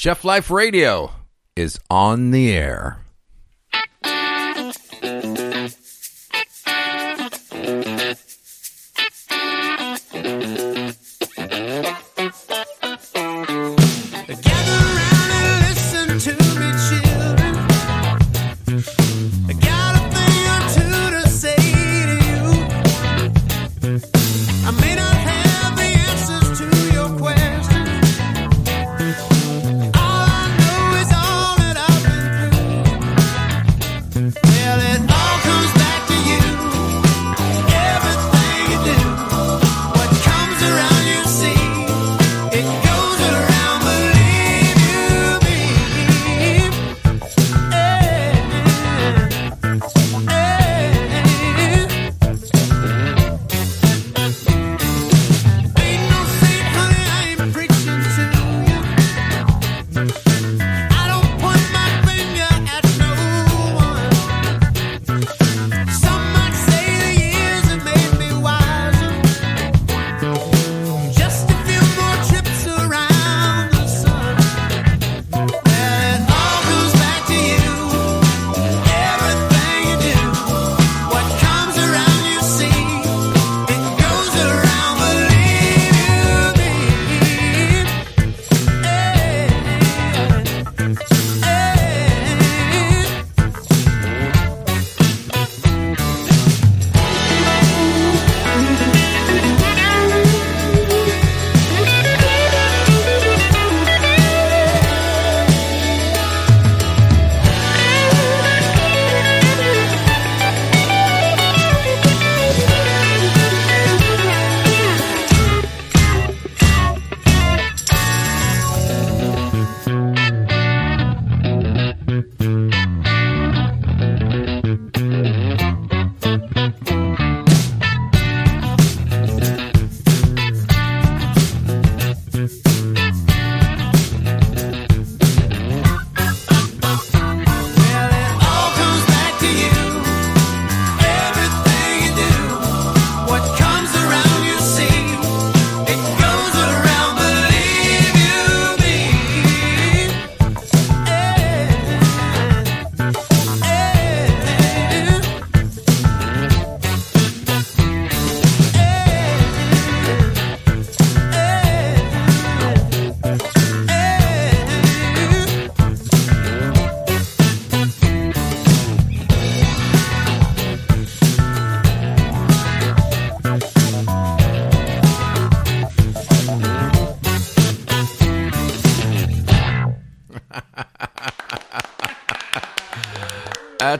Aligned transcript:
Chef 0.00 0.24
Life 0.24 0.48
Radio 0.48 1.10
is 1.56 1.80
on 1.90 2.30
the 2.30 2.52
air. 2.52 3.00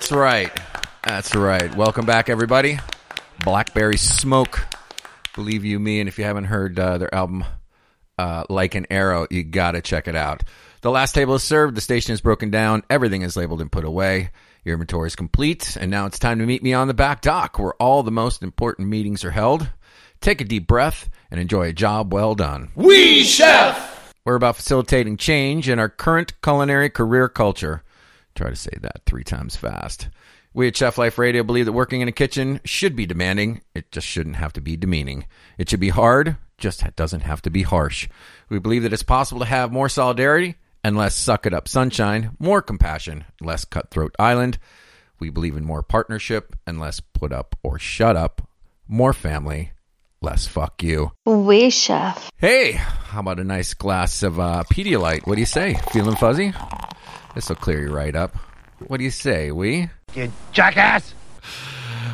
That's 0.09 0.17
right. 0.17 0.61
That's 1.05 1.35
right. 1.35 1.77
Welcome 1.77 2.07
back, 2.07 2.31
everybody. 2.31 2.79
Blackberry 3.45 3.99
Smoke. 3.99 4.67
Believe 5.35 5.67
you 5.67 5.79
me, 5.79 6.01
and 6.01 6.09
if 6.09 6.17
you 6.17 6.25
haven't 6.25 6.45
heard 6.45 6.79
uh, 6.79 6.97
their 6.97 7.15
album 7.15 7.45
uh, 8.17 8.45
Like 8.49 8.75
an 8.75 8.87
Arrow, 8.89 9.27
you 9.31 9.43
gotta 9.43 9.83
check 9.83 10.09
it 10.09 10.17
out. 10.17 10.45
The 10.81 10.91
last 10.91 11.15
table 11.15 11.35
is 11.35 11.43
served. 11.43 11.77
The 11.77 11.83
station 11.83 12.15
is 12.15 12.23
broken 12.23 12.49
down. 12.49 12.85
Everything 12.89 13.21
is 13.21 13.37
labeled 13.37 13.61
and 13.61 13.71
put 13.71 13.85
away. 13.85 14.31
Your 14.65 14.77
inventory 14.77 15.09
is 15.09 15.15
complete, 15.15 15.77
and 15.79 15.91
now 15.91 16.07
it's 16.07 16.19
time 16.19 16.39
to 16.39 16.47
meet 16.47 16.63
me 16.63 16.73
on 16.73 16.89
the 16.89 16.95
back 16.95 17.21
dock, 17.21 17.59
where 17.59 17.75
all 17.75 18.03
the 18.03 18.11
most 18.11 18.43
important 18.43 18.89
meetings 18.89 19.27
are 19.27 19.33
held. 19.33 19.69
Take 20.23 20.41
a 20.41 20.45
deep 20.45 20.67
breath 20.67 21.11
and 21.31 21.39
enjoy 21.39 21.69
a 21.69 21.75
job 21.75 22.15
well 22.15 22.35
done. 22.35 22.71
We 22.75 23.25
chef. 23.25 24.15
We're 24.25 24.37
about 24.37 24.57
facilitating 24.57 25.19
change 25.19 25.69
in 25.69 25.79
our 25.79 25.91
current 25.91 26.33
culinary 26.41 26.89
career 26.89 27.29
culture. 27.29 27.83
Try 28.39 28.51
to 28.51 28.55
say 28.55 28.71
that 28.83 29.03
three 29.05 29.25
times 29.25 29.57
fast. 29.57 30.11
We 30.55 30.69
at 30.69 30.77
Chef 30.77 30.97
Life 30.97 31.19
Radio 31.19 31.43
believe 31.43 31.65
that 31.65 31.73
working 31.73 32.03
in 32.03 32.07
a 32.07 32.13
kitchen 32.13 32.61
should 32.65 32.95
be 32.95 33.05
demanding. 33.05 33.63
It 33.75 33.91
just 33.91 34.07
shouldn't 34.07 34.37
have 34.37 34.53
to 34.53 34.61
be 34.61 34.77
demeaning. 34.77 35.27
It 35.59 35.69
should 35.69 35.81
be 35.81 35.89
hard, 35.89 36.37
just 36.57 36.85
doesn't 36.95 37.23
have 37.23 37.43
to 37.43 37.51
be 37.51 37.65
harsh. 37.65 38.09
We 38.49 38.61
believe 38.61 38.85
that 38.85 38.93
it's 38.93 39.03
possible 39.03 39.41
to 39.41 39.47
have 39.47 39.73
more 39.73 39.89
solidarity 39.89 40.55
and 40.85 40.97
less 40.97 41.17
suck 41.17 41.47
it 41.47 41.53
up 41.53 41.67
sunshine, 41.67 42.37
more 42.39 42.63
compassion, 42.63 43.25
less 43.41 43.65
cutthroat 43.65 44.15
island. 44.21 44.61
We 45.19 45.31
believe 45.31 45.57
in 45.57 45.65
more 45.65 45.83
partnership 45.83 46.55
and 46.65 46.79
less 46.79 47.01
put 47.01 47.33
up 47.33 47.57
or 47.65 47.81
shut 47.81 48.15
up, 48.15 48.49
more 48.87 49.13
family, 49.13 49.73
less 50.23 50.47
fuck 50.47 50.81
you. 50.81 51.11
We 51.27 51.71
chef. 51.71 52.31
Hey, 52.37 52.71
how 52.71 53.19
about 53.19 53.41
a 53.41 53.45
nice 53.45 53.75
glass 53.75 54.23
of 54.23 54.39
uh, 54.39 54.63
Pedialyte? 54.73 55.27
What 55.27 55.35
do 55.35 55.41
you 55.41 55.45
say? 55.45 55.75
Feeling 55.91 56.15
fuzzy? 56.15 56.53
This 57.39 57.49
will 57.51 57.55
clear 57.55 57.81
you 57.81 57.95
right 57.95 58.17
up. 58.17 58.35
What 58.89 58.97
do 58.97 59.05
you 59.05 59.13
say, 59.13 59.53
we? 59.53 59.89
You 60.13 60.33
jackass. 60.51 61.15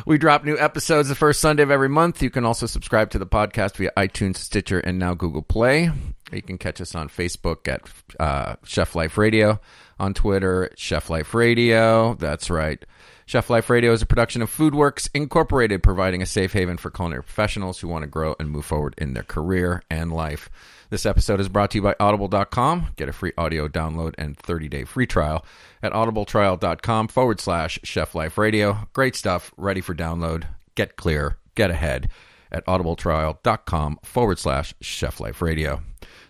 We 0.05 0.19
drop 0.19 0.45
new 0.45 0.55
episodes 0.55 1.09
the 1.09 1.15
first 1.15 1.39
Sunday 1.39 1.63
of 1.63 1.71
every 1.71 1.89
month. 1.89 2.21
You 2.21 2.29
can 2.29 2.45
also 2.45 2.67
subscribe 2.67 3.09
to 3.09 3.17
the 3.17 3.25
podcast 3.25 3.77
via 3.77 3.89
iTunes, 3.97 4.37
Stitcher, 4.37 4.79
and 4.81 4.99
now 4.99 5.15
Google 5.15 5.41
Play. 5.41 5.89
You 6.31 6.41
can 6.43 6.59
catch 6.59 6.79
us 6.79 6.93
on 6.93 7.09
Facebook 7.09 7.67
at 7.67 7.89
uh, 8.19 8.57
Chef 8.65 8.93
Life 8.93 9.17
Radio, 9.17 9.59
on 9.99 10.13
Twitter, 10.13 10.69
Chef 10.75 11.09
Life 11.09 11.33
Radio. 11.33 12.13
That's 12.13 12.51
right. 12.51 12.85
Chef 13.25 13.49
Life 13.49 13.71
Radio 13.71 13.93
is 13.93 14.03
a 14.03 14.05
production 14.05 14.43
of 14.43 14.55
Foodworks 14.55 15.09
Incorporated, 15.15 15.81
providing 15.81 16.21
a 16.21 16.27
safe 16.27 16.53
haven 16.53 16.77
for 16.77 16.91
culinary 16.91 17.23
professionals 17.23 17.79
who 17.79 17.87
want 17.87 18.03
to 18.03 18.07
grow 18.07 18.35
and 18.39 18.51
move 18.51 18.65
forward 18.65 18.93
in 18.99 19.15
their 19.15 19.23
career 19.23 19.81
and 19.89 20.13
life. 20.13 20.51
This 20.89 21.05
episode 21.05 21.39
is 21.39 21.49
brought 21.49 21.71
to 21.71 21.79
you 21.79 21.81
by 21.81 21.95
Audible.com. 21.99 22.89
Get 22.95 23.09
a 23.09 23.13
free 23.13 23.33
audio 23.37 23.67
download 23.67 24.13
and 24.17 24.37
30 24.37 24.67
day 24.69 24.83
free 24.83 25.07
trial 25.07 25.43
at 25.81 25.93
audibletrial.com 25.93 27.07
forward 27.07 27.39
slash 27.39 27.79
Chef 27.83 28.13
Life 28.13 28.37
Radio. 28.37 28.87
Great 28.93 29.15
stuff, 29.15 29.51
ready 29.57 29.81
for 29.81 29.95
download. 29.95 30.45
Get 30.75 30.95
clear, 30.95 31.37
get 31.55 31.71
ahead 31.71 32.09
at 32.51 32.65
audibletrial.com 32.67 33.99
forward 34.03 34.37
slash 34.37 34.75
Chef 34.79 35.19
Life 35.19 35.41
Radio. 35.41 35.81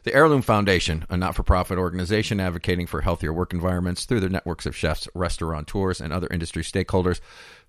The 0.03 0.13
Heirloom 0.13 0.41
Foundation, 0.41 1.05
a 1.09 1.17
not 1.17 1.35
for 1.35 1.43
profit 1.43 1.77
organization 1.77 2.39
advocating 2.39 2.87
for 2.87 3.01
healthier 3.01 3.33
work 3.33 3.53
environments 3.53 4.05
through 4.05 4.21
their 4.21 4.29
networks 4.29 4.65
of 4.65 4.75
chefs, 4.75 5.09
restaurateurs, 5.13 5.99
and 5.99 6.13
other 6.13 6.27
industry 6.31 6.63
stakeholders 6.63 7.19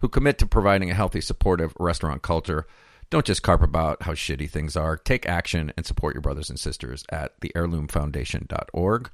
who 0.00 0.08
commit 0.08 0.38
to 0.38 0.46
providing 0.46 0.90
a 0.90 0.94
healthy, 0.94 1.20
supportive 1.20 1.72
restaurant 1.80 2.22
culture. 2.22 2.66
Don't 3.10 3.26
just 3.26 3.42
carp 3.42 3.62
about 3.62 4.02
how 4.02 4.12
shitty 4.12 4.50
things 4.50 4.76
are. 4.76 4.96
Take 4.96 5.26
action 5.26 5.72
and 5.76 5.86
support 5.86 6.14
your 6.14 6.22
brothers 6.22 6.50
and 6.50 6.58
sisters 6.58 7.04
at 7.10 7.38
theheirloomfoundation.org. 7.40 9.10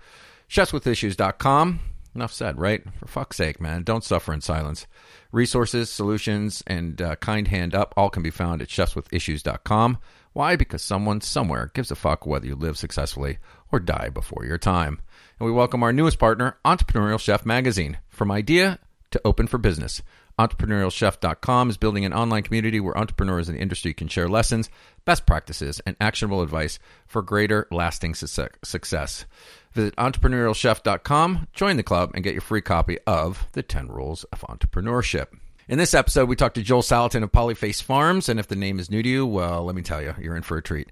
Chefswithissues.com. 0.48 1.80
Enough 2.14 2.32
said, 2.32 2.58
right? 2.58 2.82
For 2.98 3.06
fuck's 3.06 3.36
sake, 3.36 3.60
man. 3.60 3.84
Don't 3.84 4.04
suffer 4.04 4.34
in 4.34 4.42
silence. 4.42 4.86
Resources, 5.30 5.88
solutions, 5.90 6.62
and 6.66 7.00
uh, 7.00 7.16
kind 7.16 7.48
hand 7.48 7.74
up 7.74 7.94
all 7.96 8.10
can 8.10 8.22
be 8.22 8.30
found 8.30 8.60
at 8.60 8.68
chefswithissues.com. 8.68 9.98
Why? 10.34 10.56
Because 10.56 10.82
someone 10.82 11.20
somewhere 11.22 11.70
gives 11.74 11.90
a 11.90 11.94
fuck 11.94 12.26
whether 12.26 12.46
you 12.46 12.54
live 12.54 12.76
successfully 12.76 13.38
or 13.70 13.80
die 13.80 14.10
before 14.10 14.44
your 14.44 14.58
time. 14.58 15.00
And 15.38 15.46
we 15.46 15.52
welcome 15.52 15.82
our 15.82 15.92
newest 15.92 16.18
partner, 16.18 16.58
Entrepreneurial 16.64 17.20
Chef 17.20 17.46
Magazine. 17.46 17.98
From 18.08 18.30
idea 18.30 18.78
to 19.10 19.20
open 19.24 19.46
for 19.46 19.58
business. 19.58 20.02
EntrepreneurialChef.com 20.38 21.70
is 21.70 21.76
building 21.76 22.05
an 22.05 22.12
online 22.12 22.43
community 22.43 22.81
where 22.81 22.96
entrepreneurs 22.96 23.49
in 23.49 23.55
the 23.55 23.61
industry 23.61 23.93
can 23.93 24.08
share 24.08 24.29
lessons, 24.29 24.70
best 25.05 25.26
practices, 25.26 25.81
and 25.87 25.96
actionable 26.00 26.43
advice 26.43 26.79
for 27.06 27.23
greater 27.23 27.67
lasting 27.70 28.14
success. 28.14 29.25
Visit 29.73 29.96
entrepreneurialchef.com, 29.96 31.49
join 31.52 31.76
the 31.76 31.82
club, 31.82 32.11
and 32.14 32.25
get 32.25 32.34
your 32.34 32.40
free 32.40 32.62
copy 32.62 32.99
of 33.06 33.46
The 33.52 33.62
10 33.62 33.88
Rules 33.88 34.25
of 34.25 34.40
Entrepreneurship. 34.40 35.26
In 35.69 35.79
this 35.79 35.94
episode, 35.94 36.29
we 36.29 36.37
talked 36.37 36.56
to 36.56 36.62
Joel 36.62 36.82
Salatin 36.82 37.23
of 37.23 37.31
Polyface 37.31 37.82
Farms, 37.82 38.28
and 38.28 38.40
if 38.40 38.49
the 38.49 38.56
name 38.56 38.78
is 38.78 38.90
new 38.90 39.02
to 39.02 39.08
you, 39.08 39.25
well, 39.25 39.64
let 39.64 39.76
me 39.76 39.82
tell 39.82 40.02
you, 40.02 40.14
you're 40.20 40.37
in 40.37 40.43
for 40.43 40.56
a 40.56 40.62
treat. 40.62 40.90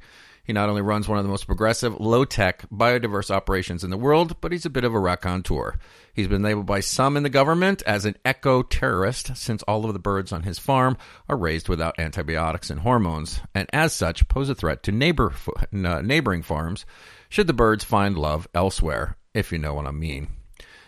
He 0.50 0.54
not 0.54 0.68
only 0.68 0.82
runs 0.82 1.06
one 1.06 1.16
of 1.16 1.24
the 1.24 1.30
most 1.30 1.46
progressive, 1.46 2.00
low 2.00 2.24
tech, 2.24 2.68
biodiverse 2.70 3.30
operations 3.30 3.84
in 3.84 3.90
the 3.90 3.96
world, 3.96 4.40
but 4.40 4.50
he's 4.50 4.66
a 4.66 4.68
bit 4.68 4.82
of 4.82 4.92
a 4.92 4.98
raconteur. 4.98 5.78
He's 6.12 6.26
been 6.26 6.42
labeled 6.42 6.66
by 6.66 6.80
some 6.80 7.16
in 7.16 7.22
the 7.22 7.28
government 7.28 7.84
as 7.86 8.04
an 8.04 8.16
eco 8.26 8.64
terrorist 8.64 9.36
since 9.36 9.62
all 9.62 9.84
of 9.84 9.92
the 9.92 10.00
birds 10.00 10.32
on 10.32 10.42
his 10.42 10.58
farm 10.58 10.96
are 11.28 11.36
raised 11.36 11.68
without 11.68 12.00
antibiotics 12.00 12.68
and 12.68 12.80
hormones, 12.80 13.38
and 13.54 13.68
as 13.72 13.92
such 13.92 14.26
pose 14.26 14.48
a 14.48 14.56
threat 14.56 14.82
to 14.82 14.90
neighbor, 14.90 15.32
uh, 15.72 16.02
neighboring 16.02 16.42
farms 16.42 16.84
should 17.28 17.46
the 17.46 17.52
birds 17.52 17.84
find 17.84 18.18
love 18.18 18.48
elsewhere, 18.52 19.16
if 19.32 19.52
you 19.52 19.58
know 19.58 19.74
what 19.74 19.86
I 19.86 19.92
mean. 19.92 20.30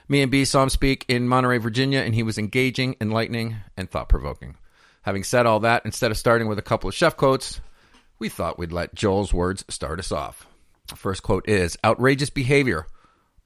Me 0.08 0.22
and 0.22 0.32
B 0.32 0.44
saw 0.44 0.64
him 0.64 0.70
speak 0.70 1.04
in 1.06 1.28
Monterey, 1.28 1.58
Virginia, 1.58 2.00
and 2.00 2.16
he 2.16 2.24
was 2.24 2.36
engaging, 2.36 2.96
enlightening, 3.00 3.58
and 3.76 3.88
thought 3.88 4.08
provoking. 4.08 4.56
Having 5.02 5.22
said 5.22 5.46
all 5.46 5.60
that, 5.60 5.82
instead 5.84 6.10
of 6.10 6.18
starting 6.18 6.48
with 6.48 6.58
a 6.58 6.62
couple 6.62 6.88
of 6.88 6.96
chef 6.96 7.16
quotes, 7.16 7.60
we 8.22 8.28
thought 8.28 8.56
we'd 8.56 8.70
let 8.70 8.94
Joel's 8.94 9.34
words 9.34 9.64
start 9.69 9.98
us 9.98 10.12
off. 10.12 10.46
First 10.94 11.24
quote 11.24 11.48
is 11.48 11.76
Outrageous 11.84 12.30
behavior, 12.30 12.86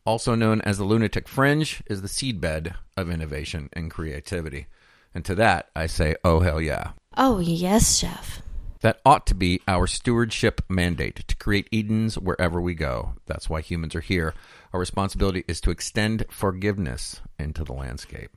also 0.05 0.35
known 0.35 0.61
as 0.61 0.77
the 0.77 0.85
lunatic 0.85 1.29
fringe, 1.29 1.83
is 1.87 2.03
the 2.03 2.09
seedbed 2.09 2.75
of 2.95 3.09
innovation 3.09 3.71
and 3.73 3.91
creativity. 3.91 4.67
And 5.15 5.25
to 5.25 5.35
that, 5.37 5.71
I 5.75 5.87
say, 5.87 6.15
oh, 6.23 6.41
hell 6.41 6.61
yeah. 6.61 6.91
Oh, 7.17 7.39
yes, 7.39 7.97
chef. 7.97 8.43
That 8.83 9.01
ought 9.07 9.27
to 9.29 9.35
be 9.35 9.63
our 9.67 9.87
stewardship 9.87 10.61
mandate 10.69 11.27
to 11.27 11.37
create 11.37 11.71
Edens 11.73 12.19
wherever 12.19 12.61
we 12.61 12.75
go. 12.75 13.15
That's 13.25 13.49
why 13.49 13.63
humans 13.63 13.95
are 13.95 14.01
here. 14.01 14.35
Our 14.75 14.81
responsibility 14.81 15.43
is 15.49 15.63
to 15.63 15.71
extend 15.71 16.27
forgiveness 16.29 17.23
into 17.39 17.65
the 17.65 17.73
landscape. 17.73 18.31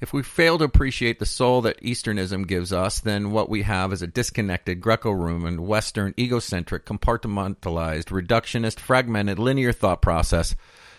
If 0.00 0.12
we 0.12 0.22
fail 0.22 0.58
to 0.58 0.64
appreciate 0.64 1.18
the 1.18 1.26
soul 1.26 1.62
that 1.62 1.80
Easternism 1.80 2.46
gives 2.46 2.72
us, 2.72 3.00
then 3.00 3.30
what 3.30 3.48
we 3.48 3.62
have 3.62 3.92
is 3.92 4.02
a 4.02 4.06
disconnected 4.06 4.80
Greco 4.80 5.10
Roman, 5.10 5.66
Western, 5.66 6.14
egocentric, 6.18 6.86
compartmentalized, 6.86 8.06
reductionist, 8.06 8.78
fragmented, 8.78 9.38
linear 9.38 9.72
thought 9.72 10.02
process 10.02 10.54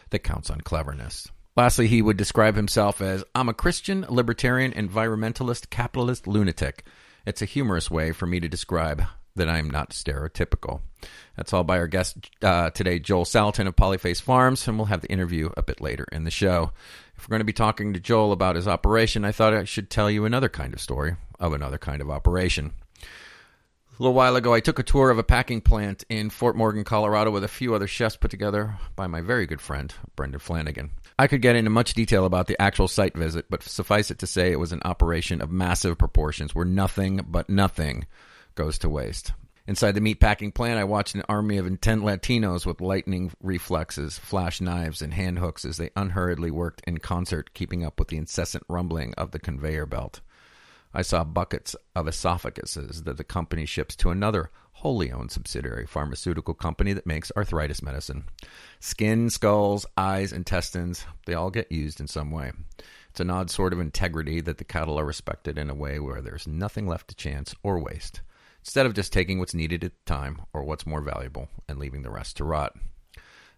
that 0.09 0.19
counts 0.19 0.49
on 0.49 0.61
cleverness. 0.61 1.27
Lastly, 1.55 1.87
he 1.87 2.01
would 2.01 2.17
describe 2.17 2.55
himself 2.55 2.99
as 3.01 3.23
I'm 3.35 3.49
a 3.49 3.53
Christian, 3.53 4.05
libertarian, 4.09 4.71
environmentalist, 4.71 5.69
capitalist 5.69 6.25
lunatic. 6.25 6.83
It's 7.25 7.41
a 7.41 7.45
humorous 7.45 7.91
way 7.91 8.11
for 8.11 8.25
me 8.25 8.39
to 8.39 8.49
describe 8.49 9.03
that 9.35 9.49
I'm 9.49 9.69
not 9.69 9.91
stereotypical. 9.91 10.81
That's 11.35 11.53
all 11.53 11.63
by 11.63 11.77
our 11.77 11.87
guest 11.87 12.29
uh, 12.41 12.69
today, 12.69 12.99
Joel 12.99 13.25
Salatin 13.25 13.67
of 13.67 13.75
Polyface 13.75 14.21
Farms, 14.21 14.67
and 14.67 14.77
we'll 14.77 14.85
have 14.85 15.01
the 15.01 15.11
interview 15.11 15.49
a 15.57 15.63
bit 15.63 15.81
later 15.81 16.05
in 16.11 16.23
the 16.23 16.31
show. 16.31 16.71
We're 17.23 17.33
going 17.33 17.39
to 17.39 17.45
be 17.45 17.53
talking 17.53 17.93
to 17.93 17.99
Joel 17.99 18.33
about 18.33 18.57
his 18.57 18.67
operation, 18.67 19.23
I 19.23 19.31
thought 19.31 19.53
I 19.53 19.63
should 19.63 19.89
tell 19.89 20.11
you 20.11 20.25
another 20.25 20.49
kind 20.49 20.73
of 20.73 20.81
story 20.81 21.15
of 21.39 21.53
another 21.53 21.77
kind 21.77 22.01
of 22.01 22.09
operation. 22.09 22.73
A 23.01 24.01
little 24.01 24.13
while 24.13 24.35
ago, 24.35 24.53
I 24.53 24.59
took 24.59 24.79
a 24.79 24.83
tour 24.83 25.09
of 25.09 25.19
a 25.19 25.23
packing 25.23 25.61
plant 25.61 26.03
in 26.09 26.31
Fort 26.31 26.55
Morgan, 26.55 26.83
Colorado, 26.83 27.31
with 27.31 27.43
a 27.43 27.47
few 27.47 27.75
other 27.75 27.87
chefs 27.87 28.17
put 28.17 28.31
together 28.31 28.75
by 28.95 29.07
my 29.07 29.21
very 29.21 29.45
good 29.45 29.61
friend, 29.61 29.93
Brendan 30.15 30.39
Flanagan. 30.39 30.91
I 31.17 31.27
could 31.27 31.41
get 31.41 31.55
into 31.55 31.69
much 31.69 31.93
detail 31.93 32.25
about 32.25 32.47
the 32.47 32.59
actual 32.59 32.87
site 32.87 33.15
visit, 33.15 33.45
but 33.49 33.61
suffice 33.63 34.09
it 34.09 34.19
to 34.19 34.27
say, 34.27 34.51
it 34.51 34.59
was 34.59 34.71
an 34.71 34.81
operation 34.83 35.41
of 35.41 35.51
massive 35.51 35.97
proportions 35.97 36.53
where 36.53 36.65
nothing 36.65 37.23
but 37.27 37.49
nothing 37.49 38.07
goes 38.55 38.79
to 38.79 38.89
waste. 38.89 39.31
Inside 39.65 39.94
the 39.94 40.01
meatpacking 40.01 40.54
plant, 40.54 40.77
I 40.77 40.83
watched 40.83 41.15
an 41.15 41.24
army 41.30 41.57
of 41.57 41.65
intent 41.65 42.04
Latinos 42.04 42.65
with 42.65 42.81
lightning 42.81 43.31
reflexes, 43.42 44.19
flash 44.19 44.60
knives, 44.60 45.01
and 45.01 45.13
hand 45.13 45.39
hooks 45.39 45.63
as 45.63 45.77
they 45.77 45.89
unhurriedly 45.95 46.51
worked 46.51 46.81
in 46.86 46.98
concert, 46.98 47.54
keeping 47.54 47.86
up 47.86 47.98
with 47.98 48.10
the 48.10 48.18
incessant 48.18 48.65
rumbling 48.68 49.13
of 49.13 49.31
the 49.31 49.39
conveyor 49.39 49.86
belt. 49.86 50.19
I 50.94 51.01
saw 51.01 51.24
buckets 51.24 51.77
of 51.95 52.07
esophaguses 52.07 53.06
that 53.06 53.15
the 53.15 53.24
company 53.24 53.65
ships 53.65 53.95
to 53.98 54.10
another 54.10 54.51
wholly 54.74 55.13
owned 55.13 55.31
subsidiary 55.31 55.88
pharmaceutical 55.88 56.54
company 56.54 56.92
that 56.92 57.07
makes 57.07 57.31
arthritis 57.38 57.81
medicine. 57.81 58.25
Skin, 58.81 59.30
skulls, 59.30 59.86
eyes, 59.95 60.33
intestines, 60.33 61.06
they 61.25 61.33
all 61.33 61.50
get 61.50 61.71
used 61.71 62.01
in 62.01 62.07
some 62.07 62.31
way. 62.31 62.51
It's 63.09 63.21
an 63.21 63.30
odd 63.30 63.50
sort 63.50 63.71
of 63.71 63.80
integrity 63.80 64.42
that 64.42 64.57
the 64.57 64.66
cattle 64.66 65.00
are 65.00 65.06
respected 65.06 65.57
in 65.57 65.69
a 65.69 65.75
way 65.75 66.00
where 66.00 66.21
there's 66.21 66.48
nothing 66.48 66.86
left 66.86 67.07
to 67.07 67.16
chance 67.16 67.56
or 67.63 67.80
waste, 67.80 68.21
instead 68.63 68.86
of 68.86 68.94
just 68.94 69.12
taking 69.12 69.39
what's 69.39 69.54
needed 69.54 69.83
at 69.83 69.92
the 69.92 70.12
time 70.12 70.42
or 70.54 70.63
what's 70.63 70.86
more 70.86 71.01
valuable 71.01 71.50
and 71.68 71.77
leaving 71.77 72.01
the 72.01 72.10
rest 72.10 72.38
to 72.38 72.45
rot. 72.45 72.74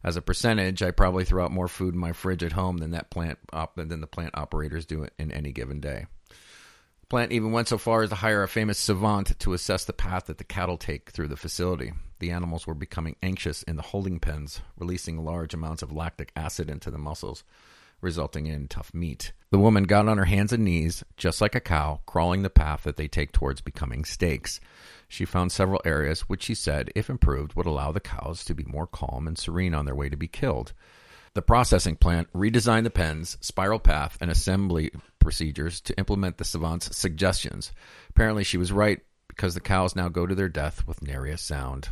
As 0.03 0.15
a 0.15 0.21
percentage, 0.21 0.81
I 0.81 0.91
probably 0.91 1.25
throw 1.25 1.45
out 1.45 1.51
more 1.51 1.67
food 1.67 1.93
in 1.93 1.99
my 1.99 2.11
fridge 2.11 2.43
at 2.43 2.51
home 2.51 2.77
than 2.77 2.91
that 2.91 3.09
plant 3.09 3.39
op- 3.53 3.75
than 3.75 4.01
the 4.01 4.07
plant 4.07 4.37
operators 4.37 4.85
do 4.85 5.07
in 5.17 5.31
any 5.31 5.51
given 5.51 5.79
day. 5.79 6.07
The 6.29 7.07
plant 7.07 7.31
even 7.31 7.51
went 7.51 7.67
so 7.67 7.77
far 7.77 8.01
as 8.01 8.09
to 8.09 8.15
hire 8.15 8.41
a 8.41 8.47
famous 8.47 8.79
savant 8.79 9.37
to 9.39 9.53
assess 9.53 9.85
the 9.85 9.93
path 9.93 10.25
that 10.25 10.39
the 10.39 10.43
cattle 10.43 10.77
take 10.77 11.11
through 11.11 11.27
the 11.27 11.37
facility. 11.37 11.93
The 12.19 12.31
animals 12.31 12.65
were 12.65 12.73
becoming 12.73 13.15
anxious 13.21 13.61
in 13.63 13.75
the 13.75 13.83
holding 13.83 14.19
pens, 14.19 14.61
releasing 14.77 15.23
large 15.23 15.53
amounts 15.53 15.83
of 15.83 15.91
lactic 15.91 16.31
acid 16.35 16.69
into 16.69 16.89
the 16.89 16.97
muscles, 16.97 17.43
resulting 18.05 18.45
in 18.45 18.67
tough 18.69 18.93
meat. 18.93 19.33
The 19.49 19.57
woman 19.57 19.83
got 19.83 20.07
on 20.07 20.17
her 20.17 20.25
hands 20.25 20.53
and 20.53 20.63
knees, 20.63 21.03
just 21.17 21.41
like 21.41 21.55
a 21.55 21.59
cow, 21.59 22.01
crawling 22.05 22.43
the 22.43 22.49
path 22.49 22.83
that 22.83 22.95
they 22.95 23.07
take 23.07 23.33
towards 23.33 23.59
becoming 23.59 24.05
steaks. 24.05 24.61
She 25.07 25.25
found 25.25 25.51
several 25.51 25.81
areas 25.83 26.21
which 26.21 26.43
she 26.43 26.55
said, 26.55 26.91
if 26.95 27.09
improved, 27.09 27.55
would 27.55 27.65
allow 27.65 27.91
the 27.91 27.99
cows 27.99 28.45
to 28.45 28.53
be 28.53 28.63
more 28.63 28.87
calm 28.87 29.27
and 29.27 29.37
serene 29.37 29.73
on 29.73 29.85
their 29.85 29.95
way 29.95 30.07
to 30.07 30.15
be 30.15 30.27
killed. 30.27 30.71
The 31.33 31.41
processing 31.41 31.97
plant 31.97 32.31
redesigned 32.31 32.83
the 32.83 32.89
pens, 32.91 33.37
spiral 33.41 33.79
path, 33.79 34.17
and 34.21 34.31
assembly 34.31 34.91
procedures 35.19 35.81
to 35.81 35.97
implement 35.97 36.37
the 36.37 36.45
savant's 36.45 36.95
suggestions. 36.95 37.71
Apparently, 38.09 38.43
she 38.43 38.57
was 38.57 38.71
right 38.71 39.01
because 39.27 39.53
the 39.53 39.59
cows 39.59 39.95
now 39.95 40.07
go 40.07 40.25
to 40.25 40.35
their 40.35 40.47
death 40.47 40.87
with 40.87 41.01
nary 41.01 41.31
a 41.31 41.37
sound. 41.37 41.89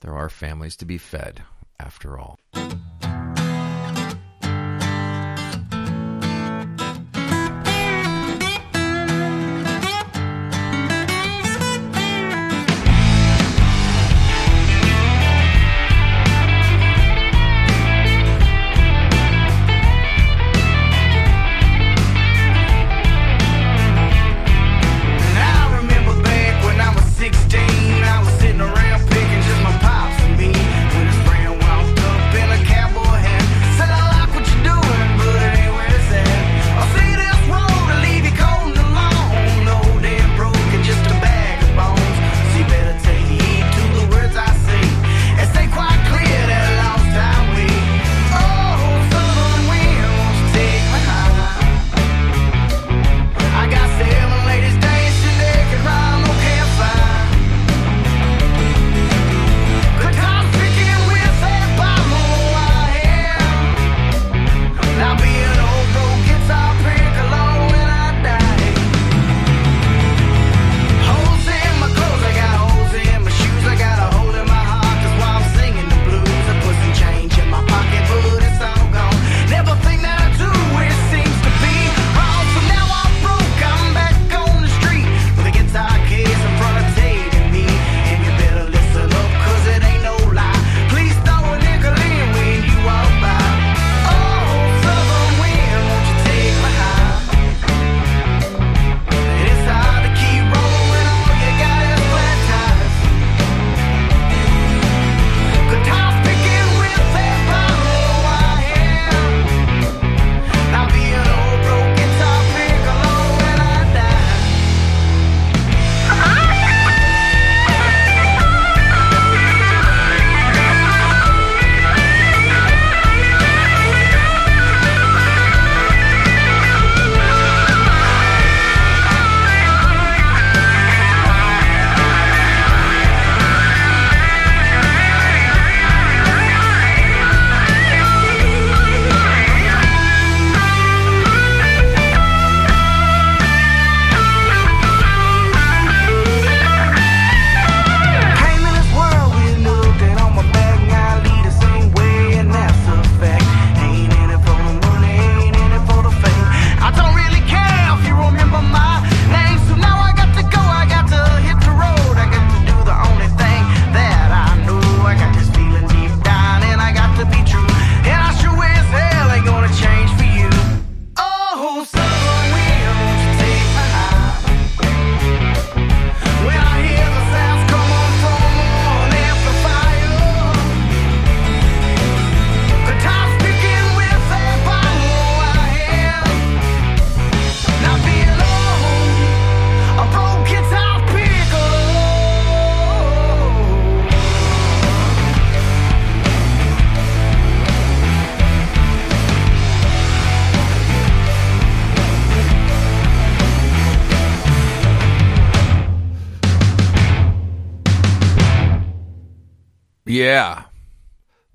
There 0.00 0.14
are 0.14 0.28
families 0.28 0.76
to 0.76 0.84
be 0.84 0.98
fed, 0.98 1.42
after 1.80 2.18
all. 2.18 2.38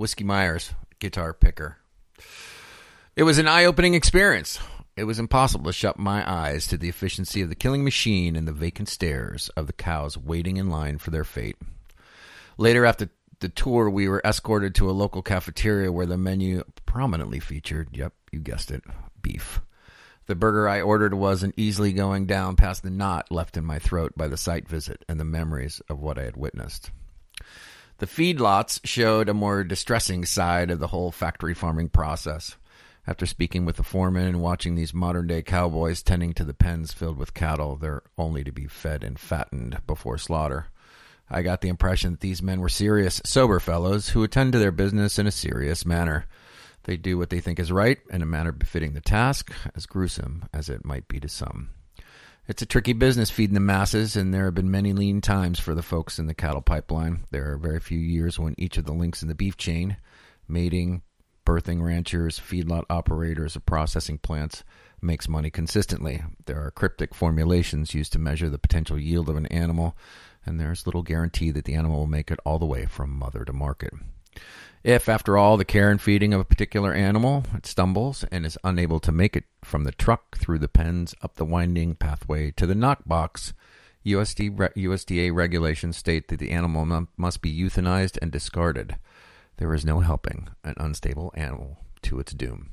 Whiskey 0.10 0.24
Myers, 0.24 0.74
guitar 0.98 1.36
picker. 1.36 1.78
It 3.16 3.22
was 3.22 3.38
an 3.38 3.48
eye 3.48 3.66
opening 3.66 3.94
experience. 3.94 4.58
It 4.96 5.04
was 5.04 5.20
impossible 5.20 5.66
to 5.66 5.72
shut 5.72 6.00
my 6.00 6.28
eyes 6.28 6.66
to 6.66 6.78
the 6.78 6.90
efficiency 6.90 7.44
of 7.44 7.50
the 7.50 7.56
killing 7.56 7.84
machine 7.84 8.36
and 8.36 8.48
the 8.48 8.52
vacant 8.52 8.90
stares 8.90 9.50
of 9.50 9.68
the 9.68 9.74
cows 9.74 10.18
waiting 10.18 10.58
in 10.58 10.68
line 10.68 10.98
for 10.98 11.12
their 11.12 11.24
fate. 11.24 11.58
Later, 12.58 12.88
after 12.88 13.10
the 13.40 13.50
tour, 13.50 13.88
we 13.88 14.10
were 14.10 14.24
escorted 14.26 14.74
to 14.74 14.90
a 14.90 14.98
local 14.98 15.22
cafeteria 15.22 15.92
where 15.92 16.08
the 16.08 16.18
menu 16.18 16.64
prominently 16.88 17.40
featured, 17.40 17.90
yep, 17.96 18.14
you 18.32 18.40
guessed 18.40 18.72
it, 18.72 18.82
beef. 19.22 19.62
The 20.26 20.34
burger 20.34 20.68
I 20.68 20.82
ordered 20.82 21.14
wasn't 21.14 21.54
easily 21.56 21.94
going 21.94 22.26
down 22.26 22.56
past 22.56 22.82
the 22.82 22.90
knot 22.90 23.32
left 23.32 23.58
in 23.58 23.64
my 23.64 23.78
throat 23.78 24.14
by 24.18 24.28
the 24.28 24.38
site 24.38 24.68
visit 24.68 25.06
and 25.08 25.20
the 25.20 25.24
memories 25.24 25.84
of 25.88 26.00
what 26.00 26.18
I 26.18 26.24
had 26.24 26.36
witnessed. 26.36 26.90
The 28.00 28.06
feedlots 28.06 28.80
showed 28.86 29.28
a 29.28 29.34
more 29.34 29.66
distressing 29.66 30.24
side 30.24 30.72
of 30.72 30.80
the 30.80 30.88
whole 30.88 31.12
factory 31.12 31.54
farming 31.54 31.90
process. 31.90 32.56
After 33.06 33.26
speaking 33.26 33.66
with 33.66 33.76
the 33.76 33.84
foreman 33.84 34.26
and 34.26 34.40
watching 34.40 34.76
these 34.76 34.94
modern 34.94 35.28
day 35.28 35.42
cowboys 35.42 36.02
tending 36.02 36.34
to 36.36 36.46
the 36.46 36.54
pens 36.54 36.94
filled 36.94 37.18
with 37.18 37.34
cattle, 37.34 37.76
they're 37.76 38.04
only 38.18 38.46
to 38.46 38.54
be 38.54 38.68
fed 38.68 39.04
and 39.04 39.20
fattened 39.20 39.82
before 39.86 40.18
slaughter. 40.18 40.68
I 41.30 41.42
got 41.42 41.60
the 41.60 41.68
impression 41.68 42.12
that 42.12 42.22
these 42.22 42.42
men 42.42 42.62
were 42.62 42.70
serious, 42.70 43.22
sober 43.26 43.60
fellows 43.60 44.10
who 44.10 44.24
attend 44.24 44.54
to 44.54 44.60
their 44.60 44.72
business 44.72 45.20
in 45.20 45.28
a 45.28 45.32
serious 45.32 45.86
manner. 45.86 46.26
They 46.84 46.96
do 46.96 47.18
what 47.18 47.30
they 47.30 47.42
think 47.42 47.60
is 47.60 47.70
right 47.70 48.00
in 48.10 48.22
a 48.22 48.26
manner 48.26 48.54
befitting 48.54 48.94
the 48.94 49.02
task, 49.02 49.52
as 49.76 49.86
gruesome 49.86 50.46
as 50.54 50.70
it 50.70 50.86
might 50.86 51.10
be 51.10 51.20
to 51.20 51.28
some. 51.28 51.72
It's 52.50 52.64
a 52.64 52.66
tricky 52.66 52.94
business 52.94 53.30
feeding 53.30 53.54
the 53.54 53.60
masses, 53.60 54.16
and 54.16 54.34
there 54.34 54.46
have 54.46 54.56
been 54.56 54.72
many 54.72 54.92
lean 54.92 55.22
times 55.22 55.60
for 55.60 55.76
the 55.76 55.84
folks 55.84 56.18
in 56.18 56.26
the 56.26 56.34
cattle 56.34 56.64
pipeline. 56.64 57.28
There 57.30 57.52
are 57.52 57.58
very 57.58 57.80
few 57.80 58.00
years 58.00 58.40
when 58.40 58.56
each 58.58 58.80
of 58.80 58.86
the 58.86 58.92
links 58.92 59.22
in 59.22 59.28
the 59.28 59.36
beef 59.36 59.56
chain, 59.56 59.98
mating, 60.48 61.04
birthing 61.46 61.80
ranchers, 61.84 62.40
feedlot 62.40 62.86
operators, 62.90 63.56
or 63.56 63.60
processing 63.60 64.18
plants, 64.18 64.64
makes 65.00 65.30
money 65.30 65.52
consistently. 65.52 66.24
There 66.48 66.60
are 66.66 66.72
cryptic 66.72 67.14
formulations 67.14 67.94
used 67.94 68.14
to 68.14 68.20
measure 68.20 68.50
the 68.50 68.58
potential 68.58 68.98
yield 68.98 69.30
of 69.30 69.36
an 69.36 69.46
animal, 69.46 69.96
and 70.44 70.60
there's 70.60 70.88
little 70.88 71.04
guarantee 71.04 71.52
that 71.52 71.66
the 71.66 71.76
animal 71.76 72.00
will 72.00 72.08
make 72.08 72.32
it 72.32 72.40
all 72.48 72.58
the 72.58 72.66
way 72.66 72.88
from 72.88 73.12
mother 73.12 73.46
to 73.46 73.54
market. 73.54 73.94
If, 74.84 75.10
after 75.10 75.38
all 75.38 75.58
the 75.58 75.66
care 75.66 75.92
and 75.92 76.02
feeding 76.02 76.34
of 76.34 76.40
a 76.40 76.46
particular 76.46 76.94
animal, 76.94 77.44
it 77.54 77.66
stumbles 77.66 78.24
and 78.32 78.46
is 78.46 78.58
unable 78.64 79.00
to 79.02 79.12
make 79.12 79.36
it 79.36 79.44
from 79.62 79.84
the 79.84 79.92
truck 79.92 80.38
through 80.38 80.60
the 80.60 80.70
pens 80.70 81.14
up 81.22 81.36
the 81.36 81.46
winding 81.46 81.96
pathway 81.96 82.52
to 82.52 82.66
the 82.66 82.76
knock 82.76 83.02
box, 83.06 83.54
USD, 84.06 84.56
USDA 84.56 85.34
regulations 85.34 85.98
state 85.98 86.30
that 86.30 86.40
the 86.40 86.52
animal 86.52 86.86
mu- 86.86 87.08
must 87.18 87.42
be 87.42 87.54
euthanized 87.54 88.18
and 88.22 88.32
discarded. 88.32 88.96
There 89.58 89.74
is 89.74 89.84
no 89.84 90.00
helping 90.00 90.48
an 90.64 90.76
unstable 90.78 91.34
animal 91.36 91.80
to 92.04 92.20
its 92.20 92.34
doom. 92.34 92.70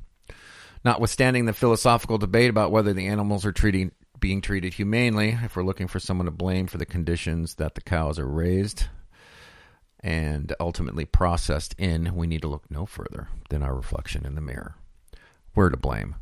Notwithstanding 0.84 1.46
the 1.46 1.52
philosophical 1.52 2.18
debate 2.18 2.50
about 2.50 2.70
whether 2.70 2.92
the 2.92 3.08
animals 3.08 3.44
are 3.44 3.50
treating, 3.50 3.90
being 4.20 4.40
treated 4.40 4.74
humanely, 4.74 5.36
if 5.42 5.56
we're 5.56 5.64
looking 5.64 5.88
for 5.88 5.98
someone 5.98 6.26
to 6.26 6.30
blame 6.30 6.68
for 6.68 6.78
the 6.78 6.86
conditions 6.86 7.56
that 7.56 7.74
the 7.74 7.80
cows 7.80 8.20
are 8.20 8.28
raised, 8.28 8.84
and 10.00 10.54
ultimately 10.60 11.04
processed 11.04 11.74
in, 11.78 12.14
we 12.14 12.26
need 12.26 12.42
to 12.42 12.48
look 12.48 12.70
no 12.70 12.86
further 12.86 13.28
than 13.50 13.62
our 13.62 13.74
reflection 13.74 14.24
in 14.26 14.34
the 14.34 14.40
mirror. 14.40 14.74
We're 15.54 15.70
to 15.70 15.76
blame. 15.76 16.16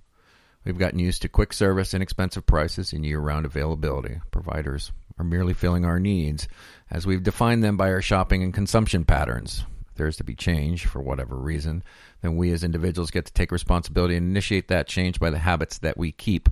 We've 0.64 0.78
gotten 0.78 0.98
used 0.98 1.22
to 1.22 1.28
quick 1.28 1.52
service, 1.52 1.92
inexpensive 1.92 2.46
prices, 2.46 2.92
and 2.92 3.04
year 3.04 3.20
round 3.20 3.44
availability. 3.44 4.20
Providers 4.30 4.92
are 5.18 5.24
merely 5.24 5.52
filling 5.52 5.84
our 5.84 6.00
needs 6.00 6.48
as 6.90 7.06
we've 7.06 7.22
defined 7.22 7.62
them 7.62 7.76
by 7.76 7.90
our 7.90 8.00
shopping 8.00 8.42
and 8.42 8.54
consumption 8.54 9.04
patterns. 9.04 9.64
If 9.90 9.96
there 9.96 10.06
is 10.06 10.16
to 10.16 10.24
be 10.24 10.34
change 10.34 10.86
for 10.86 11.02
whatever 11.02 11.36
reason, 11.36 11.84
then 12.22 12.36
we 12.36 12.50
as 12.52 12.64
individuals 12.64 13.10
get 13.10 13.26
to 13.26 13.32
take 13.32 13.52
responsibility 13.52 14.16
and 14.16 14.26
initiate 14.26 14.68
that 14.68 14.88
change 14.88 15.20
by 15.20 15.30
the 15.30 15.38
habits 15.38 15.78
that 15.78 15.98
we 15.98 16.12
keep. 16.12 16.48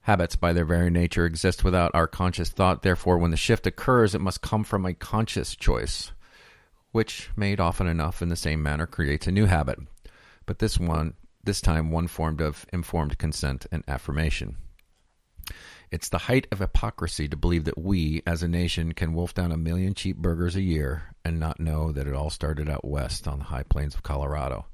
Habits, 0.00 0.34
by 0.34 0.52
their 0.52 0.64
very 0.64 0.90
nature, 0.90 1.26
exist 1.26 1.62
without 1.62 1.92
our 1.94 2.06
conscious 2.08 2.48
thought. 2.48 2.82
Therefore, 2.82 3.18
when 3.18 3.30
the 3.30 3.36
shift 3.36 3.66
occurs, 3.66 4.14
it 4.14 4.20
must 4.20 4.42
come 4.42 4.64
from 4.64 4.84
a 4.84 4.94
conscious 4.94 5.54
choice 5.54 6.12
which, 6.92 7.30
made 7.36 7.60
often 7.60 7.86
enough 7.86 8.22
in 8.22 8.28
the 8.28 8.36
same 8.36 8.62
manner, 8.62 8.86
creates 8.86 9.26
a 9.26 9.32
new 9.32 9.46
habit. 9.46 9.78
But 10.46 10.58
this 10.58 10.78
one, 10.78 11.14
this 11.42 11.60
time, 11.60 11.90
one 11.90 12.08
formed 12.08 12.40
of 12.40 12.66
informed 12.72 13.18
consent 13.18 13.66
and 13.70 13.84
affirmation. 13.86 14.56
It's 15.90 16.08
the 16.08 16.18
height 16.18 16.46
of 16.52 16.60
hypocrisy 16.60 17.28
to 17.28 17.36
believe 17.36 17.64
that 17.64 17.78
we, 17.78 18.22
as 18.26 18.42
a 18.42 18.48
nation, 18.48 18.92
can 18.92 19.12
wolf 19.12 19.34
down 19.34 19.50
a 19.50 19.56
million 19.56 19.94
cheap 19.94 20.16
burgers 20.16 20.54
a 20.54 20.62
year 20.62 21.14
and 21.24 21.40
not 21.40 21.58
know 21.58 21.90
that 21.90 22.06
it 22.06 22.14
all 22.14 22.30
started 22.30 22.68
out 22.68 22.84
west 22.84 23.26
on 23.26 23.38
the 23.40 23.46
high 23.46 23.64
plains 23.64 23.94
of 23.94 24.04
Colorado, 24.04 24.66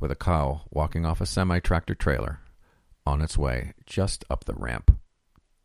with 0.00 0.10
a 0.10 0.16
cow 0.16 0.62
walking 0.70 1.04
off 1.04 1.20
a 1.20 1.26
semi 1.26 1.58
tractor 1.60 1.94
trailer 1.94 2.40
on 3.06 3.20
its 3.20 3.36
way 3.36 3.74
just 3.84 4.24
up 4.30 4.44
the 4.44 4.54
ramp 4.54 4.98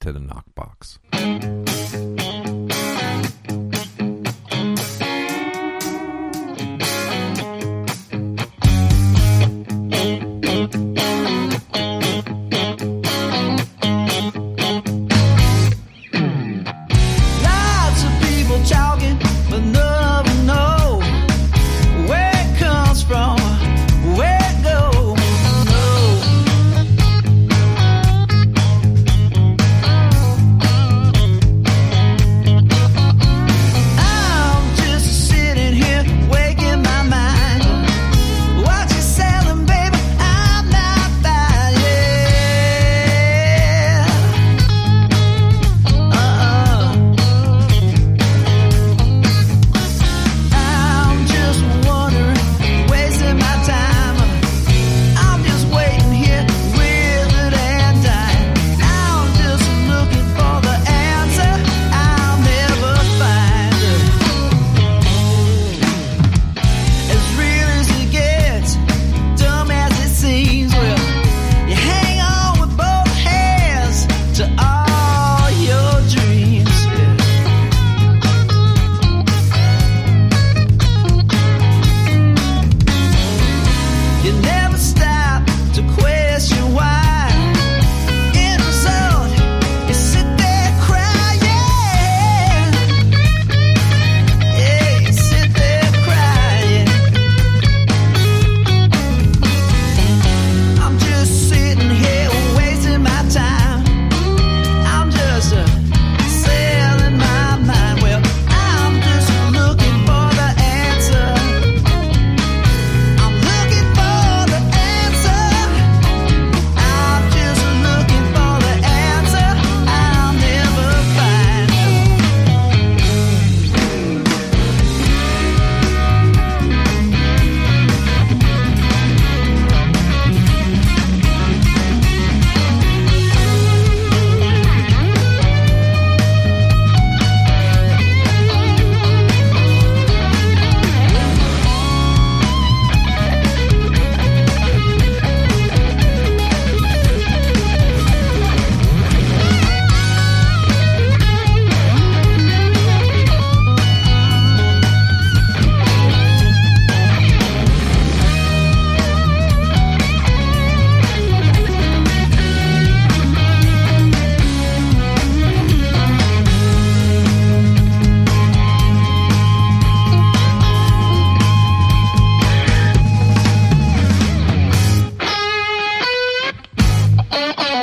to 0.01 0.11
the 0.11 0.19
knock 0.19 0.45
box. 0.53 0.99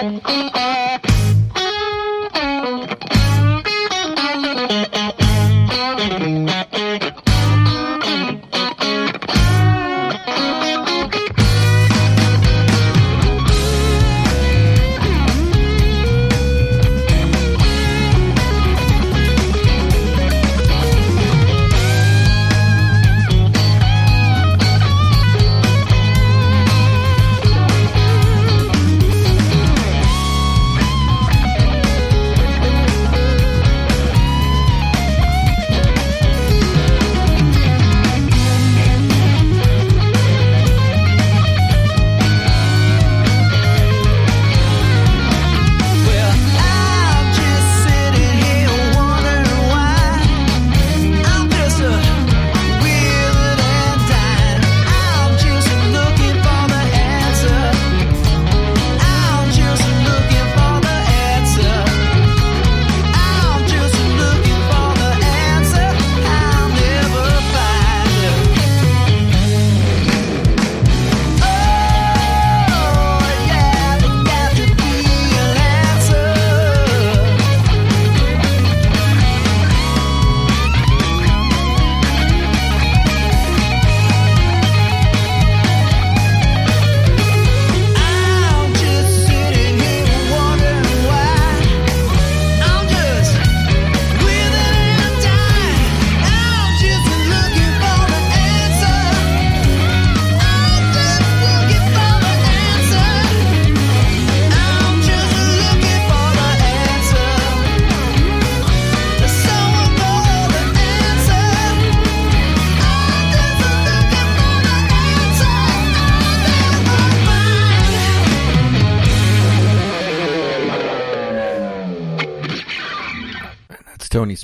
and 0.06 1.05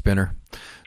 Spinner. 0.02 0.34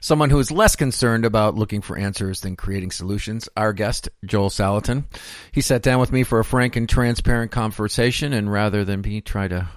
Someone 0.02 0.28
who 0.28 0.38
is 0.38 0.52
less 0.52 0.76
concerned 0.76 1.24
about 1.24 1.54
looking 1.54 1.80
for 1.80 1.96
answers 1.96 2.42
than 2.42 2.54
creating 2.54 2.90
solutions. 2.90 3.48
Our 3.56 3.72
guest, 3.72 4.10
Joel 4.26 4.50
Salatin. 4.50 5.04
He 5.52 5.62
sat 5.62 5.80
down 5.80 6.00
with 6.00 6.12
me 6.12 6.22
for 6.22 6.38
a 6.38 6.44
frank 6.44 6.76
and 6.76 6.86
transparent 6.86 7.50
conversation, 7.50 8.34
and 8.34 8.52
rather 8.52 8.84
than 8.84 9.00
me 9.00 9.22
try 9.22 9.48
to, 9.48 9.68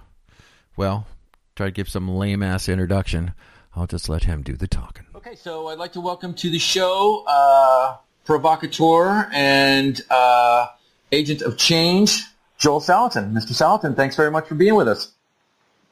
well, 0.76 1.08
try 1.56 1.68
to 1.68 1.72
give 1.72 1.88
some 1.88 2.10
lame 2.10 2.44
ass 2.44 2.68
introduction, 2.68 3.32
I'll 3.78 3.88
just 3.88 4.10
let 4.10 4.26
him 4.26 4.44
do 4.44 4.58
the 4.58 4.68
talking. 4.68 5.06
Okay, 5.16 5.36
so 5.36 5.68
I'd 5.70 5.78
like 5.78 5.94
to 5.94 6.02
welcome 6.02 6.34
to 6.34 6.50
the 6.50 6.60
show 6.60 7.24
uh, 7.26 7.96
provocateur 8.26 9.30
and 9.32 10.02
uh, 10.10 10.68
agent 11.14 11.44
of 11.44 11.56
change, 11.56 12.26
Joel 12.58 12.82
Salatin. 12.82 13.32
Mr. 13.32 13.54
Salatin, 13.54 13.96
thanks 13.96 14.18
very 14.18 14.32
much 14.32 14.48
for 14.48 14.56
being 14.56 14.76
with 14.76 14.90
us. 14.90 15.14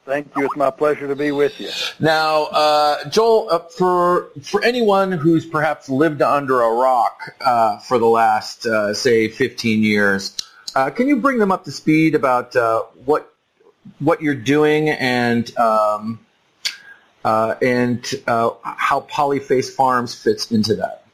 Thank 0.08 0.34
you. 0.38 0.46
It's 0.46 0.56
my 0.56 0.70
pleasure 0.70 1.06
to 1.06 1.14
be 1.14 1.32
with 1.32 1.60
you. 1.60 1.68
Now, 2.00 2.44
uh, 2.44 3.10
Joel, 3.10 3.48
uh, 3.50 3.58
for 3.58 4.30
for 4.42 4.64
anyone 4.64 5.12
who's 5.12 5.44
perhaps 5.44 5.90
lived 5.90 6.22
under 6.22 6.62
a 6.62 6.72
rock 6.72 7.36
uh, 7.42 7.76
for 7.80 7.98
the 7.98 8.06
last, 8.06 8.64
uh, 8.64 8.94
say, 8.94 9.28
15 9.28 9.82
years, 9.82 10.34
uh, 10.74 10.88
can 10.88 11.08
you 11.08 11.16
bring 11.16 11.36
them 11.38 11.52
up 11.52 11.64
to 11.64 11.70
speed 11.70 12.14
about 12.14 12.56
uh, 12.56 12.84
what 13.04 13.34
what 13.98 14.22
you're 14.22 14.34
doing 14.34 14.88
and 14.88 15.54
um, 15.58 16.20
uh, 17.22 17.56
and 17.60 18.02
uh, 18.26 18.52
how 18.62 19.00
Polyface 19.00 19.68
Farms 19.70 20.14
fits 20.14 20.50
into 20.50 20.74
that? 20.76 21.04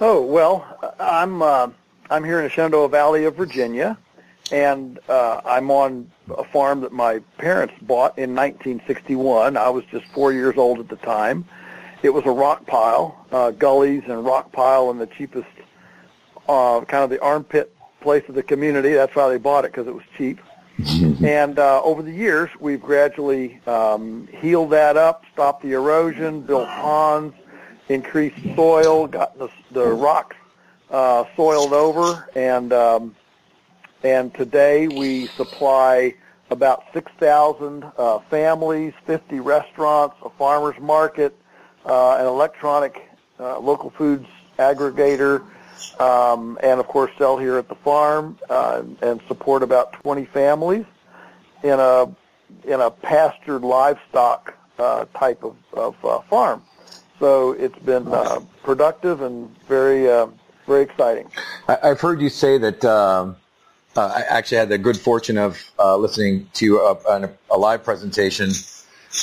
Oh 0.00 0.20
well, 0.22 0.94
I'm 0.98 1.40
uh, 1.40 1.68
I'm 2.10 2.24
here 2.24 2.38
in 2.38 2.44
the 2.44 2.50
Shenandoah 2.50 2.88
Valley 2.88 3.26
of 3.26 3.36
Virginia, 3.36 3.96
and 4.52 4.98
uh, 5.08 5.40
I'm 5.44 5.70
on 5.70 6.10
a 6.36 6.44
farm 6.44 6.80
that 6.82 6.92
my 6.92 7.20
parents 7.38 7.74
bought 7.82 8.18
in 8.18 8.34
1961. 8.34 9.56
I 9.56 9.68
was 9.68 9.84
just 9.90 10.06
four 10.06 10.32
years 10.32 10.56
old 10.56 10.80
at 10.80 10.88
the 10.88 10.96
time. 10.96 11.44
It 12.02 12.10
was 12.10 12.24
a 12.26 12.30
rock 12.30 12.66
pile, 12.66 13.26
uh, 13.32 13.52
gullies 13.52 14.02
and 14.06 14.24
rock 14.24 14.52
pile, 14.52 14.90
and 14.90 15.00
the 15.00 15.06
cheapest, 15.06 15.48
uh, 16.48 16.82
kind 16.82 17.04
of 17.04 17.10
the 17.10 17.20
armpit 17.22 17.74
place 18.00 18.24
of 18.28 18.34
the 18.34 18.42
community. 18.42 18.92
That's 18.92 19.14
why 19.14 19.28
they 19.30 19.38
bought 19.38 19.64
it 19.64 19.72
because 19.72 19.86
it 19.86 19.94
was 19.94 20.04
cheap. 20.16 20.38
and 21.24 21.58
uh, 21.58 21.82
over 21.82 22.02
the 22.02 22.12
years, 22.12 22.50
we've 22.60 22.82
gradually 22.82 23.60
um, 23.66 24.28
healed 24.40 24.70
that 24.70 24.96
up, 24.96 25.24
stopped 25.32 25.62
the 25.62 25.72
erosion, 25.72 26.42
built 26.42 26.68
ponds, 26.68 27.34
increased 27.88 28.36
soil, 28.54 29.06
got 29.06 29.38
the, 29.38 29.48
the 29.70 29.86
rocks 29.86 30.36
uh, 30.90 31.24
soiled 31.36 31.72
over, 31.72 32.28
and 32.34 32.72
um, 32.72 33.16
and 34.04 34.34
today 34.34 34.86
we 34.86 35.26
supply 35.28 36.14
about 36.50 36.84
6,000 36.92 37.84
uh, 37.96 38.18
families, 38.30 38.92
50 39.06 39.40
restaurants, 39.40 40.14
a 40.22 40.28
farmer's 40.28 40.78
market, 40.78 41.34
uh, 41.86 42.18
an 42.18 42.26
electronic 42.26 43.08
uh, 43.40 43.58
local 43.58 43.90
foods 43.90 44.28
aggregator, 44.58 45.42
um, 45.98 46.58
and 46.62 46.78
of 46.78 46.86
course 46.86 47.10
sell 47.16 47.38
here 47.38 47.56
at 47.56 47.68
the 47.68 47.74
farm 47.76 48.38
uh, 48.50 48.82
and 49.00 49.20
support 49.26 49.62
about 49.62 49.94
20 49.94 50.26
families 50.26 50.84
in 51.62 51.80
a 51.80 52.14
in 52.64 52.80
a 52.80 52.90
pastured 52.90 53.62
livestock 53.62 54.54
uh, 54.78 55.06
type 55.16 55.42
of, 55.42 55.56
of 55.72 55.96
uh, 56.04 56.20
farm. 56.22 56.62
So 57.18 57.52
it's 57.52 57.78
been 57.80 58.06
uh, 58.08 58.40
productive 58.62 59.22
and 59.22 59.48
very 59.66 60.04
very 60.66 60.82
exciting. 60.82 61.30
I've 61.68 62.00
heard 62.00 62.20
you 62.20 62.28
say 62.28 62.58
that. 62.58 62.84
Um, 62.84 63.36
uh, 63.96 64.06
I 64.06 64.20
actually 64.22 64.58
had 64.58 64.68
the 64.68 64.78
good 64.78 64.96
fortune 64.96 65.38
of 65.38 65.72
uh, 65.78 65.96
listening 65.96 66.48
to 66.54 66.78
a, 66.78 67.30
a, 67.50 67.58
live 67.58 67.84
presentation 67.84 68.50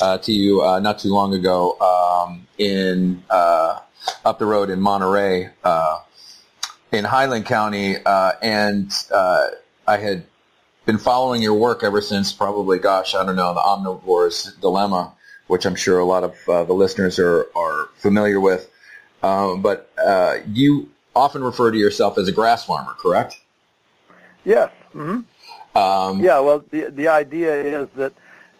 uh, 0.01 0.17
to 0.19 0.31
you 0.31 0.62
uh, 0.62 0.79
not 0.79 0.99
too 0.99 1.10
long 1.10 1.34
ago 1.34 1.77
um, 1.79 2.47
in 2.57 3.23
uh, 3.29 3.79
up 4.23 4.39
the 4.39 4.45
road 4.45 4.69
in 4.69 4.79
Monterey, 4.79 5.49
uh, 5.63 5.99
in 6.91 7.03
Highland 7.03 7.45
County, 7.45 7.97
and 8.05 8.91
I 9.13 9.97
had 9.97 10.23
been 10.86 10.97
following 10.97 11.41
your 11.41 11.53
work 11.53 11.84
ever 11.84 12.01
since 12.01 12.31
probably, 12.31 12.79
gosh, 12.79 13.13
I 13.13 13.25
don't 13.25 13.36
know, 13.36 13.53
the 13.53 13.60
omnivore's 13.60 14.53
dilemma, 14.62 15.13
which 15.47 15.65
I'm 15.65 15.75
sure 15.75 15.99
a 15.99 16.05
lot 16.05 16.23
of 16.23 16.36
the 16.45 16.73
listeners 16.73 17.19
are 17.19 17.47
are 17.55 17.89
familiar 17.97 18.39
with. 18.39 18.69
Um, 19.21 19.62
but 19.62 19.91
you 20.47 20.89
often 21.15 21.43
refer 21.43 21.71
to 21.71 21.77
yourself 21.77 22.17
as 22.17 22.27
a 22.27 22.31
grass 22.31 22.65
farmer, 22.65 22.93
correct? 22.97 23.40
Yes. 24.45 24.71
hmm 24.93 25.19
Um, 25.75 26.19
Yeah, 26.21 26.39
well, 26.39 26.63
the 26.71 26.89
the 26.91 27.08
idea 27.08 27.54
is 27.54 27.88
that, 27.95 28.13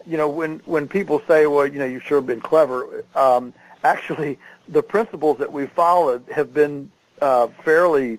you 0.06 0.16
know, 0.16 0.28
when 0.28 0.60
when 0.64 0.88
people 0.88 1.20
say, 1.28 1.46
well, 1.46 1.66
you 1.66 1.78
know, 1.78 1.84
you've 1.84 2.04
sure 2.04 2.20
been 2.20 2.40
clever. 2.40 3.04
Um, 3.14 3.52
actually, 3.84 4.38
the 4.68 4.82
principles 4.82 5.38
that 5.38 5.52
we 5.52 5.66
followed 5.66 6.24
have 6.34 6.54
been 6.54 6.90
uh, 7.20 7.48
fairly, 7.64 8.18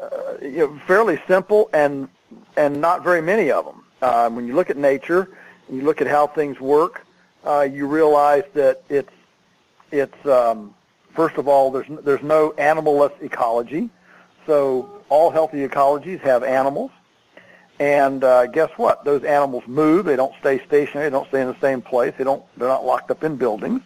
uh, 0.00 0.34
you 0.40 0.58
know, 0.58 0.80
fairly 0.86 1.20
simple 1.26 1.68
and 1.72 2.08
and 2.56 2.80
not 2.80 3.02
very 3.02 3.20
many 3.22 3.50
of 3.50 3.64
them. 3.64 3.84
Uh, 4.02 4.30
when 4.30 4.46
you 4.46 4.54
look 4.54 4.70
at 4.70 4.76
nature, 4.76 5.28
and 5.68 5.76
you 5.76 5.82
look 5.84 6.00
at 6.00 6.06
how 6.06 6.26
things 6.26 6.58
work, 6.60 7.04
uh, 7.44 7.60
you 7.70 7.86
realize 7.86 8.44
that 8.54 8.82
it's 8.88 9.12
it's 9.92 10.26
um, 10.26 10.74
first 11.14 11.36
of 11.36 11.48
all, 11.48 11.70
there's 11.70 11.86
there's 12.02 12.22
no 12.22 12.50
animalless 12.52 13.12
ecology, 13.22 13.90
so 14.46 14.99
all 15.10 15.30
healthy 15.30 15.66
ecologies 15.68 16.20
have 16.20 16.42
animals 16.42 16.90
And 17.80 18.22
uh, 18.24 18.46
guess 18.46 18.70
what? 18.76 19.04
Those 19.04 19.24
animals 19.24 19.64
move. 19.66 20.04
They 20.04 20.14
don't 20.14 20.34
stay 20.40 20.62
stationary. 20.66 21.08
They 21.08 21.10
don't 21.10 21.26
stay 21.28 21.40
in 21.40 21.48
the 21.48 21.60
same 21.60 21.80
place. 21.80 22.12
They 22.18 22.24
don't. 22.24 22.44
They're 22.58 22.68
not 22.68 22.84
locked 22.84 23.10
up 23.10 23.24
in 23.24 23.36
buildings. 23.36 23.80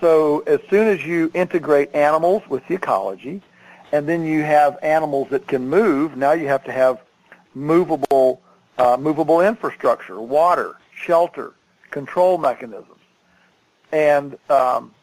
So 0.00 0.40
as 0.46 0.60
soon 0.70 0.88
as 0.88 1.04
you 1.04 1.30
integrate 1.34 1.94
animals 1.94 2.42
with 2.48 2.66
the 2.68 2.74
ecology, 2.74 3.42
and 3.92 4.08
then 4.08 4.24
you 4.24 4.42
have 4.42 4.78
animals 4.82 5.28
that 5.28 5.46
can 5.46 5.68
move, 5.68 6.16
now 6.16 6.32
you 6.32 6.48
have 6.48 6.64
to 6.64 6.72
have 6.72 7.02
movable 7.54 8.40
uh, 8.78 8.96
movable 8.98 9.42
infrastructure, 9.42 10.18
water, 10.18 10.76
shelter, 10.94 11.52
control 11.90 12.38
mechanisms, 12.38 12.98
and 13.92 14.38
um, 14.48 14.94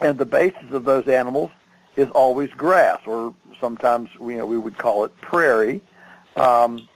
and 0.00 0.18
the 0.18 0.26
basis 0.26 0.72
of 0.72 0.84
those 0.84 1.06
animals 1.06 1.52
is 1.98 2.08
always 2.10 2.48
grass, 2.50 3.00
or 3.06 3.34
sometimes 3.60 4.08
you 4.20 4.36
know 4.38 4.46
we 4.46 4.56
would 4.56 4.78
call 4.78 5.04
it 5.04 5.20
prairie. 5.20 5.82
Um, 6.36 6.88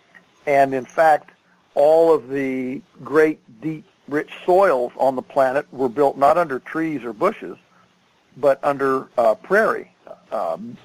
and 0.47 0.73
in 0.73 0.85
fact, 0.85 1.31
all 1.75 2.15
of 2.15 2.29
the 2.29 2.81
great 3.03 3.41
deep 3.61 3.85
rich 4.09 4.31
soils 4.47 4.93
on 4.97 5.17
the 5.17 5.23
planet 5.23 5.67
were 5.73 5.89
built 5.89 6.17
not 6.17 6.39
under 6.39 6.61
trees 6.61 7.03
or 7.03 7.13
bushes, 7.13 7.57
but 8.37 8.63
under 8.63 9.09
uh, 9.19 9.35
prairie, 9.35 9.93
um, 10.31 10.77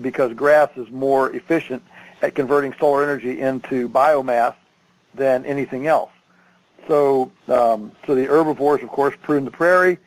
because 0.00 0.32
grass 0.32 0.70
is 0.76 0.88
more 0.90 1.34
efficient 1.34 1.82
at 2.22 2.36
converting 2.36 2.72
solar 2.78 3.02
energy 3.02 3.40
into 3.40 3.88
biomass 3.88 4.54
than 5.14 5.44
anything 5.44 5.88
else. 5.88 6.12
So, 6.86 7.32
um, 7.48 7.90
so 8.06 8.14
the 8.14 8.26
herbivores, 8.26 8.82
of 8.82 8.90
course, 8.90 9.14
prune 9.22 9.44
the 9.44 9.50
prairie. 9.50 9.98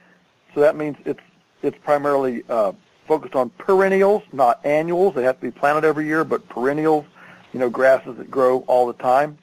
So 0.53 0.61
that 0.61 0.77
means 0.77 0.95
it's 1.05 1.19
it's 1.61 1.77
primarily 1.83 2.43
uh, 2.49 2.73
focused 3.07 3.35
on 3.35 3.49
perennials, 3.51 4.23
not 4.31 4.65
annuals. 4.65 5.15
They 5.15 5.23
have 5.23 5.39
to 5.39 5.41
be 5.41 5.51
planted 5.51 5.85
every 5.85 6.05
year, 6.05 6.23
but 6.23 6.47
perennials, 6.49 7.05
you 7.51 7.59
know, 7.59 7.69
grasses 7.69 8.17
that 8.17 8.31
grow 8.31 8.59
all 8.67 8.87
the 8.87 8.93
time. 8.93 9.37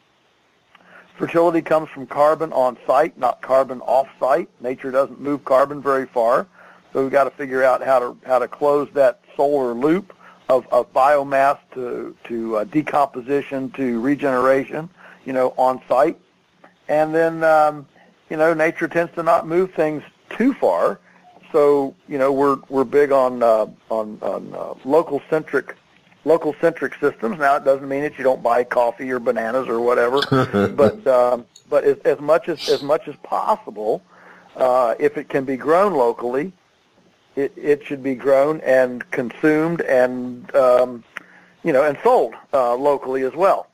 Fertility 1.16 1.60
comes 1.60 1.88
from 1.90 2.06
carbon 2.06 2.52
on 2.52 2.78
site, 2.86 3.18
not 3.18 3.42
carbon 3.42 3.80
off 3.82 4.08
site. 4.18 4.48
Nature 4.60 4.90
doesn't 4.90 5.20
move 5.20 5.44
carbon 5.44 5.82
very 5.82 6.06
far, 6.06 6.46
so 6.92 7.02
we've 7.02 7.12
got 7.12 7.24
to 7.24 7.30
figure 7.30 7.62
out 7.62 7.82
how 7.82 7.98
to 7.98 8.16
how 8.24 8.38
to 8.38 8.48
close 8.48 8.88
that 8.94 9.20
solar 9.36 9.74
loop 9.74 10.14
of, 10.48 10.66
of 10.72 10.90
biomass 10.94 11.58
to 11.74 12.16
to 12.24 12.56
uh, 12.56 12.64
decomposition 12.64 13.70
to 13.72 14.00
regeneration, 14.00 14.88
you 15.26 15.34
know, 15.34 15.52
on 15.58 15.82
site. 15.86 16.18
And 16.88 17.14
then 17.14 17.44
um, 17.44 17.86
you 18.30 18.38
know, 18.38 18.54
nature 18.54 18.88
tends 18.88 19.12
to 19.16 19.22
not 19.22 19.46
move 19.46 19.74
things 19.74 20.02
too 20.30 20.54
far, 20.54 21.00
so 21.52 21.94
you 22.08 22.18
know 22.18 22.32
we're 22.32 22.58
we're 22.68 22.84
big 22.84 23.12
on 23.12 23.42
uh, 23.42 23.66
on, 23.90 24.18
on 24.22 24.54
uh, 24.54 24.74
local 24.84 25.22
centric 25.30 25.76
local 26.24 26.54
centric 26.60 26.94
systems. 27.00 27.38
Now 27.38 27.56
it 27.56 27.64
doesn't 27.64 27.88
mean 27.88 28.02
that 28.02 28.18
you 28.18 28.24
don't 28.24 28.42
buy 28.42 28.64
coffee 28.64 29.10
or 29.10 29.18
bananas 29.18 29.68
or 29.68 29.80
whatever, 29.80 30.20
but 30.76 31.06
um, 31.06 31.46
but 31.68 31.84
as, 31.84 31.98
as 31.98 32.20
much 32.20 32.48
as 32.48 32.68
as 32.68 32.82
much 32.82 33.08
as 33.08 33.16
possible, 33.22 34.02
uh, 34.56 34.94
if 34.98 35.16
it 35.16 35.28
can 35.28 35.44
be 35.44 35.56
grown 35.56 35.94
locally, 35.94 36.52
it 37.36 37.52
it 37.56 37.84
should 37.84 38.02
be 38.02 38.14
grown 38.14 38.60
and 38.60 39.08
consumed 39.10 39.80
and 39.82 40.54
um, 40.54 41.04
you 41.64 41.72
know 41.72 41.84
and 41.84 41.98
sold 42.02 42.34
uh, 42.52 42.74
locally 42.74 43.22
as 43.22 43.34
well. 43.34 43.68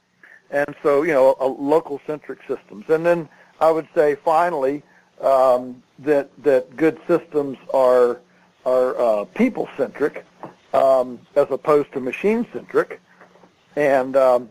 And 0.50 0.74
so 0.82 1.02
you 1.02 1.12
know 1.12 1.36
a, 1.40 1.46
local 1.46 2.00
centric 2.06 2.40
systems, 2.46 2.84
and 2.88 3.04
then 3.04 3.28
I 3.60 3.70
would 3.70 3.88
say 3.94 4.14
finally 4.14 4.82
um, 5.20 5.82
that 5.98 6.30
that 6.42 6.76
good 6.76 6.98
systems 7.06 7.58
are 7.72 8.20
are 8.64 8.98
uh, 8.98 9.24
people 9.26 9.68
centric 9.76 10.24
um, 10.74 11.18
as 11.36 11.46
opposed 11.50 11.92
to 11.92 12.00
machine 12.00 12.46
centric. 12.52 13.00
And 13.76 14.16
um, 14.16 14.48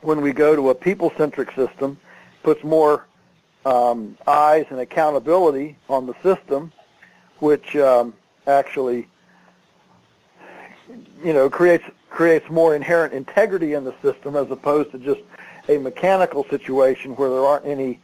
when 0.00 0.20
we 0.20 0.32
go 0.32 0.56
to 0.56 0.70
a 0.70 0.74
people 0.74 1.12
centric 1.16 1.52
system, 1.52 1.98
puts 2.42 2.62
more 2.64 3.06
um, 3.64 4.16
eyes 4.26 4.66
and 4.70 4.80
accountability 4.80 5.76
on 5.88 6.06
the 6.06 6.14
system, 6.22 6.72
which 7.40 7.76
um, 7.76 8.14
actually 8.46 9.08
you 11.22 11.32
know 11.32 11.50
creates 11.50 11.84
creates 12.08 12.48
more 12.48 12.74
inherent 12.74 13.12
integrity 13.12 13.74
in 13.74 13.84
the 13.84 13.94
system 14.00 14.36
as 14.36 14.50
opposed 14.50 14.90
to 14.92 14.98
just 14.98 15.20
a 15.68 15.78
mechanical 15.78 16.44
situation 16.48 17.16
where 17.16 17.28
there 17.28 17.44
aren't 17.44 17.66
any 17.66 18.00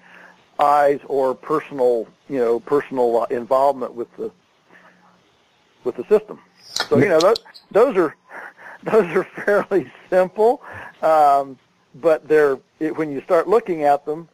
eyes 0.63 1.01
or 1.07 1.35
personal, 1.35 2.07
you 2.29 2.39
know, 2.39 2.61
personal 2.61 3.23
uh, 3.23 3.27
involvement 3.27 3.95
with 3.95 4.09
the 4.17 4.31
with 5.85 5.97
the 5.97 6.05
system. 6.05 6.39
So 6.89 6.99
you 6.99 7.09
know, 7.09 7.21
those, 7.21 7.37
those 7.73 7.97
are 7.97 8.17
those 8.85 9.07
are 9.17 9.25
fairly 9.25 9.91
simple, 10.09 10.63
um, 11.03 11.59
but 11.97 12.27
they're 12.29 12.59
it, 12.81 12.97
when 12.97 13.11
you 13.13 13.21
start 13.23 13.49
looking 13.49 13.83
at 13.83 14.05
them, 14.07 14.29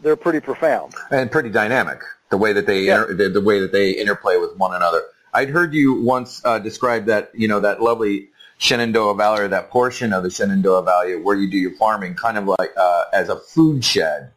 they're 0.00 0.16
pretty 0.16 0.40
profound. 0.40 0.94
and 1.10 1.30
pretty 1.30 1.50
dynamic. 1.50 2.00
The 2.30 2.38
way 2.38 2.52
that 2.54 2.66
they 2.66 2.82
Yeah. 2.84 3.02
inter- 3.02 3.14
the, 3.14 3.28
the 3.28 3.40
way 3.40 3.60
that 3.60 3.72
they 3.72 3.90
interplay 3.90 4.36
with 4.38 4.56
one 4.56 4.74
another. 4.74 5.02
I'd 5.32 5.50
heard 5.50 5.74
you 5.74 6.00
once 6.00 6.40
uh, 6.44 6.58
describe 6.58 7.06
that 7.06 7.30
you 7.34 7.48
know 7.48 7.60
that 7.60 7.82
lovely 7.82 8.30
Shenandoah 8.58 9.14
Valley 9.16 9.40
or 9.42 9.48
that 9.48 9.68
portion 9.70 10.12
of 10.12 10.22
the 10.22 10.30
Shenandoah 10.30 10.82
Valley 10.84 11.16
where 11.16 11.36
you 11.36 11.50
do 11.50 11.58
your 11.58 11.72
farming, 11.72 12.14
kind 12.14 12.38
of 12.38 12.46
like 12.46 12.70
uh, 12.76 13.04
as 13.12 13.28
a 13.28 13.36
food 13.36 13.84
shed, 13.84 14.30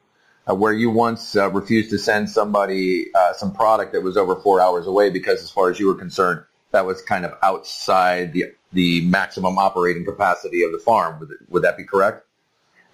uh, 0.49 0.55
where 0.55 0.73
you 0.73 0.89
once 0.89 1.35
uh, 1.35 1.49
refused 1.51 1.89
to 1.89 1.97
send 1.97 2.29
somebody 2.29 3.13
uh, 3.13 3.33
some 3.33 3.53
product 3.53 3.93
that 3.93 4.01
was 4.01 4.17
over 4.17 4.35
four 4.35 4.61
hours 4.61 4.87
away 4.87 5.09
because, 5.09 5.41
as 5.41 5.51
far 5.51 5.69
as 5.69 5.79
you 5.79 5.87
were 5.87 5.95
concerned, 5.95 6.43
that 6.71 6.85
was 6.85 7.01
kind 7.01 7.25
of 7.25 7.33
outside 7.43 8.33
the 8.33 8.45
the 8.73 9.01
maximum 9.05 9.57
operating 9.57 10.05
capacity 10.05 10.63
of 10.63 10.71
the 10.71 10.79
farm. 10.79 11.19
Would, 11.19 11.29
would 11.49 11.63
that 11.63 11.77
be 11.77 11.83
correct? 11.83 12.25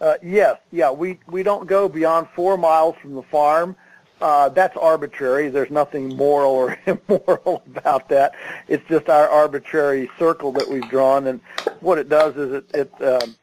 Uh, 0.02 0.16
yes, 0.22 0.58
yeah, 0.72 0.92
we 0.92 1.20
we 1.28 1.44
don't 1.44 1.68
go 1.68 1.88
beyond 1.88 2.28
four 2.36 2.58
miles 2.58 2.96
from 3.02 3.14
the 3.16 3.24
farm. 3.24 3.76
Uh, 4.22 4.48
that's 4.50 4.78
arbitrary. 4.78 5.50
There's 5.50 5.72
nothing 5.72 6.16
moral 6.16 6.52
or 6.52 6.78
immoral 6.86 7.62
about 7.68 8.08
that. 8.10 8.34
It's 8.68 8.88
just 8.88 9.10
our 9.10 9.28
arbitrary 9.28 10.10
circle 10.18 10.52
that 10.54 10.68
we've 10.70 10.88
drawn, 10.90 11.28
and 11.28 11.42
what 11.82 11.98
it 11.98 12.10
does 12.10 12.36
is 12.38 12.54
it 12.54 12.72
it 12.74 13.02
um, 13.02 13.36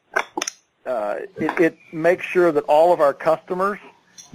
uh, 0.85 1.15
it, 1.37 1.59
it 1.59 1.77
makes 1.93 2.25
sure 2.25 2.51
that 2.51 2.63
all 2.63 2.91
of 2.91 2.99
our 2.99 3.13
customers 3.13 3.79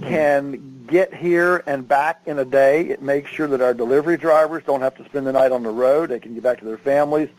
can 0.01 0.85
get 0.87 1.13
here 1.13 1.63
and 1.65 1.87
back 1.87 2.21
in 2.25 2.39
a 2.39 2.45
day. 2.45 2.87
It 2.87 3.01
makes 3.01 3.29
sure 3.31 3.47
that 3.47 3.61
our 3.61 3.73
delivery 3.73 4.17
drivers 4.17 4.63
don't 4.65 4.81
have 4.81 4.95
to 4.97 5.05
spend 5.05 5.27
the 5.27 5.33
night 5.33 5.51
on 5.51 5.63
the 5.63 5.69
road. 5.69 6.09
They 6.09 6.19
can 6.19 6.33
get 6.33 6.43
back 6.43 6.59
to 6.59 6.65
their 6.65 6.77
families. 6.77 7.29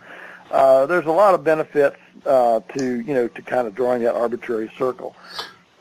Uh, 0.51 0.87
there's 0.87 1.07
a 1.07 1.13
lot 1.13 1.35
of 1.35 1.45
benefits 1.45 1.97
uh, 2.27 2.61
to 2.77 3.01
you 3.01 3.15
know 3.15 3.29
to 3.29 3.43
kind 3.43 3.67
of 3.67 3.75
drawing 3.75 4.03
that 4.03 4.15
arbitrary 4.15 4.71
circle. 4.79 5.15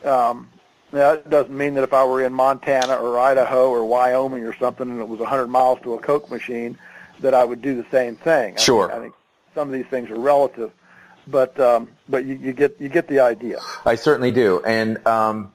Um, 0.04 0.50
now, 0.92 1.14
it 1.14 1.30
doesn't 1.30 1.56
mean 1.56 1.74
that 1.74 1.84
if 1.84 1.94
I 1.94 2.06
were 2.06 2.24
in 2.24 2.32
Montana 2.32 2.96
or 2.96 3.20
Idaho 3.20 3.70
or 3.70 3.84
Wyoming 3.86 4.44
or 4.44 4.56
something 4.56 4.90
and 4.90 5.02
it 5.02 5.08
was 5.08 5.20
100 5.20 5.48
miles 5.48 5.80
to 5.82 5.96
a 5.96 6.00
Coke 6.00 6.32
machine, 6.32 6.78
that 7.20 7.34
I 7.34 7.44
would 7.44 7.62
do 7.62 7.76
the 7.76 7.86
same 7.92 8.16
thing. 8.16 8.54
I 8.56 8.60
Sure. 8.60 8.88
think, 8.88 8.98
I 8.98 9.02
think 9.02 9.14
some 9.54 9.68
of 9.68 9.74
these 9.74 9.86
things 9.88 10.10
are 10.10 10.20
relative, 10.20 10.72
but 11.28 11.60
um, 11.60 11.90
but 12.08 12.24
you, 12.26 12.36
you 12.36 12.54
get 12.54 12.80
you 12.80 12.88
get 12.90 13.08
the 13.08 13.20
idea. 13.20 13.60
I 13.86 13.96
certainly 13.96 14.32
do. 14.32 14.62
And, 14.66 15.06
um, 15.08 15.52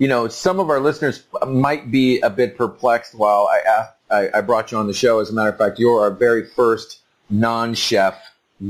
you 0.00 0.08
know, 0.08 0.28
some 0.28 0.58
of 0.58 0.70
our 0.70 0.80
listeners 0.80 1.22
might 1.46 1.90
be 1.90 2.20
a 2.20 2.30
bit 2.30 2.56
perplexed 2.56 3.14
while 3.14 3.46
I, 3.52 3.88
I, 4.10 4.38
I 4.38 4.40
brought 4.40 4.72
you 4.72 4.78
on 4.78 4.86
the 4.86 4.94
show. 4.94 5.20
As 5.20 5.28
a 5.28 5.34
matter 5.34 5.50
of 5.50 5.58
fact, 5.58 5.78
you're 5.78 6.00
our 6.00 6.10
very 6.10 6.46
first 6.46 7.00
non-chef 7.28 8.18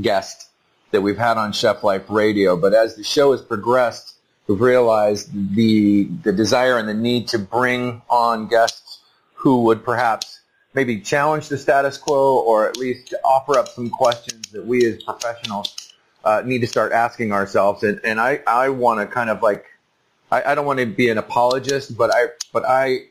guest 0.01 0.49
that 0.91 0.99
we've 0.99 1.17
had 1.17 1.37
on 1.37 1.53
Chef 1.53 1.85
Life 1.85 2.09
Radio. 2.09 2.57
But 2.57 2.73
as 2.73 2.95
the 2.95 3.03
show 3.05 3.31
has 3.31 3.41
progressed, 3.41 4.15
we've 4.45 4.59
realized 4.59 5.55
the, 5.55 6.03
the 6.03 6.33
desire 6.33 6.77
and 6.77 6.89
the 6.89 6.93
need 6.93 7.29
to 7.29 7.39
bring 7.39 8.01
on 8.09 8.49
guests 8.49 8.99
who 9.35 9.63
would 9.63 9.85
perhaps 9.85 10.41
maybe 10.73 10.99
challenge 10.99 11.47
the 11.47 11.57
status 11.57 11.97
quo 11.97 12.39
or 12.39 12.67
at 12.67 12.75
least 12.75 13.13
offer 13.23 13.57
up 13.57 13.69
some 13.69 13.89
questions 13.89 14.49
that 14.51 14.65
we 14.65 14.85
as 14.85 15.01
professionals 15.01 15.93
uh, 16.25 16.41
need 16.45 16.59
to 16.59 16.67
start 16.67 16.91
asking 16.91 17.31
ourselves. 17.31 17.83
And, 17.83 18.01
and 18.03 18.19
I, 18.19 18.41
I 18.45 18.67
want 18.67 18.99
to 18.99 19.07
kind 19.07 19.29
of 19.29 19.41
like, 19.41 19.65
I, 20.31 20.51
I 20.51 20.55
don't 20.55 20.65
want 20.65 20.79
to 20.79 20.85
be 20.85 21.09
an 21.09 21.17
apologist, 21.17 21.97
but 21.97 22.13
I, 22.13 22.27
but 22.53 22.65
I 22.65 23.05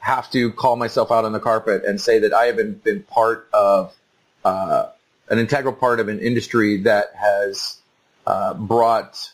have 0.00 0.30
to 0.30 0.52
call 0.52 0.76
myself 0.76 1.10
out 1.10 1.24
on 1.24 1.32
the 1.32 1.40
carpet 1.40 1.84
and 1.84 2.00
say 2.00 2.20
that 2.20 2.32
I 2.32 2.46
have 2.46 2.56
been, 2.56 2.74
been 2.74 3.02
part 3.02 3.48
of 3.52 3.94
uh, 4.44 4.86
an 5.28 5.38
integral 5.38 5.74
part 5.74 6.00
of 6.00 6.08
an 6.08 6.20
industry 6.20 6.78
that 6.82 7.12
has 7.16 7.78
uh, 8.26 8.54
brought 8.54 9.32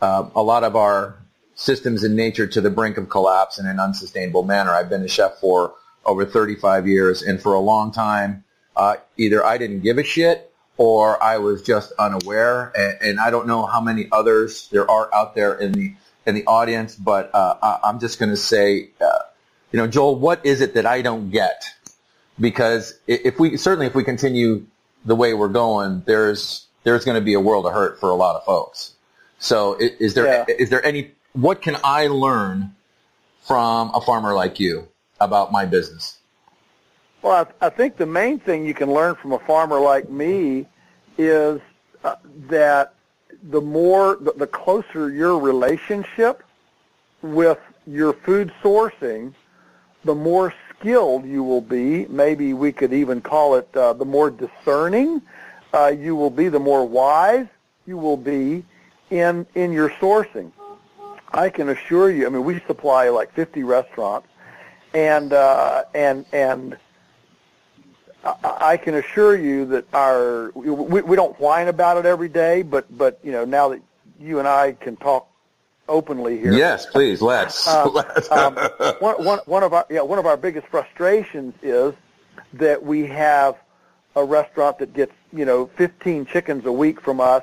uh, 0.00 0.28
a 0.34 0.42
lot 0.42 0.64
of 0.64 0.76
our 0.76 1.16
systems 1.54 2.04
in 2.04 2.14
nature 2.14 2.46
to 2.46 2.60
the 2.60 2.70
brink 2.70 2.98
of 2.98 3.08
collapse 3.08 3.58
in 3.58 3.66
an 3.66 3.80
unsustainable 3.80 4.42
manner. 4.42 4.70
I've 4.72 4.90
been 4.90 5.02
a 5.02 5.08
chef 5.08 5.38
for 5.38 5.74
over 6.04 6.24
35 6.24 6.86
years, 6.86 7.22
and 7.22 7.40
for 7.40 7.54
a 7.54 7.60
long 7.60 7.90
time, 7.92 8.44
uh, 8.76 8.96
either 9.16 9.44
I 9.44 9.58
didn't 9.58 9.80
give 9.80 9.98
a 9.98 10.04
shit 10.04 10.52
or 10.76 11.20
I 11.22 11.38
was 11.38 11.62
just 11.62 11.92
unaware, 11.98 12.70
and, 12.76 12.98
and 13.00 13.20
I 13.20 13.30
don't 13.30 13.46
know 13.46 13.64
how 13.64 13.80
many 13.80 14.08
others 14.12 14.68
there 14.70 14.88
are 14.90 15.12
out 15.14 15.34
there 15.34 15.54
in 15.54 15.72
the 15.72 15.94
in 16.26 16.34
the 16.34 16.44
audience, 16.46 16.94
but 16.96 17.30
uh, 17.34 17.56
I, 17.62 17.78
I'm 17.84 18.00
just 18.00 18.18
going 18.18 18.30
to 18.30 18.36
say, 18.36 18.90
uh, 19.00 19.18
you 19.72 19.78
know, 19.78 19.86
Joel, 19.86 20.16
what 20.18 20.44
is 20.44 20.60
it 20.60 20.74
that 20.74 20.86
I 20.86 21.02
don't 21.02 21.30
get? 21.30 21.64
Because 22.38 22.98
if 23.06 23.38
we 23.38 23.56
certainly 23.56 23.86
if 23.86 23.94
we 23.94 24.04
continue 24.04 24.66
the 25.04 25.16
way 25.16 25.32
we're 25.32 25.48
going, 25.48 26.02
there's 26.06 26.66
there's 26.82 27.04
going 27.04 27.14
to 27.14 27.24
be 27.24 27.34
a 27.34 27.40
world 27.40 27.66
of 27.66 27.72
hurt 27.72 27.98
for 27.98 28.10
a 28.10 28.14
lot 28.14 28.36
of 28.36 28.44
folks. 28.44 28.92
So 29.38 29.76
i- 29.80 29.92
is 29.98 30.14
there 30.14 30.44
is 30.48 30.60
Yeah. 30.60 30.64
there 30.66 30.84
any 30.84 31.12
what 31.32 31.62
can 31.62 31.76
I 31.82 32.08
learn 32.08 32.74
from 33.42 33.90
a 33.94 34.00
farmer 34.00 34.34
like 34.34 34.60
you 34.60 34.88
about 35.20 35.52
my 35.52 35.64
business? 35.64 36.18
Well, 37.22 37.46
I, 37.60 37.66
I 37.66 37.70
think 37.70 37.96
the 37.96 38.06
main 38.06 38.38
thing 38.38 38.66
you 38.66 38.74
can 38.74 38.92
learn 38.92 39.14
from 39.14 39.32
a 39.32 39.38
farmer 39.40 39.80
like 39.80 40.10
me 40.10 40.66
is 41.16 41.60
uh, 42.04 42.16
that 42.48 42.94
the 43.50 43.60
more, 43.60 44.16
the, 44.20 44.32
the 44.32 44.46
closer 44.46 45.10
your 45.10 45.38
relationship 45.38 46.42
with 47.22 47.58
your 47.86 48.12
food 48.12 48.52
sourcing, 48.62 49.32
the 50.04 50.14
more 50.14 50.52
skilled 50.70 51.24
you 51.24 51.42
will 51.42 51.60
be. 51.60 52.06
Maybe 52.06 52.54
we 52.54 52.72
could 52.72 52.92
even 52.92 53.20
call 53.20 53.56
it 53.56 53.68
uh, 53.76 53.92
the 53.92 54.04
more 54.04 54.30
discerning 54.30 55.22
uh, 55.72 55.88
you 55.88 56.16
will 56.16 56.30
be, 56.30 56.48
the 56.48 56.60
more 56.60 56.84
wise 56.84 57.46
you 57.86 57.96
will 57.96 58.16
be 58.16 58.64
in 59.10 59.46
in 59.54 59.72
your 59.72 59.90
sourcing. 59.90 60.50
I 61.32 61.50
can 61.50 61.68
assure 61.68 62.10
you. 62.10 62.26
I 62.26 62.30
mean, 62.30 62.44
we 62.44 62.60
supply 62.60 63.08
like 63.08 63.32
50 63.34 63.62
restaurants, 63.62 64.28
and 64.94 65.32
uh, 65.32 65.84
and 65.94 66.24
and 66.32 66.76
I 68.42 68.76
can 68.76 68.94
assure 68.94 69.36
you 69.36 69.66
that 69.66 69.86
our 69.94 70.50
we, 70.54 71.02
we 71.02 71.16
don't 71.16 71.38
whine 71.38 71.68
about 71.68 71.96
it 71.96 72.06
every 72.06 72.28
day, 72.28 72.62
but 72.62 72.86
but 72.96 73.18
you 73.22 73.32
know 73.32 73.44
now 73.44 73.68
that 73.68 73.80
you 74.18 74.38
and 74.38 74.48
I 74.48 74.72
can 74.72 74.96
talk 74.96 75.28
openly 75.88 76.38
here. 76.38 76.52
Yes, 76.52 76.86
please. 76.86 77.22
Let's. 77.22 77.66
Uh, 77.66 77.88
let's. 77.88 78.30
um, 78.30 78.56
one, 79.00 79.24
one, 79.24 79.38
one 79.46 79.62
of 79.62 79.72
our 79.72 79.86
yeah 79.90 80.02
one 80.02 80.18
of 80.18 80.26
our 80.26 80.36
biggest 80.36 80.66
frustrations 80.68 81.54
is 81.62 81.94
that 82.54 82.82
we 82.82 83.06
have 83.06 83.56
a 84.14 84.24
restaurant 84.24 84.78
that 84.78 84.92
gets 84.92 85.12
you 85.32 85.44
know 85.44 85.66
15 85.76 86.26
chickens 86.26 86.64
a 86.66 86.72
week 86.72 87.00
from 87.00 87.20
us, 87.20 87.42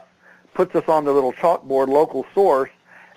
puts 0.53 0.75
us 0.75 0.87
on 0.87 1.05
the 1.05 1.13
little 1.13 1.33
chalkboard 1.33 1.87
local 1.87 2.25
source, 2.33 2.71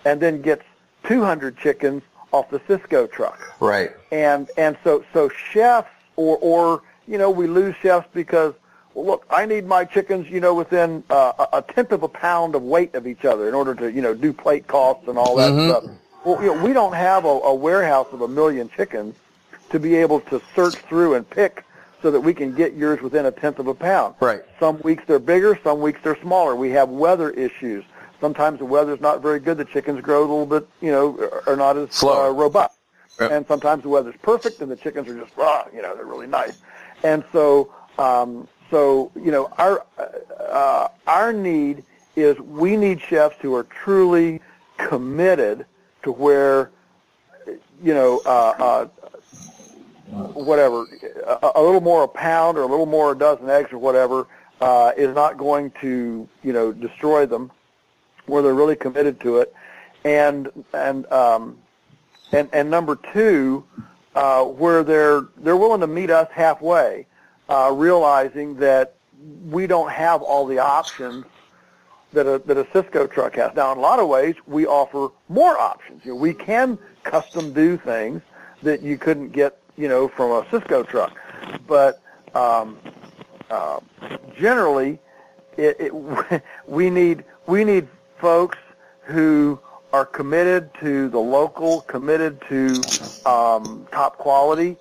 and 0.04 0.20
then 0.20 0.42
gets 0.42 0.62
200 1.04 1.56
chickens 1.56 2.02
off 2.32 2.50
the 2.50 2.60
Sysco 2.60 3.10
truck 3.10 3.40
right. 3.60 3.92
and 4.10 4.50
and 4.56 4.76
so 4.82 5.04
so 5.12 5.28
chefs 5.28 5.88
or 6.16 6.36
or 6.38 6.82
you 7.08 7.18
know 7.18 7.30
we 7.30 7.46
lose 7.46 7.74
chefs 7.82 8.08
because 8.12 8.54
well 8.94 9.06
look 9.06 9.26
I 9.30 9.46
need 9.46 9.66
my 9.66 9.84
chickens 9.84 10.28
you 10.28 10.40
know 10.40 10.54
within 10.54 11.04
uh, 11.10 11.46
a 11.52 11.62
tenth 11.62 11.92
of 11.92 12.02
a 12.02 12.08
pound 12.08 12.54
of 12.54 12.62
weight 12.62 12.94
of 12.94 13.06
each 13.06 13.24
other 13.24 13.48
in 13.48 13.54
order 13.54 13.74
to 13.74 13.90
you 13.92 14.02
know 14.02 14.14
do 14.14 14.32
plate 14.32 14.66
costs 14.66 15.08
and 15.08 15.18
all 15.18 15.36
that 15.36 15.52
stuff. 15.52 15.84
Well, 16.24 16.40
you 16.42 16.54
know 16.54 16.62
we 16.64 16.72
don't 16.72 16.94
have 16.94 17.24
a, 17.24 17.28
a 17.28 17.54
warehouse 17.54 18.08
of 18.12 18.22
a 18.22 18.28
million 18.28 18.68
chickens 18.76 19.14
to 19.70 19.78
be 19.80 19.94
able 19.96 20.20
to 20.20 20.40
search 20.54 20.74
through 20.74 21.14
and 21.14 21.28
pick 21.28 21.64
so 22.02 22.10
that 22.10 22.20
we 22.20 22.34
can 22.34 22.54
get 22.54 22.74
yours 22.74 23.00
within 23.00 23.26
a 23.26 23.32
tenth 23.32 23.58
of 23.58 23.66
a 23.66 23.74
pound. 23.74 24.14
Right. 24.20 24.42
Some 24.60 24.80
weeks 24.82 25.02
they're 25.06 25.18
bigger, 25.18 25.58
some 25.64 25.80
weeks 25.80 26.00
they're 26.02 26.20
smaller. 26.20 26.54
We 26.54 26.70
have 26.70 26.88
weather 26.88 27.30
issues. 27.30 27.84
Sometimes 28.20 28.58
the 28.60 28.64
weather's 28.64 29.00
not 29.00 29.22
very 29.22 29.40
good. 29.40 29.58
The 29.58 29.64
chickens 29.64 30.00
grow 30.00 30.20
a 30.20 30.28
little 30.28 30.46
bit, 30.46 30.68
you 30.80 30.90
know, 30.90 31.42
are 31.46 31.56
not 31.56 31.76
as 31.76 31.90
Slower. 31.92 32.28
uh, 32.28 32.32
robust. 32.32 32.78
Yep. 33.20 33.30
And 33.30 33.46
sometimes 33.46 33.82
the 33.82 33.88
weather's 33.88 34.14
perfect 34.22 34.60
and 34.60 34.70
the 34.70 34.76
chickens 34.76 35.08
are 35.08 35.18
just, 35.18 35.32
ah, 35.38 35.66
you 35.74 35.82
know, 35.82 35.94
they're 35.94 36.04
really 36.04 36.26
nice. 36.26 36.58
And 37.06 37.22
so, 37.30 37.72
um, 38.00 38.48
so 38.68 39.12
you 39.14 39.30
know, 39.30 39.48
our 39.58 39.86
uh, 40.40 40.88
our 41.06 41.32
need 41.32 41.84
is 42.16 42.36
we 42.40 42.76
need 42.76 43.00
chefs 43.00 43.36
who 43.40 43.54
are 43.54 43.62
truly 43.62 44.40
committed 44.76 45.66
to 46.02 46.10
where, 46.10 46.72
you 47.80 47.94
know, 47.94 48.20
uh, 48.26 48.28
uh, 48.58 48.84
whatever, 50.32 50.84
a, 51.24 51.50
a 51.54 51.62
little 51.62 51.80
more 51.80 52.02
a 52.02 52.08
pound 52.08 52.58
or 52.58 52.62
a 52.62 52.66
little 52.66 52.86
more 52.86 53.12
a 53.12 53.14
dozen 53.16 53.48
eggs 53.48 53.72
or 53.72 53.78
whatever 53.78 54.26
uh, 54.60 54.90
is 54.96 55.14
not 55.14 55.38
going 55.38 55.70
to, 55.80 56.28
you 56.42 56.52
know, 56.52 56.72
destroy 56.72 57.24
them, 57.24 57.52
where 58.26 58.42
they're 58.42 58.52
really 58.52 58.74
committed 58.74 59.20
to 59.20 59.38
it, 59.38 59.54
and 60.04 60.50
and 60.74 61.06
um, 61.12 61.56
and 62.32 62.48
and 62.52 62.68
number 62.68 62.98
two, 63.12 63.64
uh, 64.16 64.44
where 64.44 64.82
they're 64.82 65.28
they're 65.36 65.56
willing 65.56 65.80
to 65.80 65.86
meet 65.86 66.10
us 66.10 66.28
halfway, 66.32 67.06
uh, 67.48 67.70
realizing 67.72 68.56
that 68.56 68.94
we 69.50 69.66
don't 69.66 69.90
have 69.90 70.22
all 70.22 70.46
the 70.46 70.58
options 70.58 71.24
that 72.12 72.26
a 72.26 72.38
that 72.46 72.56
a 72.56 72.64
Sysco 72.64 73.10
truck 73.10 73.36
has. 73.36 73.54
Now, 73.54 73.72
in 73.72 73.78
a 73.78 73.80
lot 73.80 73.98
of 73.98 74.08
ways, 74.08 74.34
we 74.46 74.66
offer 74.66 75.10
more 75.28 75.58
options. 75.58 76.04
You 76.04 76.12
know, 76.12 76.16
we 76.16 76.32
can 76.32 76.78
custom 77.04 77.52
do 77.52 77.76
things 77.76 78.22
that 78.62 78.82
you 78.82 78.96
couldn't 78.96 79.32
get, 79.32 79.58
you 79.76 79.86
know, 79.86 80.08
from 80.08 80.30
a 80.30 80.42
Sysco 80.44 80.88
truck, 80.88 81.16
but 81.66 82.00
um, 82.34 82.78
uh, 83.50 83.80
generally, 84.36 84.98
it, 85.58 85.76
it, 85.78 86.42
we 86.66 86.88
need 86.88 87.24
we 87.46 87.64
need 87.64 87.86
folks 88.18 88.58
who 89.02 89.60
are 89.92 90.04
committed 90.04 90.70
to 90.80 91.08
the 91.08 91.18
local, 91.18 91.82
committed 91.82 92.40
to 92.48 92.82
um, 93.24 93.86
top 93.92 94.18
quality, 94.18 94.76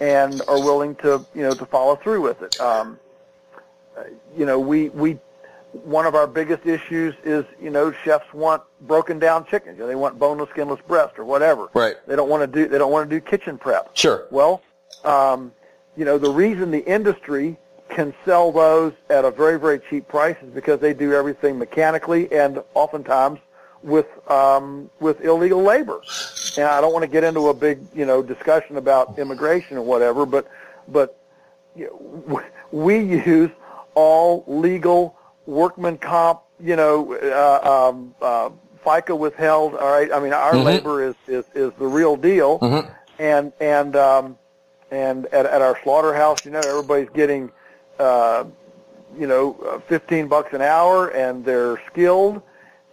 and 0.00 0.42
are 0.48 0.58
willing 0.58 0.94
to 0.96 1.24
you 1.34 1.42
know 1.42 1.54
to 1.54 1.66
follow 1.66 1.96
through 1.96 2.22
with 2.22 2.42
it. 2.42 2.58
Um, 2.60 2.98
you 4.36 4.46
know, 4.46 4.58
we 4.58 4.88
we 4.90 5.18
one 5.72 6.06
of 6.06 6.14
our 6.14 6.26
biggest 6.26 6.66
issues 6.66 7.14
is 7.24 7.44
you 7.60 7.70
know 7.70 7.92
chefs 7.92 8.32
want 8.32 8.62
broken 8.82 9.18
down 9.18 9.46
chickens. 9.46 9.76
You 9.76 9.84
know, 9.84 9.88
they 9.88 9.94
want 9.94 10.18
boneless, 10.18 10.50
skinless 10.50 10.80
breast 10.86 11.18
or 11.18 11.24
whatever. 11.24 11.68
Right. 11.74 11.96
They 12.06 12.16
don't 12.16 12.28
want 12.28 12.42
to 12.42 12.46
do 12.46 12.68
they 12.68 12.78
don't 12.78 12.92
want 12.92 13.08
to 13.08 13.16
do 13.16 13.20
kitchen 13.20 13.58
prep. 13.58 13.96
Sure. 13.96 14.26
Well, 14.30 14.62
um, 15.04 15.52
you 15.96 16.04
know, 16.04 16.18
the 16.18 16.30
reason 16.30 16.70
the 16.70 16.84
industry 16.84 17.58
can 17.88 18.14
sell 18.24 18.52
those 18.52 18.92
at 19.10 19.24
a 19.24 19.30
very, 19.30 19.58
very 19.58 19.80
cheap 19.90 20.06
price 20.08 20.36
is 20.42 20.50
because 20.50 20.80
they 20.80 20.92
do 20.92 21.14
everything 21.14 21.58
mechanically 21.58 22.30
and 22.32 22.62
oftentimes 22.74 23.40
with 23.82 24.06
um, 24.30 24.90
with 25.00 25.20
illegal 25.22 25.62
labor. 25.62 26.00
And 26.56 26.66
I 26.66 26.80
don't 26.80 26.92
want 26.92 27.04
to 27.04 27.08
get 27.08 27.24
into 27.24 27.48
a 27.48 27.54
big, 27.54 27.80
you 27.94 28.04
know, 28.04 28.22
discussion 28.22 28.76
about 28.76 29.18
immigration 29.18 29.76
or 29.76 29.82
whatever, 29.82 30.26
but 30.26 30.50
but 30.88 31.22
you 31.76 31.86
know, 32.26 32.42
we 32.72 32.98
use 32.98 33.50
all 33.94 34.44
legal 34.46 35.16
workman 35.46 35.98
comp, 35.98 36.40
you 36.60 36.76
know, 36.76 37.14
uh, 37.14 37.88
um, 37.90 38.14
uh, 38.20 38.50
FICA 38.84 39.16
withheld. 39.16 39.74
All 39.74 39.90
right, 39.90 40.12
I 40.12 40.20
mean, 40.20 40.32
our 40.32 40.52
labor 40.64 41.02
is, 41.02 41.14
is 41.26 41.44
is 41.54 41.72
the 41.78 41.86
real 41.86 42.16
deal, 42.16 42.58
and 43.18 43.52
and 43.60 43.96
um, 43.96 44.38
and 44.90 45.26
at, 45.26 45.46
at 45.46 45.62
our 45.62 45.78
slaughterhouse, 45.82 46.44
you 46.44 46.50
know, 46.50 46.60
everybody's 46.60 47.10
getting, 47.10 47.50
uh, 47.98 48.44
you 49.18 49.26
know, 49.26 49.54
uh, 49.66 49.78
15 49.80 50.28
bucks 50.28 50.52
an 50.54 50.62
hour, 50.62 51.08
and 51.08 51.44
they're 51.44 51.80
skilled, 51.90 52.40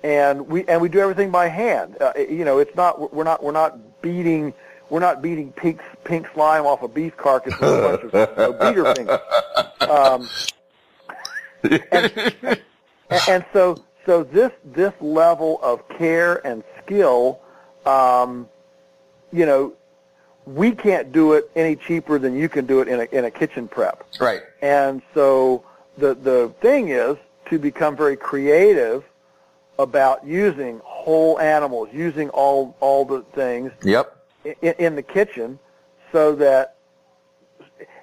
and 0.04 0.48
we 0.48 0.66
and 0.68 0.82
we 0.82 0.90
do 0.90 1.00
everything 1.00 1.32
by 1.32 1.48
hand. 1.48 1.98
Uh, 2.00 2.14
you 2.18 2.46
know, 2.46 2.60
it's 2.60 2.76
not 2.76 3.14
we're 3.14 3.24
not 3.24 3.44
we're 3.44 3.52
not 3.52 4.02
beating 4.02 4.54
we're 4.90 5.00
not 5.00 5.22
beating 5.22 5.52
pink 5.54 5.82
pink 6.04 6.28
slime 6.34 6.66
off 6.66 6.84
a 6.84 6.88
beef 6.88 7.18
carcass 7.18 7.60
with 7.60 7.70
a 7.70 7.82
bunch 7.82 8.04
of 8.04 8.14
you 8.14 8.36
know, 8.38 8.54
beater 8.54 8.94
fingers. 8.94 9.20
Um, 9.90 10.30
and, 11.92 12.62
and 13.28 13.46
so 13.52 13.84
so 14.06 14.24
this 14.24 14.52
this 14.64 14.94
level 15.02 15.60
of 15.64 15.88
care 15.90 16.46
and 16.46 16.64
skill, 16.84 17.40
um, 17.86 18.48
you 19.32 19.46
know, 19.46 19.74
we 20.46 20.72
can't 20.72 21.12
do 21.12 21.34
it 21.34 21.50
any 21.56 21.76
cheaper 21.76 22.20
than 22.20 22.36
you 22.36 22.48
can 22.48 22.66
do 22.66 22.82
it 22.82 22.88
in 22.88 23.02
a 23.02 23.04
in 23.12 23.26
a 23.26 23.32
kitchen 23.32 23.68
prep. 23.68 24.04
Right. 24.20 24.42
And 24.62 25.02
so 25.14 25.64
the 25.98 26.14
the 26.14 26.54
thing 26.62 26.90
is 26.90 27.18
to 27.50 27.58
become 27.58 27.96
very 27.96 28.16
creative 28.16 29.04
about 29.80 30.26
using 30.26 30.80
whole 30.84 31.40
animals, 31.40 31.90
using 31.94 32.30
all 32.30 32.76
all 32.80 33.06
the 33.06 33.22
things 33.34 33.72
Yep. 33.84 34.16
in, 34.62 34.74
in 34.80 34.96
the 34.96 35.04
kitchen, 35.04 35.60
so 36.12 36.36
that 36.36 36.76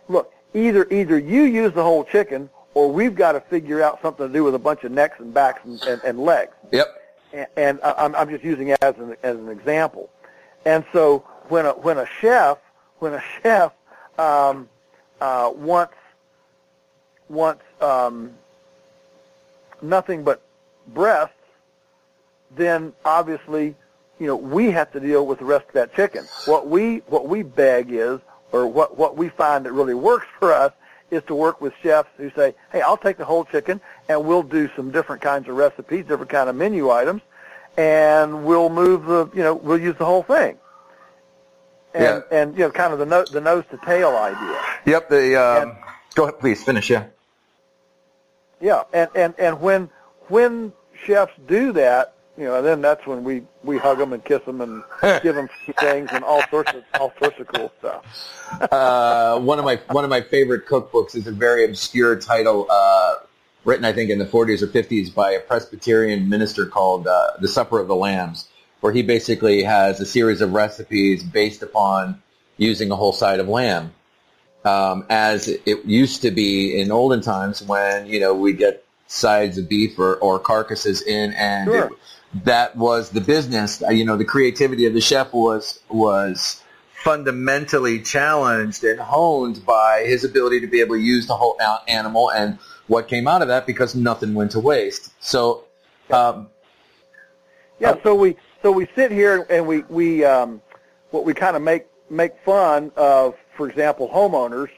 look 0.09 0.33
either 0.55 0.87
either 0.91 1.19
you 1.19 1.43
use 1.43 1.73
the 1.73 1.83
whole 1.83 2.05
chicken 2.05 2.51
or 2.75 2.91
we've 2.91 3.15
got 3.15 3.33
to 3.33 3.41
figure 3.41 3.83
out 3.83 4.01
something 4.03 4.27
to 4.27 4.33
do 4.33 4.45
with 4.45 4.55
a 4.55 4.59
bunch 4.59 4.85
of 4.85 4.93
necks 4.93 5.21
and 5.21 5.33
backs 5.35 5.61
and, 5.65 5.83
and, 5.85 6.03
and 6.05 6.19
legs 6.21 6.53
Yep. 6.73 6.87
and, 7.33 7.47
and 7.57 7.81
I- 7.83 7.95
I'm, 7.99 8.15
I'm 8.15 8.29
just 8.29 8.45
using 8.45 8.69
it 8.69 8.79
as 8.83 8.97
an 8.99 9.17
as 9.23 9.37
an 9.37 9.49
example. 9.49 10.11
And 10.65 10.85
so 10.93 11.25
when 11.49 11.67
a 11.67 11.73
when 11.73 11.99
a 11.99 12.07
chef 12.21 12.59
when 12.99 13.15
a 13.15 13.23
chef 13.43 13.73
um, 14.19 14.69
uh, 15.21 15.51
wants 15.55 15.95
wants 17.29 17.63
um, 17.81 18.33
nothing 19.81 20.23
but 20.23 20.43
breasts, 20.89 21.35
then 22.57 22.93
obviously 23.05 23.75
you 24.19 24.27
know 24.27 24.37
we 24.37 24.71
have 24.71 24.93
to 24.93 25.01
deal 25.01 25.27
with 25.27 25.38
the 25.38 25.45
rest 25.45 25.67
of 25.69 25.73
that 25.75 25.95
chicken. 25.95 26.25
What 26.47 26.69
we 26.69 26.99
what 27.07 27.29
we 27.29 27.43
beg 27.43 27.91
is, 27.93 28.21
or 28.53 28.67
what 28.67 28.97
what 28.99 29.17
we 29.17 29.29
find 29.29 29.65
that 29.67 29.73
really 29.73 29.95
works 29.95 30.27
for 30.38 30.53
us 30.53 30.73
is 31.11 31.23
to 31.27 31.35
work 31.35 31.61
with 31.61 31.75
chefs 31.83 32.09
who 32.17 32.31
say, 32.31 32.55
hey, 32.73 32.81
I'll 32.81 32.97
take 32.97 33.19
the 33.19 33.25
whole 33.25 33.45
chicken 33.45 33.81
and 34.09 34.25
we'll 34.25 34.43
do 34.43 34.71
some 34.75 34.91
different 34.91 35.21
kinds 35.21 35.47
of 35.47 35.57
recipes, 35.57 36.07
different 36.07 36.31
kind 36.31 36.49
of 36.49 36.57
menu 36.57 36.91
items, 36.91 37.21
and 37.77 38.47
we'll 38.47 38.71
move 38.71 39.05
the, 39.05 39.29
you 39.35 39.43
know, 39.43 39.53
we'll 39.55 39.77
use 39.77 39.95
the 39.99 40.07
whole 40.07 40.23
thing. 40.23 40.57
And, 41.93 42.03
Yeah. 42.03 42.21
and 42.31 42.55
you 42.55 42.61
know, 42.61 42.71
kind 42.71 42.95
of 42.95 42.99
the, 42.99 43.05
no, 43.05 43.27
the 43.27 43.43
nose 43.43 43.65
to 43.73 43.77
tail 43.85 44.17
idea. 44.17 44.59
Yep. 44.87 45.11
The 45.11 45.37
um, 45.37 45.77
go 46.15 46.23
ahead, 46.23 46.41
please 46.41 46.62
finish. 46.65 46.88
Yeah. 46.88 47.05
Yeah, 48.62 48.85
and, 48.95 49.11
and, 49.15 49.35
and 49.38 49.61
when 49.61 49.91
when 50.29 50.73
chefs 51.05 51.35
do 51.47 51.73
that, 51.73 52.15
you 52.37 52.45
know, 52.45 52.57
and 52.57 52.66
then 52.66 52.81
that's 52.81 53.07
when 53.07 53.25
we 53.25 53.42
we 53.62 53.79
hug 53.79 53.99
them 53.99 54.12
and 54.12 54.25
kiss 54.25 54.42
them 54.45 54.61
and 54.61 54.83
give 55.23 55.35
them 55.35 55.49
things 55.79 56.09
and 56.12 56.25
all 56.25 56.42
sorts 56.51 56.73
of 56.73 56.83
all 56.99 57.12
sorts 57.18 57.38
of 57.40 57.47
cool 57.49 57.73
stuff. 57.79 58.05
uh, 58.73 59.38
one 59.40 59.59
of 59.59 59.64
my 59.64 59.81
one 59.90 60.05
of 60.05 60.11
my 60.11 60.21
favorite 60.21 60.66
cookbooks 60.66 61.14
is 61.14 61.27
a 61.27 61.33
very 61.33 61.64
obscure 61.64 62.16
title, 62.16 62.66
uh, 62.71 63.16
written 63.64 63.85
I 63.85 63.92
think 63.92 64.11
in 64.11 64.18
the 64.18 64.27
40s 64.27 64.62
or 64.62 64.66
50s 64.66 65.14
by 65.14 65.33
a 65.33 65.40
Presbyterian 65.40 66.29
minister 66.29 66.66
called 66.66 67.07
uh, 67.07 67.33
"The 67.40 67.49
Supper 67.49 67.79
of 67.79 67.88
the 67.88 67.97
Lambs," 67.97 68.49
where 68.81 68.92
he 68.92 69.03
basically 69.03 69.62
has 69.62 70.01
a 70.01 70.07
series 70.07 70.40
of 70.40 70.53
recipes 70.53 71.23
based 71.23 71.62
upon 71.62 72.23
using 72.57 72.90
a 72.90 72.97
whole 72.97 73.12
side 73.12 73.40
of 73.40 73.49
lamb, 73.49 73.92
um, 74.64 75.05
as 75.11 75.49
it 75.49 75.85
used 75.85 76.23
to 76.23 76.31
be 76.31 76.81
in 76.81 76.90
olden 76.90 77.21
times 77.21 77.62
when 77.62 78.07
you 78.07 78.21
know 78.21 78.35
we 78.35 78.53
get 78.55 78.85
sides 79.07 79.59
of 79.59 79.68
beef 79.68 79.99
or, 79.99 80.14
or 80.16 80.38
carcasses 80.38 81.03
in, 81.03 81.33
and 81.35 81.71
Sure. 81.71 81.85
it- 81.87 81.92
that 82.35 82.77
was 82.77 83.11
the 83.11 83.21
business. 83.21 83.83
Uh, 83.83 83.90
You 83.90 84.05
know, 84.05 84.16
the 84.16 84.25
creativity 84.25 84.87
of 84.87 84.95
the 84.95 85.01
chef 85.01 85.33
was 85.33 85.81
was 85.88 86.62
fundamentally 86.95 88.01
challenged 88.01 88.85
and 88.85 89.01
honed 89.01 89.64
by 89.66 90.05
his 90.07 90.25
ability 90.25 90.61
to 90.61 90.68
be 90.68 90.81
able 90.81 90.95
to 90.95 91.01
use 91.01 91.27
the 91.27 91.35
whole 91.35 91.59
animal 91.88 92.31
and 92.31 92.59
what 92.87 93.09
came 93.09 93.27
out 93.27 93.42
of 93.42 93.49
that 93.49 93.66
because 93.66 93.95
nothing 93.97 94.35
went 94.35 94.53
to 94.53 94.61
waste. 94.61 95.12
So, 95.21 95.64
um, 96.11 96.49
Yeah, 97.81 97.95
so 98.05 98.14
we 98.14 98.37
so 98.62 98.71
we 98.71 98.87
sit 98.95 99.11
here 99.11 99.45
and 99.51 99.66
we 99.66 99.83
we 99.88 100.25
um, 100.25 100.62
what 101.11 101.25
we 101.25 101.35
kind 101.35 101.57
of 101.57 101.62
make 101.62 101.87
make 102.11 102.33
fun 102.45 102.92
of, 102.97 103.35
for 103.57 103.68
example, 103.68 104.09
homeowners 104.09 104.68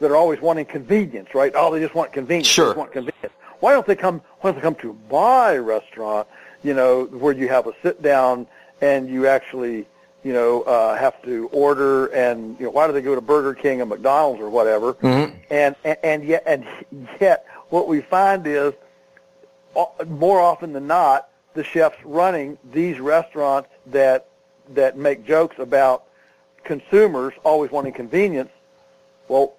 that 0.00 0.10
are 0.10 0.16
always 0.16 0.40
wanting 0.40 0.64
convenience, 0.64 1.34
right? 1.34 1.52
Oh, 1.54 1.72
they 1.72 1.80
just 1.80 1.94
want 1.94 2.12
convenience. 2.12 2.46
Sure. 2.48 2.66
They 2.66 2.70
just 2.70 2.78
want 2.78 2.92
convenience. 2.92 3.34
Why 3.60 3.72
don't 3.72 3.86
they 3.86 3.96
come? 3.96 4.22
Why 4.40 4.50
don't 4.50 4.56
they 4.56 4.62
come 4.62 4.74
to 4.76 4.98
my 5.10 5.56
restaurant? 5.56 6.26
You 6.64 6.74
know, 6.74 7.04
where 7.04 7.32
you 7.32 7.48
have 7.48 7.68
a 7.68 7.72
sit 7.82 8.02
down 8.02 8.48
and 8.80 9.08
you 9.08 9.26
actually, 9.28 9.86
you 10.24 10.32
know, 10.32 10.62
uh, 10.62 10.96
have 10.96 11.22
to 11.22 11.48
order. 11.52 12.06
And 12.06 12.58
you 12.58 12.66
know, 12.66 12.70
why 12.70 12.86
do 12.88 12.92
they 12.92 13.02
go 13.02 13.14
to 13.14 13.20
Burger 13.20 13.54
King 13.54 13.80
and 13.80 13.88
McDonald's 13.90 14.40
or 14.40 14.50
whatever? 14.50 14.96
And, 15.50 15.76
and 15.84 15.98
and 16.02 16.24
yet 16.24 16.42
and 16.46 16.66
yet, 17.20 17.46
what 17.68 17.86
we 17.86 18.00
find 18.00 18.46
is 18.46 18.72
uh, 19.76 19.84
more 20.06 20.40
often 20.40 20.72
than 20.72 20.86
not, 20.86 21.28
the 21.54 21.62
chefs 21.62 21.98
running 22.04 22.58
these 22.72 22.98
restaurants 22.98 23.68
that 23.86 24.26
that 24.70 24.96
make 24.96 25.26
jokes 25.26 25.58
about 25.58 26.04
consumers 26.64 27.34
always 27.44 27.70
wanting 27.70 27.92
convenience. 27.92 28.50
Well, 29.28 29.54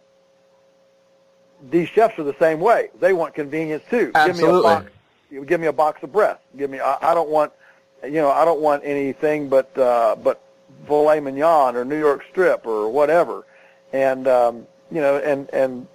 these 1.69 1.87
chefs 1.89 2.17
are 2.19 2.23
the 2.23 2.35
same 2.39 2.59
way. 2.59 2.89
They 2.99 3.13
want 3.13 3.33
convenience 3.33 3.83
too. 3.89 4.11
Give 4.13 4.37
me 4.37 4.43
a 4.43 4.61
box. 4.61 4.91
You 5.35 5.45
Give 5.45 5.59
me 5.59 5.67
a 5.67 5.73
box 5.73 6.01
of 6.03 6.11
breast. 6.11 6.41
Give 6.57 6.69
me. 6.69 6.79
I, 6.79 7.11
I 7.11 7.13
don't 7.13 7.29
want. 7.29 7.51
You 8.03 8.11
know, 8.11 8.29
I 8.31 8.45
don't 8.45 8.61
want 8.61 8.83
anything 8.85 9.49
but 9.49 9.75
uh, 9.77 10.15
but 10.15 10.41
filet 10.87 11.19
mignon 11.19 11.75
or 11.75 11.83
New 11.85 11.97
York 11.99 12.23
strip 12.29 12.65
or 12.65 12.89
whatever. 12.89 13.45
And 13.93 14.27
um, 14.27 14.67
you 14.91 15.01
know, 15.01 15.17
and 15.17 15.49
and 15.53 15.87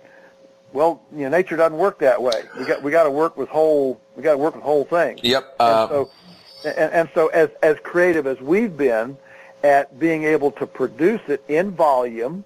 well, 0.72 1.02
you 1.12 1.22
know, 1.22 1.28
nature 1.30 1.56
doesn't 1.56 1.78
work 1.78 1.98
that 2.00 2.20
way. 2.22 2.42
We 2.58 2.64
got 2.64 2.82
we 2.82 2.90
got 2.90 3.04
to 3.04 3.10
work 3.10 3.36
with 3.36 3.48
whole. 3.48 4.00
We 4.16 4.22
got 4.22 4.32
to 4.32 4.38
work 4.38 4.54
with 4.54 4.64
whole 4.64 4.84
things. 4.84 5.20
yep. 5.22 5.54
And 5.58 5.68
Uh, 5.68 5.88
so, 5.88 6.10
and, 6.64 6.92
and 6.92 7.08
so 7.14 7.28
as 7.28 7.50
as 7.62 7.76
creative 7.82 8.26
as 8.26 8.40
we've 8.40 8.76
been 8.76 9.16
at 9.62 9.98
being 9.98 10.24
able 10.24 10.50
to 10.52 10.66
produce 10.66 11.20
it 11.28 11.42
in 11.48 11.70
volume 11.70 12.44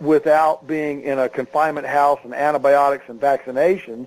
without 0.00 0.66
being 0.66 1.02
in 1.02 1.18
a 1.18 1.28
confinement 1.28 1.86
house 1.86 2.20
and 2.24 2.34
antibiotics 2.34 3.04
and 3.08 3.20
vaccinations, 3.20 4.06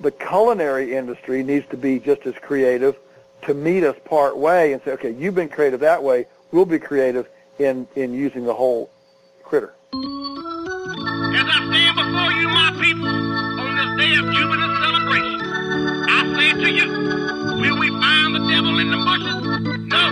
the 0.00 0.10
culinary 0.10 0.94
industry 0.94 1.42
needs 1.42 1.66
to 1.70 1.76
be 1.76 1.98
just 1.98 2.26
as 2.26 2.34
creative 2.36 2.96
to 3.42 3.54
meet 3.54 3.84
us 3.84 3.96
part 4.04 4.36
way 4.36 4.72
and 4.72 4.82
say, 4.82 4.92
okay, 4.92 5.10
you've 5.10 5.34
been 5.34 5.48
creative 5.48 5.80
that 5.80 6.02
way, 6.02 6.26
we'll 6.50 6.64
be 6.64 6.78
creative 6.78 7.28
in 7.58 7.86
in 7.94 8.12
using 8.14 8.44
the 8.44 8.54
whole 8.54 8.90
critter. 9.42 9.74
As 9.92 10.00
I 11.46 11.58
stand 11.70 11.96
before 11.96 12.32
you, 12.32 12.48
my 12.48 12.70
people, 12.80 13.08
on 13.08 13.76
this 13.76 13.92
day 13.98 14.14
of 14.16 14.24
jubilant 14.34 14.74
celebration, 14.82 15.40
I 16.08 16.20
say 16.38 16.52
to 16.62 16.70
you, 16.72 16.88
will 17.60 17.78
we 17.78 17.88
find 17.90 18.34
the 18.34 18.40
devil 18.48 18.78
in 18.78 18.90
the 18.90 18.96
bushes? 18.96 19.38
No. 19.86 20.04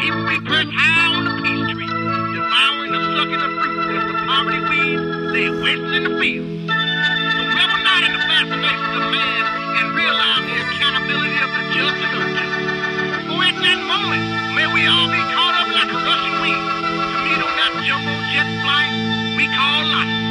He 0.00 0.10
will 0.10 0.28
be 0.28 0.38
perched 0.46 0.72
high 0.74 1.16
on 1.16 1.24
the 1.24 1.34
peace 1.42 1.72
tree, 1.72 1.86
devouring 1.86 2.92
the 2.92 2.98
the 3.36 3.48
fruit 3.60 3.96
as 3.96 4.04
the 4.12 4.16
poverty 4.26 4.60
weeds 4.70 5.02
lay 5.32 5.50
waste 5.50 5.94
in 5.94 6.02
the 6.04 6.18
field. 6.20 6.63
In 8.04 8.12
the 8.12 8.18
of 8.18 9.04
man 9.16 9.44
and 9.80 9.96
realize 9.96 10.44
the 10.44 10.60
accountability 10.60 11.38
of 11.40 11.48
the 11.56 11.62
just 11.72 11.96
and 12.04 12.12
unjust. 12.20 13.28
For 13.32 13.40
at 13.40 13.56
that 13.64 13.80
moment, 13.88 14.24
may 14.52 14.68
we 14.68 14.84
all 14.84 15.08
be 15.08 15.22
caught 15.32 15.56
up 15.56 15.68
like 15.72 15.88
a 15.88 16.00
rushing 16.04 16.36
wind 16.44 16.64
to 16.68 17.18
meet 17.24 17.40
on 17.40 17.54
that 17.56 17.72
jumbo 17.88 18.12
jet 18.28 18.48
flight 18.60 18.92
we 19.40 19.48
call 19.56 19.84
life. 19.88 20.23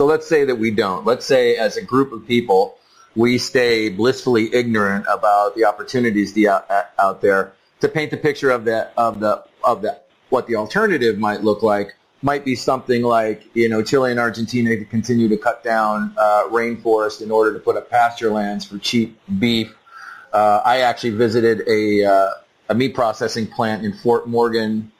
So 0.00 0.06
let's 0.06 0.26
say 0.26 0.46
that 0.46 0.54
we 0.54 0.70
don't. 0.70 1.04
Let's 1.04 1.26
say 1.26 1.56
as 1.56 1.76
a 1.76 1.84
group 1.84 2.10
of 2.12 2.26
people, 2.26 2.78
we 3.14 3.36
stay 3.36 3.90
blissfully 3.90 4.48
ignorant 4.54 5.04
about 5.06 5.54
the 5.54 5.66
opportunities 5.66 6.32
the, 6.32 6.48
out, 6.48 6.64
out 6.98 7.20
there. 7.20 7.52
To 7.80 7.88
paint 7.90 8.10
the 8.10 8.16
picture 8.16 8.50
of 8.50 8.64
the 8.64 8.88
of 8.96 9.20
the 9.20 9.44
of 9.62 9.82
the 9.82 10.00
what 10.30 10.46
the 10.46 10.56
alternative 10.56 11.18
might 11.18 11.44
look 11.44 11.62
like 11.62 11.96
might 12.22 12.46
be 12.46 12.56
something 12.56 13.02
like 13.02 13.44
you 13.52 13.68
know 13.68 13.82
Chile 13.82 14.10
and 14.10 14.18
Argentina 14.18 14.74
to 14.74 14.86
continue 14.86 15.28
to 15.28 15.36
cut 15.36 15.62
down 15.62 16.14
uh, 16.16 16.44
rainforest 16.48 17.20
in 17.20 17.30
order 17.30 17.52
to 17.52 17.58
put 17.58 17.76
up 17.76 17.90
pasture 17.90 18.30
lands 18.30 18.64
for 18.64 18.78
cheap 18.78 19.20
beef. 19.38 19.76
Uh, 20.32 20.62
I 20.64 20.80
actually 20.80 21.10
visited 21.10 21.68
a 21.68 22.04
uh, 22.06 22.30
a 22.70 22.74
meat 22.74 22.94
processing 22.94 23.46
plant 23.48 23.84
in 23.84 23.92
Fort 23.92 24.26
Morgan, 24.26 24.92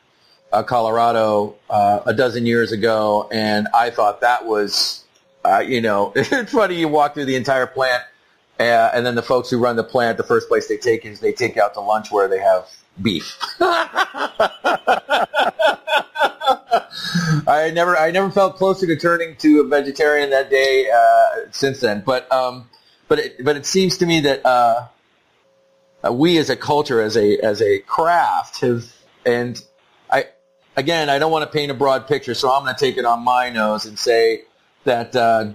uh, 0.53 0.63
Colorado, 0.63 1.57
uh, 1.69 2.01
a 2.07 2.15
dozen 2.15 2.47
years 2.47 2.73
ago, 2.73 3.29
and 3.31 3.69
I 3.75 3.91
thought 3.91 4.21
that 4.23 4.47
was, 4.47 5.05
uh, 5.45 5.59
you 5.61 5.81
know, 5.81 6.13
it's 6.17 6.53
funny. 6.53 6.77
You 6.77 6.89
walk 6.89 7.15
through 7.15 7.27
the 7.27 7.37
entire 7.37 7.67
plant, 7.67 8.03
uh, 8.59 8.91
and 8.93 9.07
then 9.07 9.15
the 9.15 9.23
folks 9.23 9.51
who 9.51 9.59
run 9.59 9.77
the 9.77 9.85
plant, 9.85 10.17
the 10.17 10.25
first 10.25 10.49
place 10.49 10.69
they 10.69 10.77
take 10.77 11.05
is 11.05 11.21
they 11.21 11.33
take 11.33 11.57
out 11.57 11.75
to 11.75 11.81
lunch 11.81 12.11
where 12.11 12.29
they 12.29 12.41
have 12.41 12.69
beef. 13.01 13.39
I 17.47 17.71
never, 17.75 17.97
I 17.97 18.11
never 18.11 18.31
felt 18.31 18.57
closer 18.57 18.87
to 18.87 18.97
turning 18.97 19.37
to 19.37 19.61
a 19.61 19.65
vegetarian 19.65 20.31
that 20.31 20.51
day 20.51 20.89
uh, 20.93 21.49
since 21.53 21.81
then. 21.81 22.03
But, 22.05 22.31
um, 22.31 22.69
but, 23.09 23.19
it, 23.19 23.45
but 23.45 23.57
it 23.57 23.67
seems 23.67 23.99
to 23.99 24.07
me 24.07 24.21
that 24.21 24.45
uh, 24.45 24.87
we 26.11 26.39
as 26.39 26.51
a 26.51 26.57
culture, 26.57 27.01
as 27.01 27.17
a 27.17 27.39
as 27.39 27.61
a 27.61 27.81
craft, 27.81 28.61
have 28.61 28.93
and 29.27 29.63
again, 30.77 31.11
I 31.11 31.19
don't 31.19 31.33
want 31.33 31.51
to 31.51 31.59
paint 31.59 31.71
a 31.71 31.75
broad 31.75 32.07
picture, 32.07 32.35
so 32.35 32.51
I'm 32.51 32.65
going 32.65 32.75
to 32.75 32.81
take 32.81 32.97
it 32.97 33.05
on 33.05 33.23
my 33.23 33.51
nose 33.51 33.87
and 33.87 33.99
say 33.99 34.43
that 34.85 35.15
uh, 35.15 35.53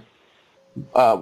uh, 0.94 1.16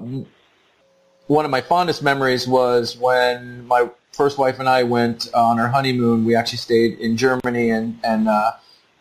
one 1.27 1.45
of 1.45 1.51
my 1.51 1.61
fondest 1.61 2.03
memories 2.03 2.47
was 2.47 2.97
when 2.97 3.67
my 3.67 3.89
first 4.13 4.39
wife 4.39 4.59
and 4.59 4.69
I 4.69 4.83
went 4.83 5.33
on 5.35 5.59
our 5.59 5.69
honeymoon. 5.69 6.25
We 6.25 6.35
actually 6.37 6.59
stayed 6.59 6.99
in 6.99 7.17
Germany 7.17 7.71
and 7.71 7.99
and 8.05 8.29
uh, 8.29 8.53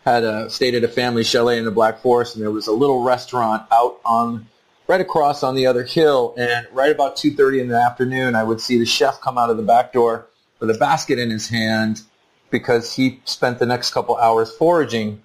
had 0.05 0.23
a 0.23 0.49
stayed 0.49 0.75
at 0.75 0.83
a 0.83 0.87
family 0.87 1.23
chalet 1.23 1.57
in 1.57 1.65
the 1.65 1.71
Black 1.71 1.99
Forest, 1.99 2.35
and 2.35 2.43
there 2.43 2.51
was 2.51 2.67
a 2.67 2.71
little 2.71 3.03
restaurant 3.03 3.67
out 3.71 3.99
on 4.05 4.47
right 4.87 5.01
across 5.01 5.43
on 5.43 5.55
the 5.55 5.65
other 5.65 5.83
hill. 5.83 6.33
And 6.37 6.67
right 6.71 6.91
about 6.91 7.17
two 7.17 7.35
thirty 7.35 7.59
in 7.59 7.67
the 7.67 7.79
afternoon, 7.79 8.35
I 8.35 8.43
would 8.43 8.61
see 8.61 8.77
the 8.77 8.85
chef 8.85 9.21
come 9.21 9.37
out 9.37 9.49
of 9.49 9.57
the 9.57 9.63
back 9.63 9.93
door 9.93 10.27
with 10.59 10.69
a 10.69 10.75
basket 10.75 11.19
in 11.19 11.29
his 11.29 11.49
hand 11.49 12.01
because 12.53 12.93
he 12.93 13.19
spent 13.25 13.57
the 13.57 13.65
next 13.65 13.89
couple 13.95 14.15
hours 14.15 14.55
foraging 14.55 15.23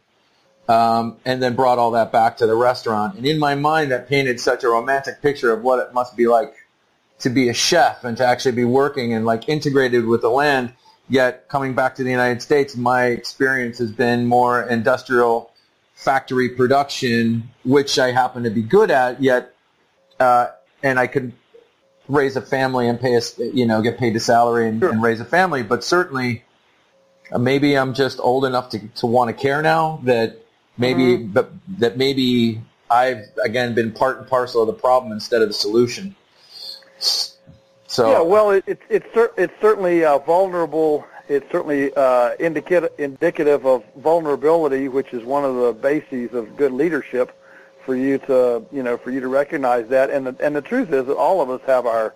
um, 0.66 1.18
and 1.26 1.42
then 1.42 1.54
brought 1.54 1.78
all 1.78 1.90
that 1.90 2.10
back 2.10 2.38
to 2.38 2.46
the 2.46 2.56
restaurant. 2.56 3.16
And 3.16 3.26
in 3.26 3.38
my 3.38 3.54
mind, 3.54 3.92
that 3.92 4.08
painted 4.08 4.40
such 4.40 4.64
a 4.64 4.68
romantic 4.68 5.20
picture 5.20 5.52
of 5.52 5.62
what 5.62 5.78
it 5.78 5.92
must 5.92 6.16
be 6.16 6.26
like 6.26 6.54
to 7.20 7.28
be 7.28 7.50
a 7.50 7.54
chef 7.54 8.02
and 8.02 8.16
to 8.16 8.26
actually 8.26 8.52
be 8.52 8.64
working 8.64 9.12
and 9.12 9.26
like 9.26 9.46
integrated 9.46 10.06
with 10.06 10.22
the 10.22 10.30
land. 10.30 10.72
Yet 11.10 11.48
coming 11.48 11.74
back 11.74 11.96
to 11.96 12.02
the 12.02 12.10
United 12.10 12.40
States, 12.40 12.76
my 12.76 13.04
experience 13.06 13.76
has 13.78 13.92
been 13.92 14.26
more 14.26 14.62
industrial 14.62 15.52
factory 15.94 16.48
production, 16.48 17.50
which 17.64 17.98
I 17.98 18.12
happen 18.12 18.42
to 18.44 18.50
be 18.50 18.62
good 18.62 18.90
at. 18.90 19.22
Yet, 19.22 19.54
uh, 20.18 20.48
and 20.82 20.98
I 20.98 21.06
could 21.08 21.32
raise 22.08 22.36
a 22.36 22.42
family 22.42 22.88
and 22.88 22.98
pay 22.98 23.16
a, 23.16 23.20
you 23.52 23.66
know, 23.66 23.82
get 23.82 23.98
paid 23.98 24.16
a 24.16 24.20
salary 24.20 24.66
and, 24.68 24.80
Sure. 24.80 24.90
and 24.90 25.02
raise 25.02 25.20
a 25.20 25.26
family. 25.26 25.62
But 25.62 25.84
certainly, 25.84 26.44
maybe 27.36 27.76
I'm 27.76 27.94
just 27.94 28.20
old 28.20 28.44
enough 28.44 28.70
to, 28.70 28.78
to 28.96 29.06
want 29.06 29.28
to 29.28 29.34
care 29.34 29.60
now 29.62 30.00
that 30.04 30.38
maybe, 30.76 31.16
but 31.16 31.52
that 31.78 31.96
maybe 31.96 32.60
I've 32.90 33.24
again 33.44 33.74
been 33.74 33.92
part 33.92 34.18
and 34.18 34.26
parcel 34.28 34.62
of 34.62 34.68
the 34.68 34.72
problem 34.80 35.12
instead 35.12 35.42
of 35.42 35.48
the 35.48 35.54
solution. 35.54 36.14
So 37.86 38.10
Yeah, 38.10 38.20
well, 38.20 38.50
it, 38.50 38.64
it, 38.66 38.80
it's 38.88 39.06
cer- 39.14 39.32
it's 39.36 39.52
certainly 39.60 40.04
uh, 40.04 40.18
vulnerable. 40.18 41.06
It's 41.28 41.50
certainly 41.52 41.92
uh, 41.94 42.34
indicative 42.38 42.90
indicative 42.98 43.66
of 43.66 43.84
vulnerability, 43.96 44.88
which 44.88 45.12
is 45.12 45.24
one 45.24 45.44
of 45.44 45.56
the 45.56 45.72
bases 45.72 46.32
of 46.34 46.56
good 46.56 46.72
leadership. 46.72 47.34
For 47.84 47.94
you 47.96 48.18
to 48.18 48.62
you 48.70 48.82
know 48.82 48.98
for 48.98 49.10
you 49.10 49.20
to 49.20 49.28
recognize 49.28 49.88
that, 49.88 50.10
and 50.10 50.26
the, 50.26 50.36
and 50.40 50.54
the 50.54 50.60
truth 50.60 50.92
is 50.92 51.06
that 51.06 51.16
all 51.16 51.40
of 51.40 51.48
us 51.48 51.62
have 51.66 51.86
our 51.86 52.14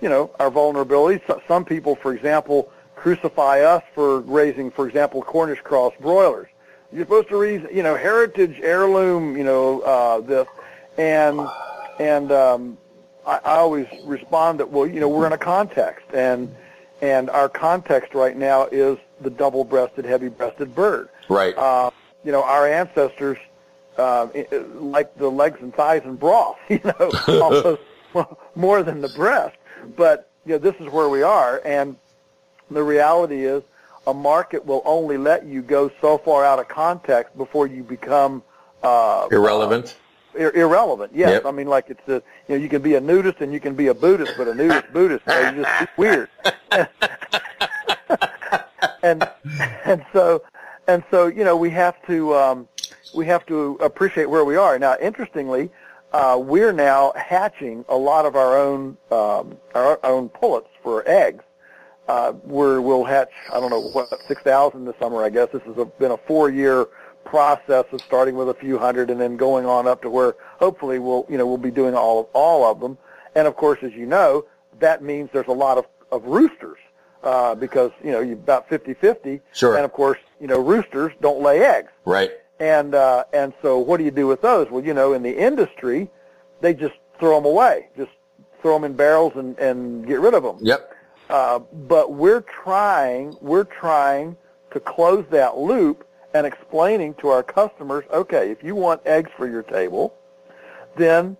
you 0.00 0.08
know 0.08 0.30
our 0.38 0.50
vulnerabilities. 0.50 1.20
So- 1.26 1.42
Some 1.48 1.64
people, 1.64 1.96
for 1.96 2.14
example, 2.14 2.70
crucify 2.98 3.60
us 3.60 3.82
for 3.94 4.20
raising, 4.20 4.70
for 4.70 4.86
example, 4.88 5.22
Cornish 5.22 5.60
cross 5.60 5.92
broilers. 6.00 6.48
You're 6.92 7.04
supposed 7.04 7.28
to 7.28 7.36
raise 7.36 7.64
you 7.72 7.82
know 7.82 7.94
heritage 7.96 8.58
heirloom 8.62 9.36
you 9.36 9.44
know 9.44 9.80
uh, 9.80 10.20
this, 10.20 10.48
and 10.96 11.40
and 12.00 12.32
um, 12.32 12.78
I, 13.26 13.36
I 13.44 13.56
always 13.56 13.86
respond 14.04 14.60
that 14.60 14.70
well, 14.70 14.86
you 14.86 15.00
know, 15.00 15.08
we're 15.08 15.26
in 15.26 15.32
a 15.32 15.38
context, 15.38 16.06
and 16.14 16.54
and 17.02 17.30
our 17.30 17.48
context 17.48 18.14
right 18.14 18.36
now 18.36 18.66
is 18.66 18.98
the 19.20 19.30
double-breasted, 19.30 20.04
heavy-breasted 20.04 20.74
bird. 20.74 21.08
right, 21.28 21.56
Uh, 21.56 21.90
you 22.24 22.32
know, 22.32 22.42
our 22.42 22.66
ancestors 22.68 23.38
uh, 23.96 24.26
like 24.74 25.16
the 25.16 25.28
legs 25.28 25.58
and 25.60 25.74
thighs 25.74 26.02
and 26.04 26.18
broth, 26.18 26.56
you 26.68 26.80
know, 26.84 27.12
almost 27.28 27.82
more 28.54 28.82
than 28.82 29.00
the 29.00 29.08
breast. 29.10 29.56
But 29.96 30.30
you 30.46 30.52
know, 30.52 30.58
this 30.58 30.74
is 30.80 30.90
where 30.90 31.08
we 31.08 31.22
are, 31.22 31.60
and 31.64 31.96
the 32.70 32.82
reality 32.82 33.44
is, 33.44 33.62
a 34.06 34.14
market 34.14 34.64
will 34.64 34.82
only 34.84 35.18
let 35.18 35.44
you 35.44 35.60
go 35.62 35.90
so 36.00 36.18
far 36.18 36.44
out 36.44 36.58
of 36.58 36.68
context 36.68 37.36
before 37.36 37.66
you 37.66 37.82
become 37.82 38.42
uh, 38.82 39.28
irrelevant. 39.30 39.96
ir- 40.34 40.54
irrelevant. 40.54 41.12
Yes, 41.14 41.30
Yep. 41.30 41.46
I 41.46 41.50
mean 41.50 41.66
like 41.66 41.90
it's 41.90 42.08
a 42.08 42.22
you 42.48 42.54
know 42.54 42.56
you 42.56 42.68
can 42.68 42.80
be 42.80 42.94
a 42.94 43.00
nudist 43.00 43.40
and 43.40 43.52
you 43.52 43.60
can 43.60 43.74
be 43.74 43.88
a 43.88 43.94
Buddhist, 43.94 44.34
but 44.38 44.48
a 44.48 44.54
nudist 44.54 44.92
Buddhist 44.92 45.24
you 45.26 45.32
know, 45.34 45.50
you 45.50 45.62
just 45.62 45.82
it's 45.82 45.96
weird. 45.98 46.28
and 49.02 49.28
and 49.84 50.04
so 50.12 50.42
and 50.86 51.02
so 51.10 51.26
you 51.26 51.44
know 51.44 51.56
we 51.56 51.70
have 51.70 51.94
to 52.06 52.34
um, 52.34 52.68
we 53.14 53.26
have 53.26 53.44
to 53.46 53.78
appreciate 53.80 54.30
where 54.30 54.44
we 54.44 54.56
are 54.56 54.78
now. 54.78 54.96
Interestingly, 55.00 55.70
uh, 56.12 56.38
we're 56.40 56.72
now 56.72 57.12
hatching 57.16 57.84
a 57.88 57.96
lot 57.96 58.24
of 58.26 58.36
our 58.36 58.56
own 58.56 58.96
um, 59.10 59.56
our 59.74 59.98
own 60.04 60.28
pullets 60.28 60.68
for 60.82 61.06
eggs. 61.08 61.44
Uh, 62.08 62.32
we're, 62.44 62.80
we'll 62.80 63.04
hatch, 63.04 63.30
I 63.52 63.60
don't 63.60 63.70
know, 63.70 63.90
what, 63.90 64.08
6,000 64.26 64.86
this 64.86 64.94
summer, 64.98 65.22
I 65.22 65.28
guess. 65.28 65.48
This 65.52 65.62
has 65.62 65.76
a, 65.76 65.84
been 65.84 66.12
a 66.12 66.16
four-year 66.16 66.86
process 67.24 67.84
of 67.92 68.00
starting 68.00 68.34
with 68.34 68.48
a 68.48 68.54
few 68.54 68.78
hundred 68.78 69.10
and 69.10 69.20
then 69.20 69.36
going 69.36 69.66
on 69.66 69.86
up 69.86 70.00
to 70.02 70.08
where 70.08 70.34
hopefully 70.58 70.98
we'll, 70.98 71.26
you 71.28 71.36
know, 71.36 71.46
we'll 71.46 71.58
be 71.58 71.70
doing 71.70 71.94
all 71.94 72.20
of, 72.20 72.26
all 72.32 72.64
of 72.64 72.80
them. 72.80 72.96
And 73.34 73.46
of 73.46 73.56
course, 73.56 73.80
as 73.82 73.92
you 73.92 74.06
know, 74.06 74.46
that 74.80 75.02
means 75.02 75.28
there's 75.32 75.48
a 75.48 75.52
lot 75.52 75.76
of, 75.76 75.86
of 76.10 76.24
roosters, 76.24 76.78
uh, 77.22 77.54
because, 77.54 77.90
you 78.02 78.10
know, 78.10 78.20
you've 78.20 78.38
about 78.38 78.70
50-50. 78.70 79.40
Sure. 79.52 79.76
And 79.76 79.84
of 79.84 79.92
course, 79.92 80.18
you 80.40 80.46
know, 80.46 80.60
roosters 80.60 81.12
don't 81.20 81.42
lay 81.42 81.60
eggs. 81.60 81.90
Right. 82.06 82.30
And 82.60 82.94
uh, 82.94 83.24
and 83.32 83.52
so 83.62 83.78
what 83.78 83.98
do 83.98 84.04
you 84.04 84.10
do 84.10 84.26
with 84.26 84.42
those? 84.42 84.68
Well, 84.68 84.82
you 84.82 84.92
know, 84.92 85.12
in 85.12 85.22
the 85.22 85.36
industry, 85.36 86.10
they 86.60 86.74
just 86.74 86.94
throw 87.20 87.36
them 87.36 87.44
away, 87.44 87.88
just 87.96 88.10
throw 88.62 88.74
them 88.74 88.82
in 88.82 88.94
barrels 88.94 89.34
and 89.36 89.56
and 89.60 90.04
get 90.04 90.18
rid 90.18 90.34
of 90.34 90.42
them. 90.42 90.58
Yep. 90.60 90.92
Uh, 91.28 91.58
but 91.58 92.12
we're 92.12 92.40
trying 92.40 93.36
we're 93.40 93.64
trying 93.64 94.36
to 94.72 94.80
close 94.80 95.24
that 95.30 95.56
loop 95.56 96.06
and 96.34 96.46
explaining 96.46 97.14
to 97.14 97.28
our 97.28 97.42
customers, 97.42 98.04
okay, 98.12 98.50
if 98.50 98.62
you 98.62 98.74
want 98.74 99.00
eggs 99.06 99.30
for 99.36 99.48
your 99.48 99.62
table, 99.62 100.14
then 100.96 101.36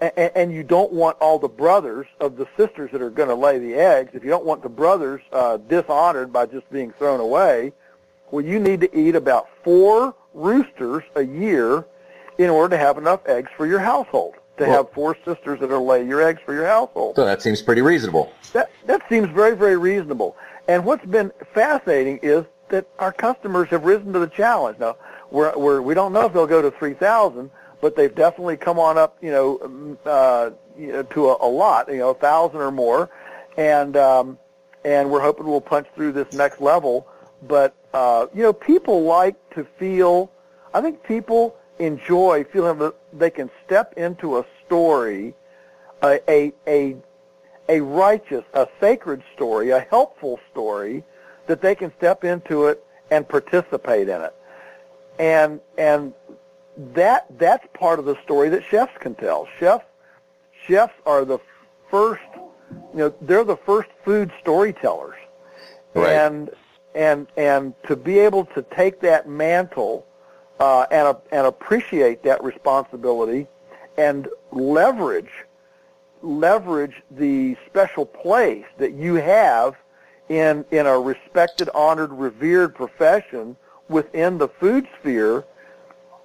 and, 0.00 0.52
you 0.52 0.62
don't 0.62 0.92
want 0.92 1.16
all 1.20 1.40
the 1.40 1.48
brothers 1.48 2.06
of 2.20 2.36
the 2.36 2.46
sisters 2.56 2.90
that 2.92 3.02
are 3.02 3.10
going 3.10 3.28
to 3.28 3.34
lay 3.34 3.58
the 3.58 3.74
eggs. 3.74 4.10
If 4.14 4.22
you 4.22 4.30
don't 4.30 4.44
want 4.44 4.62
the 4.62 4.68
brothers 4.68 5.20
uh, 5.32 5.56
dishonored 5.56 6.32
by 6.32 6.46
just 6.46 6.70
being 6.70 6.92
thrown 6.92 7.18
away, 7.18 7.72
well, 8.30 8.44
you 8.44 8.60
need 8.60 8.80
to 8.82 8.96
eat 8.96 9.16
about 9.16 9.48
four 9.64 10.14
roosters 10.34 11.02
a 11.16 11.22
year 11.22 11.84
in 12.38 12.48
order 12.48 12.76
to 12.76 12.78
have 12.78 12.96
enough 12.96 13.26
eggs 13.26 13.50
for 13.56 13.66
your 13.66 13.80
household. 13.80 14.34
To 14.58 14.64
Well- 14.64 14.72
have 14.72 14.90
four 14.90 15.16
sisters 15.24 15.60
that 15.60 15.70
are 15.70 15.78
lay 15.78 16.02
your 16.04 16.20
eggs 16.20 16.40
for 16.44 16.52
your 16.52 16.66
household. 16.66 17.16
So 17.16 17.24
that 17.24 17.42
seems 17.42 17.62
pretty 17.62 17.82
reasonable. 17.82 18.32
That 18.52 18.70
that 18.86 19.02
seems 19.08 19.28
very 19.28 19.56
very 19.56 19.76
reasonable. 19.76 20.36
And 20.66 20.84
what's 20.84 21.04
been 21.06 21.32
fascinating 21.54 22.18
is 22.22 22.44
that 22.68 22.86
our 22.98 23.12
customers 23.12 23.68
have 23.70 23.84
risen 23.84 24.12
to 24.12 24.18
the 24.18 24.26
challenge. 24.26 24.78
Now 24.78 24.96
we're, 25.30 25.56
we're 25.56 25.80
we 25.80 25.94
don't 25.94 26.12
know 26.12 26.26
if 26.26 26.32
they'll 26.32 26.46
go 26.46 26.62
to 26.62 26.70
three 26.72 26.94
thousand, 26.94 27.50
but 27.80 27.96
they've 27.96 28.14
definitely 28.14 28.56
come 28.56 28.78
on 28.78 28.98
up, 28.98 29.16
you 29.20 29.30
know, 29.30 29.60
um, 29.62 29.98
uh, 30.04 30.50
you 30.76 30.92
know 30.92 31.02
to 31.02 31.30
a, 31.30 31.36
a 31.40 31.48
lot, 31.48 31.88
you 31.88 31.98
know, 31.98 32.10
a 32.10 32.14
thousand 32.14 32.60
or 32.60 32.70
more, 32.70 33.10
and 33.56 33.96
um, 33.96 34.38
and 34.84 35.10
we're 35.10 35.20
hoping 35.20 35.46
we'll 35.46 35.60
punch 35.60 35.86
through 35.94 36.12
this 36.12 36.32
next 36.34 36.60
level. 36.60 37.06
But 37.46 37.74
uh, 37.94 38.26
you 38.34 38.42
know, 38.42 38.52
people 38.52 39.04
like 39.04 39.36
to 39.50 39.66
feel. 39.78 40.32
I 40.74 40.80
think 40.80 41.02
people 41.02 41.56
enjoy 41.78 42.44
feeling 42.44 42.78
that 42.78 42.94
they 43.12 43.30
can 43.30 43.50
step 43.64 43.94
into 43.96 44.38
a 44.38 44.44
story, 44.66 45.34
a 46.02 46.20
a, 46.30 46.52
a 46.66 46.96
a 47.68 47.80
righteous, 47.80 48.44
a 48.54 48.66
sacred 48.80 49.22
story, 49.34 49.70
a 49.70 49.80
helpful 49.80 50.40
story, 50.50 51.04
that 51.46 51.60
they 51.60 51.74
can 51.74 51.92
step 51.98 52.24
into 52.24 52.66
it 52.66 52.84
and 53.10 53.28
participate 53.28 54.08
in 54.08 54.20
it. 54.22 54.34
And 55.18 55.60
and 55.76 56.12
that 56.94 57.26
that's 57.38 57.66
part 57.74 57.98
of 57.98 58.04
the 58.04 58.16
story 58.22 58.48
that 58.50 58.64
chefs 58.64 58.92
can 59.00 59.14
tell. 59.14 59.48
Chefs 59.58 59.84
chefs 60.66 60.94
are 61.06 61.24
the 61.24 61.38
first, 61.90 62.22
you 62.92 62.98
know, 62.98 63.14
they're 63.22 63.44
the 63.44 63.56
first 63.56 63.88
food 64.04 64.30
storytellers, 64.40 65.16
Right. 65.94 66.12
and 66.12 66.50
and 66.94 67.26
and 67.36 67.74
to 67.86 67.96
be 67.96 68.18
able 68.18 68.44
to 68.46 68.62
take 68.62 69.00
that 69.00 69.28
mantle 69.28 70.06
uh, 70.60 70.86
and 70.90 71.16
and 71.32 71.46
appreciate 71.46 72.22
that 72.22 72.42
responsibility 72.42 73.46
and 73.96 74.28
leverage 74.52 75.30
leverage 76.22 77.02
the 77.12 77.56
special 77.66 78.04
place 78.04 78.64
that 78.78 78.92
you 78.92 79.14
have 79.14 79.76
in 80.28 80.64
in 80.70 80.86
a 80.86 80.98
respected, 80.98 81.68
honored, 81.74 82.12
revered 82.12 82.74
profession 82.74 83.56
within 83.88 84.38
the 84.38 84.48
food 84.48 84.86
sphere 85.00 85.44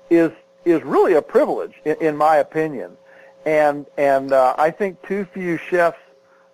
is 0.10 0.32
is 0.66 0.82
really 0.84 1.14
a 1.14 1.22
privilege, 1.22 1.74
in, 1.86 1.96
in 2.02 2.18
my 2.18 2.38
opinion. 2.38 2.98
And 3.46 3.86
and 3.98 4.32
uh, 4.32 4.56
I 4.58 4.72
think 4.72 5.02
too 5.04 5.26
few 5.34 5.58
chefs 5.58 6.00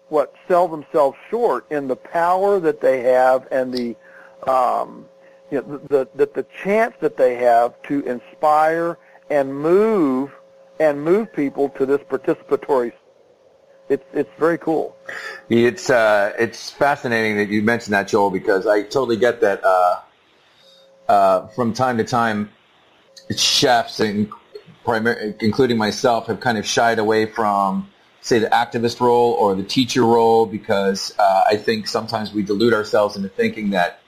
what 0.09 0.34
sell 0.47 0.67
themselves 0.67 1.17
short 1.30 1.71
in 1.71 1.88
the 1.88 1.95
power 1.95 2.59
that 2.59 2.82
they 2.82 3.01
have 3.01 3.47
and 3.51 3.71
the 3.71 3.95
um, 4.49 5.05
you 5.52 5.62
know, 5.62 5.78
the, 5.89 6.08
the 6.16 6.30
the 6.34 6.45
chance 6.64 6.95
that 7.02 7.18
they 7.18 7.36
have 7.36 7.82
to 7.84 8.02
inspire 8.02 8.97
and 9.30 9.54
move 9.54 10.32
and 10.80 11.04
move 11.04 11.32
people 11.34 11.70
to 11.70 11.86
this 11.86 12.02
participatory. 12.02 12.93
It's 13.89 14.06
it's 14.14 14.30
very 14.38 14.58
cool. 14.58 14.95
It's 15.50 15.89
uh, 15.89 16.34
it's 16.38 16.70
fascinating 16.70 17.38
that 17.38 17.50
you 17.50 17.62
mentioned 17.62 17.93
that, 17.93 18.08
Joel, 18.08 18.30
because 18.30 18.68
I 18.68 18.84
totally 18.84 19.18
get 19.18 19.41
that. 19.41 19.64
Uh, 19.64 20.02
uh, 21.10 21.47
from 21.47 21.74
time 21.74 21.97
to 21.97 22.04
time, 22.04 22.52
chefs, 23.36 24.00
and 24.00 24.32
primar- 24.86 25.41
including 25.41 25.76
myself, 25.76 26.28
have 26.28 26.39
kind 26.39 26.58
of 26.58 26.66
shied 26.66 27.00
away 27.00 27.26
from, 27.26 27.89
say, 28.22 28.38
the 28.38 28.47
activist 28.50 29.00
role 29.00 29.32
or 29.34 29.56
the 29.56 29.64
teacher 29.64 30.04
role 30.04 30.45
because 30.45 31.14
uh, 31.18 31.43
I 31.47 31.58
think 31.58 31.88
sometimes 31.88 32.32
we 32.32 32.43
delude 32.43 32.74
ourselves 32.74 33.16
into 33.18 33.30
thinking 33.30 33.72
that 33.72 33.99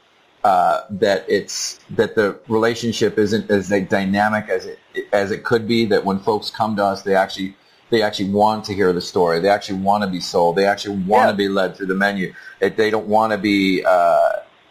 uh, 0.43 0.81
that 0.89 1.25
it's 1.27 1.79
that 1.91 2.15
the 2.15 2.39
relationship 2.47 3.17
isn't 3.17 3.49
as 3.51 3.69
like, 3.69 3.89
dynamic 3.89 4.49
as 4.49 4.65
it 4.65 4.79
as 5.13 5.31
it 5.31 5.43
could 5.43 5.67
be. 5.67 5.85
That 5.85 6.03
when 6.03 6.19
folks 6.19 6.49
come 6.49 6.75
to 6.77 6.83
us, 6.83 7.03
they 7.03 7.15
actually 7.15 7.55
they 7.91 8.01
actually 8.01 8.29
want 8.31 8.65
to 8.65 8.73
hear 8.73 8.91
the 8.93 9.01
story. 9.01 9.39
They 9.39 9.49
actually 9.49 9.79
want 9.79 10.03
to 10.03 10.09
be 10.09 10.19
sold. 10.19 10.55
They 10.55 10.65
actually 10.65 10.97
want 10.97 11.25
Yeah. 11.25 11.31
to 11.31 11.37
be 11.37 11.47
led 11.47 11.75
through 11.75 11.87
the 11.87 11.95
menu. 11.95 12.33
It, 12.59 12.75
they 12.77 12.89
don't 12.89 13.07
want 13.07 13.31
to 13.33 13.37
be. 13.37 13.83
Uh, 13.85 14.29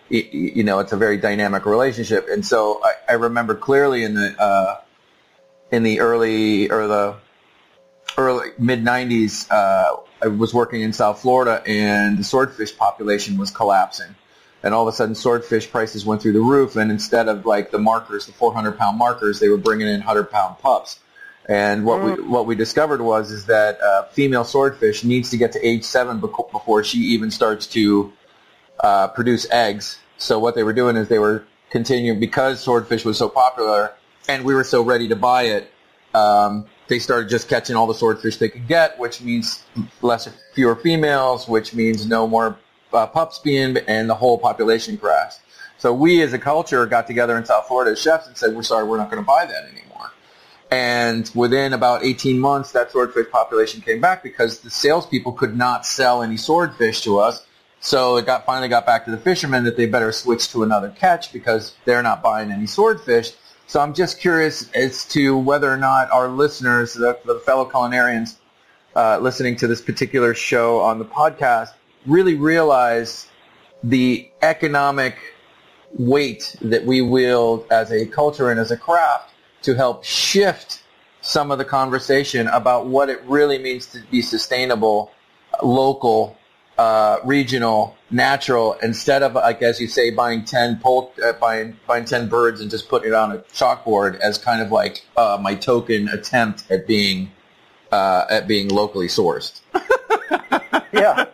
you 0.09 0.65
know, 0.65 0.81
it's 0.81 0.93
a 0.93 0.97
very 0.97 1.17
dynamic 1.17 1.65
relationship, 1.67 2.27
and 2.29 2.45
so 2.45 2.81
I, 2.83 2.95
I 3.11 3.13
remember 3.13 3.55
clearly 3.55 4.03
in 4.03 4.15
the 4.15 4.35
uh, 4.43 4.81
in 5.71 5.85
the 5.85 6.01
early 6.01 6.69
or 6.69 6.89
the 6.89 7.15
early 8.19 8.49
mid 8.59 8.83
'90s, 8.83 9.49
uh, 9.53 9.99
I 10.21 10.27
was 10.27 10.53
working 10.53 10.81
in 10.81 10.93
South 10.93 11.21
Florida, 11.21 11.63
and 11.65 12.19
the 12.19 12.25
swordfish 12.25 12.77
population 12.77 13.39
was 13.39 13.53
collapsing 13.53 14.17
and 14.63 14.75
all 14.75 14.87
of 14.87 14.93
a 14.93 14.97
sudden 14.97 15.15
swordfish 15.15 15.71
prices 15.71 16.05
went 16.05 16.21
through 16.21 16.33
the 16.33 16.41
roof 16.41 16.77
and 16.77 16.91
instead 16.91 17.29
of 17.29 17.47
like 17.47 17.71
the 17.71 17.79
markers 17.79 18.27
the 18.27 18.33
400 18.33 18.77
pound 18.79 18.99
markers 18.99 19.41
they 19.41 19.49
were 19.49 19.57
bringing 19.57 19.87
in 19.87 20.01
100 20.01 20.31
pound 20.31 20.59
pups. 20.59 20.99
And 21.49 21.85
what 21.85 22.03
we 22.03 22.13
what 22.23 22.47
we 22.47 22.55
discovered 22.55 23.01
was 23.01 23.31
is 23.31 23.47
that 23.47 23.81
uh, 23.81 24.05
female 24.13 24.45
swordfish 24.45 25.03
needs 25.03 25.31
to 25.31 25.37
get 25.37 25.53
to 25.53 25.67
age 25.67 25.85
seven 25.85 26.21
beco- 26.21 26.51
before 26.53 26.85
she 26.85 26.99
even 26.99 27.31
starts 27.31 27.67
to 27.69 28.13
uh, 28.79 29.09
produce 29.09 29.51
eggs. 29.51 29.99
So 30.19 30.39
what 30.39 30.55
they 30.55 30.63
were 30.63 30.75
doing 30.75 30.97
is 30.97 31.09
they 31.09 31.19
were 31.19 31.45
continuing 31.71 32.21
because 32.21 32.61
swordfish 32.61 33.05
was 33.05 33.19
so 33.19 33.29
popular 33.29 33.95
and 34.29 34.45
we 34.45 34.55
were 34.55 34.65
so 34.65 34.83
ready 34.83 35.09
to 35.09 35.17
buy 35.17 35.45
it 35.45 35.73
um, 36.15 36.67
they 36.89 36.99
started 36.99 37.29
just 37.29 37.49
catching 37.49 37.77
all 37.77 37.87
the 37.87 37.95
swordfish 37.95 38.37
they 38.37 38.49
could 38.49 38.67
get, 38.67 38.99
which 38.99 39.21
means 39.21 39.65
less, 40.03 40.29
fewer 40.55 40.75
females, 40.77 41.49
which 41.49 41.73
means 41.73 42.07
no 42.07 42.27
more 42.27 42.59
uh, 42.93 43.07
pups 43.07 43.39
being, 43.39 43.77
and 43.89 44.09
the 44.09 44.15
whole 44.15 44.39
population 44.39 44.97
crashed. 44.97 45.41
So 45.79 45.93
we 45.95 46.21
as 46.23 46.33
a 46.33 46.39
culture 46.39 46.85
got 46.87 47.07
together 47.07 47.39
in 47.39 47.45
South 47.45 47.67
Florida 47.67 47.93
as 47.93 48.01
chefs 48.01 48.27
and 48.27 48.37
said, 48.37 48.55
we're 48.55 48.63
sorry, 48.63 48.85
we're 48.85 48.99
not 48.99 49.11
going 49.11 49.23
to 49.23 49.27
buy 49.27 49.47
that 49.47 49.65
anymore. 49.65 50.13
And 50.71 51.31
within 51.35 51.73
about 51.73 52.05
18 52.05 52.39
months, 52.39 52.73
that 52.73 52.93
swordfish 52.93 53.31
population 53.31 53.81
came 53.81 54.01
back 54.01 54.23
because 54.23 54.61
the 54.61 54.71
salespeople 54.71 55.33
could 55.33 55.57
not 55.57 55.85
sell 55.87 56.23
any 56.23 56.37
swordfish 56.37 57.01
to 57.03 57.19
us. 57.19 57.47
So 57.81 58.19
it 58.19 58.27
got 58.27 58.45
finally 58.45 58.69
got 58.69 58.85
back 58.85 59.07
to 59.07 59.11
the 59.11 59.17
fishermen 59.17 59.65
that 59.65 59.77
they 59.77 59.87
better 59.87 60.13
switch 60.13 60.51
to 60.51 60.63
another 60.63 60.91
catch 60.91 61.33
because 61.33 61.75
they're 61.87 62.03
not 62.03 62.23
buying 62.23 62.53
any 62.53 62.67
swordfish. 62.67 63.33
So 63.67 63.81
I'm 63.81 63.95
just 63.95 64.21
curious 64.21 64.71
as 64.73 65.07
to 65.07 65.37
whether 65.39 65.73
or 65.73 65.79
not 65.79 66.11
our 66.13 66.29
listeners, 66.29 66.93
the, 66.93 67.19
the 67.25 67.37
fellow 67.47 67.65
culinarians 67.69 68.37
uh, 68.95 69.19
listening 69.19 69.57
to 69.57 69.67
this 69.67 69.81
particular 69.81 70.35
show 70.35 70.81
on 70.81 70.99
the 70.99 71.05
podcast, 71.05 71.71
really 72.07 72.35
realize 72.35 73.29
the 73.83 74.29
economic 74.43 75.17
weight 75.99 76.57
that 76.61 76.85
we 76.85 77.01
wield 77.01 77.67
as 77.71 77.91
a 77.91 78.07
culture 78.07 78.51
and 78.51 78.61
as 78.61 78.71
a 78.71 78.77
craft 78.77 79.33
to 79.63 79.75
help 79.75 80.05
shift 80.05 80.83
some 81.21 81.51
of 81.51 81.59
the 81.59 81.65
conversation 81.65 82.47
about 82.49 82.87
what 82.87 83.09
it 83.09 83.23
really 83.27 83.59
means 83.59 83.87
to 83.87 84.01
be 84.11 84.23
sustainable, 84.23 85.13
local, 85.63 86.37
uh, 86.79 87.19
regional, 87.25 87.95
natural, 88.11 88.73
instead 88.83 89.23
of 89.23 89.35
like 89.35 89.61
as 89.61 89.79
you 89.79 89.87
say, 89.87 90.11
buying 90.11 90.45
ten 90.45 90.79
pol- 90.79 91.13
uh, 91.23 91.33
buying 91.35 91.79
buying 91.87 92.07
ten 92.07 92.27
birds 92.27 92.61
and 92.61 92.71
just 92.71 92.89
putting 92.89 93.09
it 93.09 93.15
on 93.15 93.33
a 93.33 93.39
chalkboard 93.53 94.19
as 94.21 94.39
kind 94.39 94.63
of 94.63 94.73
like 94.73 95.05
uh, 95.17 95.37
my 95.41 95.55
token 95.55 96.09
attempt 96.09 96.65
at 96.71 96.87
being 96.87 97.31
uh, 97.93 98.25
at 98.31 98.49
being 98.49 98.69
locally 98.69 99.09
sourced. 99.09 99.61
yeah, 100.93 101.27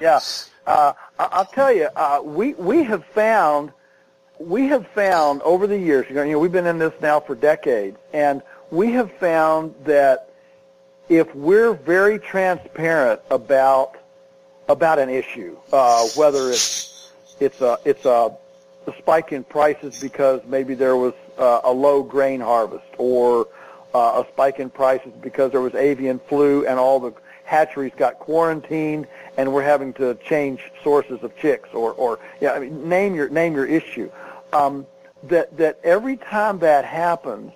yeah. 0.00 0.20
Uh, 0.66 0.92
I'll 1.18 1.46
tell 1.46 1.72
you, 1.72 1.88
uh, 1.96 2.20
we 2.22 2.54
we 2.54 2.84
have 2.84 3.04
found 3.06 3.72
we 4.38 4.66
have 4.68 4.86
found 4.88 5.42
over 5.42 5.66
the 5.66 5.78
years. 5.78 6.06
You 6.08 6.14
know, 6.14 6.22
you 6.22 6.32
know, 6.32 6.38
we've 6.38 6.52
been 6.52 6.66
in 6.66 6.78
this 6.78 6.94
now 7.00 7.20
for 7.20 7.34
decades, 7.34 7.98
and 8.12 8.42
we 8.70 8.92
have 8.92 9.12
found 9.12 9.74
that 9.84 10.30
if 11.08 11.34
we're 11.34 11.74
very 11.74 12.18
transparent 12.18 13.20
about 13.30 13.96
about 14.68 14.98
an 14.98 15.10
issue, 15.10 15.56
uh, 15.72 16.06
whether 16.14 16.50
it's 16.50 17.12
it's 17.40 17.60
a 17.60 17.78
it's 17.84 18.04
a, 18.04 18.34
a 18.86 18.94
spike 18.98 19.32
in 19.32 19.44
prices 19.44 20.00
because 20.00 20.40
maybe 20.46 20.74
there 20.74 20.96
was 20.96 21.14
uh, 21.36 21.60
a 21.64 21.72
low 21.72 22.02
grain 22.02 22.40
harvest, 22.40 22.86
or 22.96 23.48
uh, 23.94 24.22
a 24.24 24.32
spike 24.32 24.60
in 24.60 24.70
prices 24.70 25.12
because 25.20 25.50
there 25.50 25.60
was 25.60 25.74
avian 25.74 26.20
flu 26.28 26.64
and 26.66 26.78
all 26.78 27.00
the 27.00 27.12
hatcheries 27.44 27.92
got 27.96 28.18
quarantined 28.20 29.08
and 29.40 29.50
we're 29.54 29.62
having 29.74 29.92
to 29.94 30.14
change 30.16 30.60
sources 30.84 31.18
of 31.22 31.34
chicks, 31.36 31.70
or 31.72 31.92
or 31.94 32.18
yeah, 32.42 32.52
I 32.52 32.58
mean, 32.58 32.88
name 32.88 33.14
your 33.14 33.28
name 33.30 33.54
your 33.54 33.66
issue. 33.66 34.10
Um, 34.52 34.86
that 35.24 35.56
that 35.56 35.78
every 35.82 36.16
time 36.18 36.58
that 36.58 36.84
happens, 36.84 37.52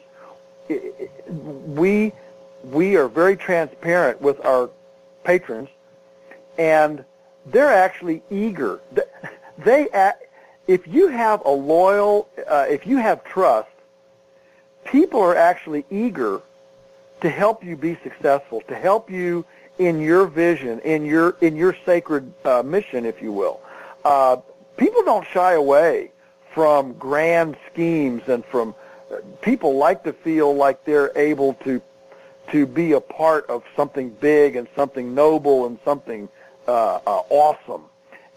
i- 0.70 0.80
i- 1.02 1.08
we 1.80 2.12
we 2.78 2.96
are 2.96 3.08
very 3.08 3.36
transparent 3.36 4.20
with 4.22 4.38
our 4.44 4.70
patrons 5.24 5.68
and 6.56 7.04
they're 7.52 7.72
actually 7.86 8.22
eager. 8.30 8.80
Th- 8.94 9.08
They, 9.58 9.88
a- 9.92 10.14
if 10.66 10.88
you 10.88 11.08
have 11.08 11.42
a 11.44 11.50
loyal, 11.50 12.28
uh, 12.48 12.66
if 12.76 12.86
you 12.86 12.96
have 12.96 13.22
trust, 13.24 13.68
people 14.84 15.20
are 15.20 15.36
actually 15.36 15.84
eager 15.90 16.40
to 17.20 17.28
help 17.30 17.62
you 17.62 17.76
be 17.76 17.96
successful, 18.02 18.62
to 18.68 18.74
help 18.74 19.10
you 19.10 19.44
in 19.78 20.00
your 20.00 20.26
vision, 20.26 20.80
in 20.80 21.04
your 21.04 21.36
in 21.40 21.56
your 21.56 21.76
sacred 21.84 22.32
uh, 22.44 22.62
mission, 22.62 23.04
if 23.04 23.20
you 23.20 23.32
will. 23.32 23.60
Uh, 24.04 24.36
people 24.76 25.02
don't 25.04 25.26
shy 25.26 25.54
away 25.54 26.10
from 26.52 26.92
grand 26.94 27.56
schemes 27.72 28.22
and 28.28 28.44
from 28.44 28.74
uh, 29.10 29.16
people 29.42 29.76
like 29.76 30.04
to 30.04 30.12
feel 30.12 30.54
like 30.54 30.84
they're 30.84 31.16
able 31.16 31.54
to 31.54 31.80
to 32.52 32.66
be 32.66 32.92
a 32.92 33.00
part 33.00 33.46
of 33.48 33.62
something 33.74 34.10
big 34.20 34.56
and 34.56 34.68
something 34.76 35.14
noble 35.14 35.66
and 35.66 35.78
something 35.84 36.28
uh, 36.68 37.00
uh, 37.06 37.22
awesome. 37.30 37.84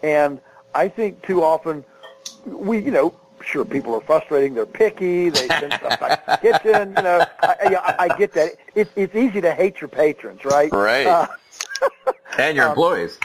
And 0.02 0.40
I 0.74 0.88
think 0.88 1.22
too 1.22 1.42
often 1.42 1.84
we, 2.46 2.78
you 2.78 2.90
know, 2.90 3.14
sure 3.42 3.64
people 3.64 3.94
are 3.94 4.00
frustrating. 4.00 4.54
They're 4.54 4.66
picky. 4.66 5.28
They 5.30 5.48
send 5.48 5.72
stuff 5.74 6.00
back 6.00 6.24
to 6.24 6.30
the 6.42 6.52
kitchen. 6.52 6.94
You 6.96 7.02
know, 7.02 7.26
I, 7.42 7.76
I, 7.76 7.94
I 8.04 8.18
get 8.18 8.32
that. 8.34 8.52
It's 8.74 8.90
it's 8.96 9.14
easy 9.14 9.40
to 9.40 9.54
hate 9.54 9.80
your 9.80 9.88
patrons, 9.88 10.44
right? 10.44 10.72
Right. 10.72 11.06
Uh, 11.06 11.26
And 12.38 12.56
your 12.56 12.68
employees. 12.68 13.18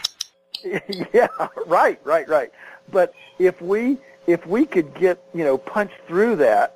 yeah, 1.14 1.28
right, 1.68 1.99
right, 2.03 2.28
right. 2.28 2.51
But 2.91 3.14
if 3.38 3.61
we 3.61 3.97
if 4.28 4.45
we 4.47 4.66
could 4.66 4.93
get 4.95 5.22
you 5.34 5.43
know 5.43 5.57
punch 5.57 5.91
through 6.07 6.38
that, 6.38 6.76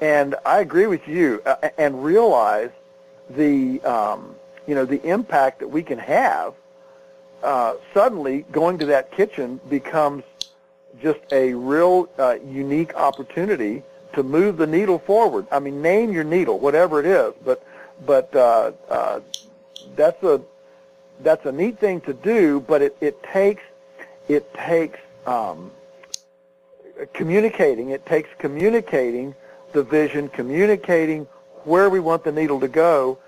and 0.00 0.34
I 0.44 0.60
agree 0.60 0.86
with 0.86 1.06
you, 1.06 1.40
uh, 1.46 1.68
and 1.78 2.04
realize 2.04 2.70
the 3.30 3.80
um, 3.82 4.34
you 4.66 4.74
know 4.74 4.84
the 4.84 5.02
impact 5.08 5.60
that 5.60 5.68
we 5.68 5.82
can 5.82 5.98
have, 5.98 6.54
uh, 7.42 7.74
suddenly 7.94 8.44
going 8.52 8.78
to 8.78 8.86
that 8.86 9.12
kitchen 9.12 9.60
becomes 9.68 10.24
just 11.00 11.20
a 11.32 11.54
real 11.54 12.08
uh, 12.18 12.36
unique 12.44 12.94
opportunity 12.94 13.82
to 14.14 14.22
move 14.22 14.56
the 14.56 14.66
needle 14.66 14.98
forward. 14.98 15.46
I 15.50 15.58
mean, 15.58 15.80
name 15.82 16.12
your 16.12 16.24
needle, 16.24 16.58
whatever 16.58 17.00
it 17.00 17.06
is, 17.06 17.32
but 17.44 17.64
but 18.04 18.34
uh, 18.34 18.72
uh, 18.88 19.20
that's 19.96 20.22
a 20.22 20.40
that's 21.20 21.46
a 21.46 21.52
neat 21.52 21.78
thing 21.78 22.00
to 22.02 22.12
do. 22.12 22.60
But 22.60 22.82
it, 22.82 22.96
it 23.00 23.22
takes 23.22 23.62
it 24.28 24.52
takes 24.54 24.98
um, 25.26 25.70
communicating. 27.12 27.90
It 27.90 28.04
takes 28.06 28.28
communicating 28.38 29.34
the 29.72 29.82
vision, 29.82 30.28
communicating 30.28 31.26
where 31.64 31.88
we 31.88 32.00
want 32.00 32.24
the 32.24 32.32
needle 32.32 32.60
to 32.60 32.68
go, 32.68 33.18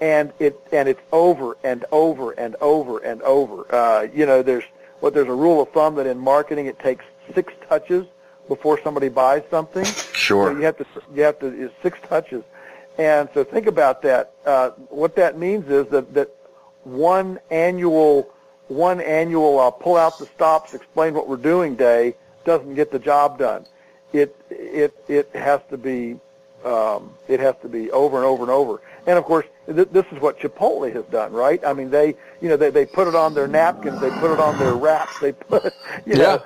and 0.00 0.32
it 0.38 0.58
and 0.72 0.88
it's 0.88 1.00
over 1.12 1.56
and 1.64 1.84
over 1.92 2.32
and 2.32 2.56
over 2.56 2.98
and 2.98 3.22
over. 3.22 3.72
Uh, 3.74 4.06
you 4.12 4.26
know, 4.26 4.42
there's 4.42 4.64
what 5.00 5.14
there's 5.14 5.28
a 5.28 5.34
rule 5.34 5.62
of 5.62 5.70
thumb 5.70 5.94
that 5.96 6.06
in 6.06 6.18
marketing 6.18 6.66
it 6.66 6.78
takes 6.78 7.04
six 7.34 7.52
touches 7.68 8.06
before 8.48 8.80
somebody 8.82 9.08
buys 9.08 9.42
something. 9.50 9.84
Sure. 9.84 10.52
So 10.52 10.58
you 10.58 10.64
have 10.64 10.76
to 10.78 10.86
you 11.14 11.22
have 11.22 11.38
to 11.40 11.46
is 11.46 11.70
six 11.82 11.98
touches, 12.08 12.44
and 12.98 13.28
so 13.34 13.44
think 13.44 13.66
about 13.66 14.02
that. 14.02 14.32
Uh, 14.44 14.70
what 14.90 15.16
that 15.16 15.38
means 15.38 15.68
is 15.68 15.86
that 15.88 16.12
that 16.14 16.34
one 16.84 17.38
annual 17.50 18.30
one 18.68 19.00
annual 19.00 19.60
uh, 19.60 19.70
pull 19.70 19.96
out 19.96 20.18
the 20.18 20.26
stops, 20.26 20.74
explain 20.74 21.14
what 21.14 21.28
we're 21.28 21.36
doing 21.36 21.74
day 21.74 22.14
doesn't 22.44 22.74
get 22.74 22.90
the 22.90 22.98
job 22.98 23.38
done. 23.38 23.66
It 24.12 24.36
it 24.50 24.94
it 25.08 25.30
has 25.34 25.60
to 25.70 25.76
be 25.76 26.18
um, 26.64 27.12
it 27.28 27.40
has 27.40 27.54
to 27.62 27.68
be 27.68 27.90
over 27.90 28.16
and 28.16 28.24
over 28.24 28.42
and 28.42 28.50
over. 28.50 28.80
And 29.06 29.18
of 29.18 29.24
course, 29.24 29.44
th- 29.66 29.88
this 29.90 30.06
is 30.12 30.20
what 30.20 30.38
Chipotle 30.38 30.90
has 30.92 31.04
done, 31.06 31.32
right? 31.32 31.62
I 31.64 31.72
mean, 31.72 31.90
they 31.90 32.14
you 32.40 32.48
know 32.48 32.56
they 32.56 32.70
they 32.70 32.86
put 32.86 33.08
it 33.08 33.14
on 33.14 33.34
their 33.34 33.48
napkins, 33.48 34.00
they 34.00 34.10
put 34.10 34.32
it 34.32 34.40
on 34.40 34.58
their 34.58 34.74
wraps, 34.74 35.18
they 35.18 35.32
put 35.32 35.74
you 36.06 36.14
know 36.14 36.42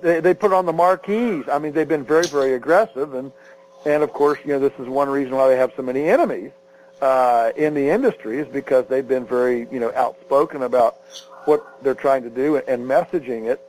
they 0.00 0.20
they 0.20 0.34
put 0.34 0.52
on 0.52 0.66
the 0.66 0.72
marquees. 0.72 1.44
I 1.50 1.58
mean, 1.58 1.72
they've 1.72 1.88
been 1.88 2.04
very 2.04 2.26
very 2.26 2.54
aggressive, 2.54 3.14
and 3.14 3.32
and 3.86 4.02
of 4.02 4.12
course, 4.12 4.38
you 4.44 4.52
know 4.52 4.58
this 4.58 4.72
is 4.78 4.88
one 4.88 5.08
reason 5.08 5.34
why 5.34 5.48
they 5.48 5.56
have 5.56 5.72
so 5.76 5.82
many 5.82 6.08
enemies 6.08 6.52
uh, 7.00 7.52
in 7.56 7.74
the 7.74 7.88
industry 7.88 8.38
is 8.38 8.48
because 8.48 8.86
they've 8.88 9.06
been 9.06 9.26
very 9.26 9.68
you 9.70 9.80
know 9.80 9.92
outspoken 9.94 10.62
about 10.62 10.96
what 11.44 11.82
they're 11.82 11.94
trying 11.94 12.22
to 12.22 12.30
do 12.30 12.56
and 12.56 12.84
messaging 12.84 13.46
it. 13.46 13.60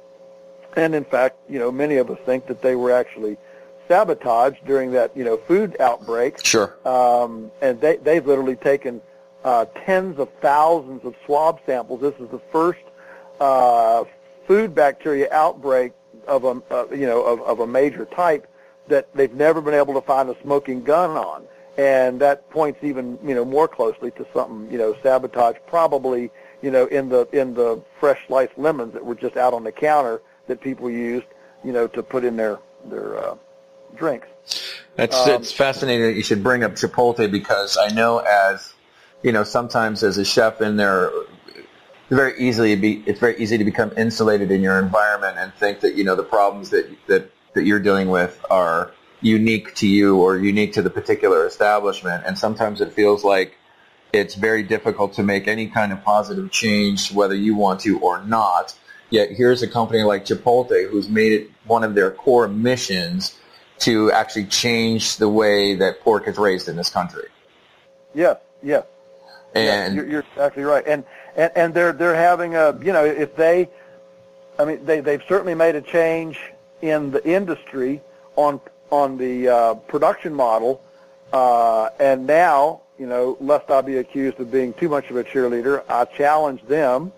And 0.75 0.93
in 0.93 1.05
fact, 1.05 1.38
you 1.49 1.59
know, 1.59 1.71
many 1.71 1.97
of 1.97 2.09
us 2.09 2.19
think 2.25 2.45
that 2.47 2.61
they 2.61 2.75
were 2.75 2.91
actually 2.91 3.38
sabotaged 3.88 4.65
during 4.65 4.91
that 4.91 5.15
you 5.15 5.23
know 5.23 5.38
food 5.38 5.75
outbreak. 5.80 6.45
Sure. 6.45 6.75
Um, 6.88 7.51
and 7.61 7.80
they 7.82 7.97
they've 7.97 8.25
literally 8.25 8.55
taken 8.55 9.01
uh, 9.43 9.65
tens 9.86 10.19
of 10.19 10.30
thousands 10.41 11.03
of 11.05 11.15
swab 11.25 11.59
samples. 11.65 12.01
This 12.01 12.15
is 12.19 12.30
the 12.30 12.41
first 12.51 12.80
uh, 13.39 14.03
food 14.47 14.75
bacteria 14.75 15.32
outbreak 15.32 15.93
of 16.30 16.43
a 16.45 16.61
uh, 16.71 16.86
you 16.91 17.05
know 17.07 17.21
of, 17.23 17.41
of 17.41 17.59
a 17.59 17.67
major 17.67 18.05
type 18.05 18.47
that 18.88 19.13
they've 19.13 19.34
never 19.34 19.61
been 19.61 19.73
able 19.73 19.93
to 19.93 20.01
find 20.01 20.30
a 20.30 20.41
smoking 20.41 20.84
gun 20.84 21.11
on, 21.11 21.43
and 21.77 22.19
that 22.21 22.49
points 22.49 22.80
even 22.84 23.19
you 23.23 23.36
know 23.36 23.43
more 23.43 23.67
closely 23.67 24.11
to 24.11 24.25
something 24.34 24.71
you 24.71 24.77
know 24.77 24.95
sabotage 25.03 25.57
probably 25.67 26.32
you 26.61 26.71
know 26.71 26.86
in 26.86 27.09
the 27.09 27.27
in 27.34 27.53
the 27.53 27.82
fresh 27.99 28.19
sliced 28.27 28.57
lemons 28.57 28.93
that 28.93 29.03
were 29.03 29.15
just 29.15 29.38
out 29.38 29.53
on 29.53 29.63
the 29.63 29.71
counter 29.71 30.21
that 30.47 30.61
people 30.61 30.89
used 30.89 31.27
you 31.63 31.71
know 31.71 31.88
to 31.88 32.01
put 32.01 32.23
in 32.23 32.36
their 32.36 32.59
their 32.86 33.17
uh, 33.17 33.36
drinks. 33.95 34.27
That's 34.95 35.15
Um, 35.15 35.41
it's 35.41 35.51
fascinating 35.51 36.05
that 36.05 36.13
you 36.13 36.23
should 36.23 36.43
bring 36.43 36.63
up 36.63 36.73
Chipotle 36.73 37.30
because 37.32 37.77
I 37.77 37.88
know 37.89 38.19
as 38.19 38.73
you 39.23 39.32
know 39.32 39.43
sometimes 39.43 40.03
as 40.03 40.17
a 40.17 40.25
chef 40.25 40.61
in 40.61 40.77
there, 40.77 41.11
very 42.10 42.39
easily 42.39 42.76
be 42.76 43.03
it's 43.05 43.20
very 43.20 43.38
easy 43.38 43.57
to 43.57 43.64
become 43.64 43.91
insulated 43.97 44.51
in 44.51 44.62
your 44.62 44.80
environment 44.80 45.38
and 45.38 45.53
think 45.53 45.82
that 45.82 45.95
you 45.95 46.03
know 46.03 46.16
the 46.16 46.24
problems 46.24 46.70
that 46.72 46.89
that 47.07 47.32
that 47.53 47.66
you're 47.66 47.80
dealing 47.80 48.10
with 48.10 48.43
are 48.49 48.91
unique 49.22 49.76
to 49.76 49.88
you 49.88 50.18
or 50.18 50.38
unique 50.38 50.74
to 50.74 50.82
the 50.82 50.89
particular 50.89 51.45
establishment, 51.45 52.24
and 52.26 52.38
sometimes 52.38 52.82
it 52.82 52.93
feels 52.93 53.24
like 53.24 53.57
it's 54.14 54.36
very 54.36 54.64
difficult 54.64 55.14
to 55.14 55.24
make 55.24 55.47
any 55.47 55.68
kind 55.68 55.91
of 55.91 56.03
positive 56.03 56.49
change 56.51 57.12
whether 57.12 57.36
you 57.36 57.55
want 57.55 57.80
to 57.82 57.99
or 57.99 58.24
not. 58.24 58.76
Yet 59.10 59.32
here's 59.32 59.62
a 59.62 59.68
company 59.68 60.03
like 60.03 60.26
Chipotle 60.26 60.89
who's 60.89 61.10
made 61.10 61.34
it 61.34 61.51
one 61.66 61.84
of 61.84 61.95
their 61.95 62.12
core 62.12 62.47
missions 62.47 63.38
to 63.80 64.12
actually 64.12 64.45
change 64.45 65.18
the 65.18 65.30
way 65.30 65.76
that 65.76 66.01
pork 66.01 66.28
is 66.28 66.38
raised 66.38 66.68
in 66.68 66.76
this 66.76 66.89
country. 66.89 67.28
Yes, 68.14 68.38
yes. 68.62 68.86
Yeah, 69.55 69.62
And 69.86 69.95
you're, 69.95 70.07
you're 70.07 70.26
exactly 70.32 70.64
right, 70.64 70.86
and, 70.86 71.03
and 71.36 71.51
and 71.55 71.73
they're 71.73 71.93
they're 71.93 72.15
having 72.15 72.55
a 72.55 72.77
you 72.82 72.93
know 72.93 73.05
if 73.05 73.36
they, 73.36 73.69
I 74.57 74.65
mean 74.65 74.86
they 74.86 74.99
they've 75.01 75.23
certainly 75.27 75.55
made 75.55 75.75
a 75.75 75.82
change 75.82 76.39
in 76.82 77.11
the 77.11 77.25
industry 77.27 78.01
on 78.36 78.61
on 78.91 79.17
the 79.17 79.47
uh, 79.47 79.73
production 79.75 80.34
model, 80.34 80.82
uh, 81.34 81.89
and 81.99 82.25
now 82.25 82.82
you 82.97 83.05
know 83.05 83.38
lest 83.39 83.69
I 83.69 83.82
be 83.82 83.97
accused 83.97 84.39
of 84.39 84.51
being 84.51 84.73
too 84.73 84.89
much 84.89 85.09
of 85.09 85.17
a 85.17 85.23
cheerleader, 85.23 85.84
I 85.89 86.05
challenge 86.05 86.61
them 86.63 87.11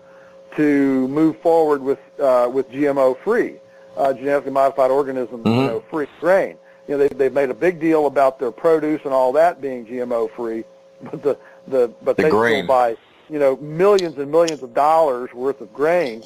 to 0.56 1.08
move 1.08 1.38
forward 1.40 1.82
with 1.82 1.98
uh, 2.20 2.50
with 2.52 2.70
GMO 2.70 3.16
free, 3.18 3.54
uh, 3.96 4.12
genetically 4.12 4.52
modified 4.52 4.90
organism 4.90 5.42
you 5.46 5.52
know 5.52 5.84
free 5.90 6.06
grain. 6.20 6.56
You 6.88 6.98
know 6.98 6.98
they 6.98 7.08
they've 7.08 7.32
made 7.32 7.50
a 7.50 7.54
big 7.54 7.80
deal 7.80 8.06
about 8.06 8.38
their 8.38 8.50
produce 8.50 9.00
and 9.04 9.14
all 9.14 9.32
that 9.32 9.60
being 9.62 9.86
GMO 9.86 10.30
free, 10.34 10.64
but 11.02 11.22
the 11.22 11.38
the 11.68 11.92
but 12.02 12.16
The 12.16 12.24
they 12.24 12.30
grain. 12.30 12.64
still 12.64 12.66
buy 12.66 12.96
you 13.32 13.38
know 13.38 13.56
millions 13.56 14.18
and 14.18 14.30
millions 14.30 14.62
of 14.62 14.74
dollars 14.74 15.32
worth 15.32 15.62
of 15.62 15.72
grain 15.72 16.22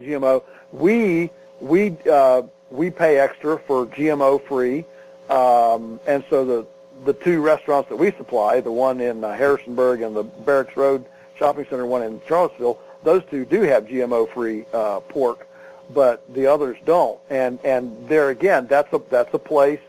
GMO. 0.00 0.44
We 0.72 1.28
we 1.60 1.96
uh, 2.10 2.42
we 2.70 2.90
pay 2.90 3.18
extra 3.18 3.58
for 3.58 3.86
GMO 3.86 4.42
free, 4.46 4.84
um, 5.28 5.98
and 6.06 6.22
so 6.30 6.44
the 6.44 6.66
the 7.04 7.12
two 7.14 7.42
restaurants 7.42 7.88
that 7.88 7.96
we 7.96 8.12
supply, 8.12 8.60
the 8.60 8.70
one 8.70 9.00
in 9.00 9.24
uh, 9.24 9.34
Harrisonburg 9.34 10.02
and 10.02 10.14
the 10.14 10.22
Barracks 10.22 10.76
Road 10.76 11.04
Shopping 11.36 11.66
Center, 11.68 11.84
one 11.84 12.02
in 12.02 12.20
Charlottesville, 12.28 12.78
those 13.02 13.22
two 13.28 13.44
do 13.44 13.62
have 13.62 13.86
GMO 13.86 14.32
free 14.32 14.66
uh, 14.72 15.00
pork, 15.00 15.48
but 15.92 16.22
the 16.32 16.46
others 16.46 16.76
don't. 16.84 17.18
And 17.28 17.58
and 17.64 18.08
there 18.08 18.30
again, 18.30 18.68
that's 18.68 18.92
a 18.92 19.02
that's 19.10 19.34
a 19.34 19.38
place, 19.38 19.80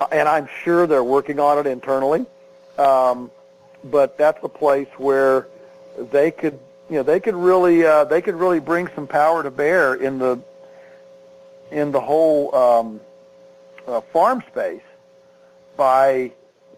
uh, 0.00 0.06
and 0.12 0.28
I'm 0.28 0.48
sure 0.62 0.86
they're 0.86 1.02
working 1.02 1.40
on 1.40 1.58
it 1.58 1.66
internally. 1.66 2.26
Um, 2.78 3.32
but 3.84 4.18
that's 4.18 4.38
a 4.44 4.48
place 4.48 4.88
where 4.96 5.46
they 6.10 6.30
could 6.30 6.58
you 6.88 6.96
know 6.96 7.02
they 7.02 7.20
could 7.20 7.34
really 7.36 7.84
uh, 7.84 8.04
they 8.04 8.20
could 8.20 8.34
really 8.34 8.60
bring 8.60 8.88
some 8.94 9.06
power 9.06 9.42
to 9.42 9.50
bear 9.50 9.94
in 9.94 10.18
the 10.18 10.40
in 11.70 11.92
the 11.92 12.00
whole 12.00 12.54
um, 12.54 13.00
uh, 13.86 14.00
farm 14.12 14.42
space 14.50 14.82
by 15.76 16.32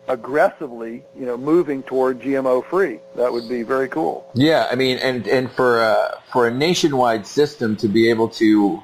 aggressively 0.08 1.02
you 1.16 1.24
know 1.24 1.36
moving 1.36 1.82
toward 1.82 2.20
GMO 2.20 2.64
free. 2.64 2.98
That 3.16 3.32
would 3.32 3.48
be 3.48 3.62
very 3.62 3.88
cool. 3.88 4.30
yeah, 4.34 4.68
I 4.70 4.74
mean, 4.74 4.98
and 4.98 5.26
and 5.26 5.50
for 5.50 5.82
a, 5.82 6.20
for 6.32 6.46
a 6.46 6.50
nationwide 6.50 7.26
system 7.26 7.76
to 7.76 7.88
be 7.88 8.10
able 8.10 8.28
to 8.30 8.82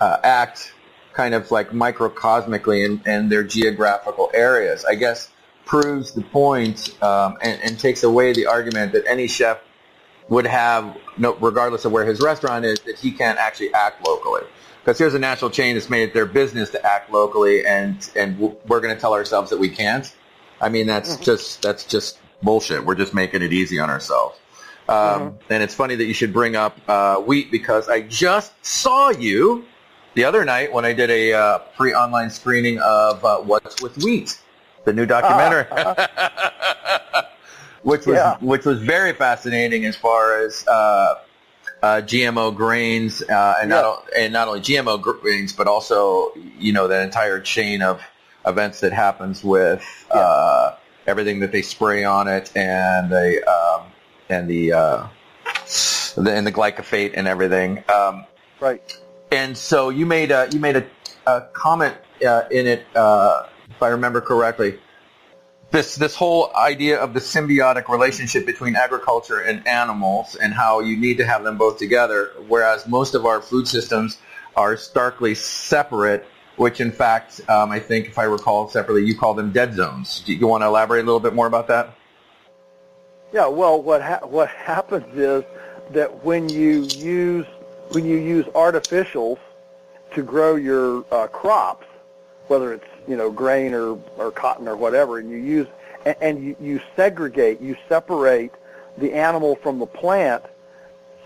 uh, 0.00 0.18
act 0.22 0.72
kind 1.12 1.34
of 1.34 1.50
like 1.50 1.70
microcosmically 1.70 2.84
in, 2.84 3.12
in 3.12 3.28
their 3.28 3.42
geographical 3.42 4.30
areas, 4.32 4.84
I 4.84 4.94
guess 4.94 5.28
proves 5.64 6.12
the 6.12 6.22
point 6.22 7.00
um, 7.02 7.36
and, 7.42 7.60
and 7.62 7.78
takes 7.78 8.02
away 8.02 8.32
the 8.32 8.46
argument 8.46 8.92
that 8.92 9.04
any 9.06 9.26
chef 9.26 9.58
would 10.30 10.46
have, 10.46 10.96
no, 11.18 11.34
regardless 11.34 11.84
of 11.84 11.92
where 11.92 12.06
his 12.06 12.20
restaurant 12.20 12.64
is, 12.64 12.80
that 12.80 12.98
he 12.98 13.10
can't 13.12 13.38
actually 13.38 13.74
act 13.74 14.06
locally. 14.06 14.42
Because 14.82 14.96
here's 14.96 15.12
a 15.12 15.18
national 15.18 15.50
chain 15.50 15.74
that's 15.74 15.90
made 15.90 16.04
it 16.04 16.14
their 16.14 16.24
business 16.24 16.70
to 16.70 16.86
act 16.86 17.12
locally, 17.12 17.66
and 17.66 18.10
and 18.16 18.38
we're 18.38 18.80
going 18.80 18.94
to 18.94 19.00
tell 19.00 19.12
ourselves 19.12 19.50
that 19.50 19.58
we 19.58 19.68
can't. 19.68 20.10
I 20.58 20.70
mean, 20.70 20.86
that's 20.86 21.18
just 21.18 21.60
that's 21.60 21.84
just 21.84 22.18
bullshit. 22.42 22.86
We're 22.86 22.94
just 22.94 23.12
making 23.12 23.42
it 23.42 23.52
easy 23.52 23.78
on 23.78 23.90
ourselves. 23.90 24.38
Um, 24.88 25.38
And 25.50 25.62
it's 25.62 25.74
funny 25.74 25.94
that 25.96 26.04
you 26.06 26.14
should 26.14 26.32
bring 26.32 26.56
up 26.56 26.78
uh, 26.88 27.16
wheat 27.16 27.50
because 27.50 27.88
I 27.88 28.00
just 28.00 28.52
saw 28.64 29.10
you 29.10 29.64
the 30.14 30.24
other 30.24 30.44
night 30.44 30.72
when 30.72 30.84
I 30.84 30.92
did 30.92 31.10
a 31.10 31.32
uh, 31.32 31.58
free 31.76 31.94
online 31.94 32.30
screening 32.30 32.78
of 32.80 33.24
uh, 33.24 33.38
What's 33.38 33.80
with 33.82 33.98
Wheat, 33.98 34.40
the 34.84 34.92
new 34.92 35.06
documentary, 35.06 35.66
which 37.82 38.06
was 38.06 38.16
Yeah. 38.16 38.36
which 38.40 38.64
was 38.64 38.80
very 38.80 39.12
fascinating 39.12 39.84
as 39.84 39.96
far 39.96 40.38
as 40.40 40.66
uh, 40.68 41.14
uh, 41.82 42.00
GMO 42.02 42.54
grains 42.54 43.22
uh, 43.22 43.54
and 43.60 43.70
not 43.70 43.84
Yeah. 43.84 43.88
o- 43.90 44.02
and 44.18 44.32
not 44.32 44.48
only 44.48 44.60
GMO 44.60 45.00
grains 45.00 45.52
but 45.52 45.66
also 45.66 46.32
you 46.58 46.72
know 46.72 46.88
that 46.88 47.02
entire 47.02 47.40
chain 47.40 47.82
of 47.82 48.00
events 48.46 48.80
that 48.80 48.92
happens 48.92 49.42
with 49.44 49.84
uh, 50.10 50.72
everything 51.06 51.40
that 51.40 51.52
they 51.52 51.62
spray 51.62 52.04
on 52.04 52.28
it 52.28 52.50
and 52.56 53.10
the 53.10 53.42
um, 53.48 53.82
and 54.28 54.48
the, 54.48 54.72
uh, 54.72 55.06
the 56.16 56.32
and 56.32 56.46
the 56.46 56.52
glyphosate 56.52 57.12
and 57.14 57.26
everything. 57.26 57.82
Um, 57.88 58.24
Right. 58.60 58.96
and 59.32 59.56
so 59.56 59.88
you 59.88 60.04
made 60.06 60.30
a 60.30 60.48
you 60.52 60.60
made 60.60 60.76
a, 60.76 60.86
a 61.26 61.40
comment 61.52 61.94
uh, 62.26 62.42
in 62.50 62.66
it, 62.66 62.86
uh, 62.94 63.46
if 63.70 63.82
I 63.82 63.88
remember 63.88 64.20
correctly. 64.20 64.78
This 65.70 65.94
this 65.94 66.16
whole 66.16 66.50
idea 66.56 66.98
of 66.98 67.14
the 67.14 67.20
symbiotic 67.20 67.88
relationship 67.88 68.44
between 68.44 68.74
agriculture 68.74 69.38
and 69.38 69.66
animals, 69.68 70.34
and 70.34 70.52
how 70.52 70.80
you 70.80 70.96
need 70.96 71.18
to 71.18 71.26
have 71.26 71.44
them 71.44 71.58
both 71.58 71.78
together. 71.78 72.32
Whereas 72.48 72.88
most 72.88 73.14
of 73.14 73.24
our 73.24 73.40
food 73.40 73.68
systems 73.68 74.18
are 74.56 74.76
starkly 74.76 75.36
separate, 75.36 76.26
which 76.56 76.80
in 76.80 76.90
fact, 76.90 77.40
um, 77.48 77.70
I 77.70 77.78
think 77.78 78.08
if 78.08 78.18
I 78.18 78.24
recall 78.24 78.68
separately, 78.68 79.04
you 79.04 79.16
call 79.16 79.34
them 79.34 79.52
dead 79.52 79.74
zones. 79.74 80.20
Do 80.26 80.34
you 80.34 80.46
want 80.48 80.62
to 80.62 80.66
elaborate 80.66 81.02
a 81.02 81.06
little 81.06 81.20
bit 81.20 81.34
more 81.34 81.46
about 81.46 81.68
that? 81.68 81.94
Yeah, 83.32 83.46
well, 83.46 83.80
what 83.80 84.02
ha- 84.02 84.26
what 84.26 84.48
happens 84.48 85.16
is 85.16 85.44
that 85.92 86.24
when 86.24 86.48
you 86.48 86.82
use 86.96 87.46
when 87.92 88.04
you 88.04 88.16
use 88.16 88.44
artificials 88.46 89.38
to 90.14 90.22
grow 90.24 90.56
your 90.56 91.04
uh, 91.12 91.28
crops, 91.28 91.86
whether 92.48 92.72
it's 92.72 92.89
you 93.10 93.16
know 93.16 93.30
grain 93.30 93.74
or, 93.74 93.98
or 94.16 94.30
cotton 94.30 94.68
or 94.68 94.76
whatever, 94.76 95.18
and 95.18 95.30
you 95.30 95.36
use 95.36 95.66
and, 96.06 96.16
and 96.20 96.44
you, 96.44 96.56
you 96.60 96.80
segregate, 96.96 97.60
you 97.60 97.76
separate 97.88 98.52
the 98.98 99.12
animal 99.12 99.56
from 99.56 99.78
the 99.78 99.86
plant, 99.86 100.44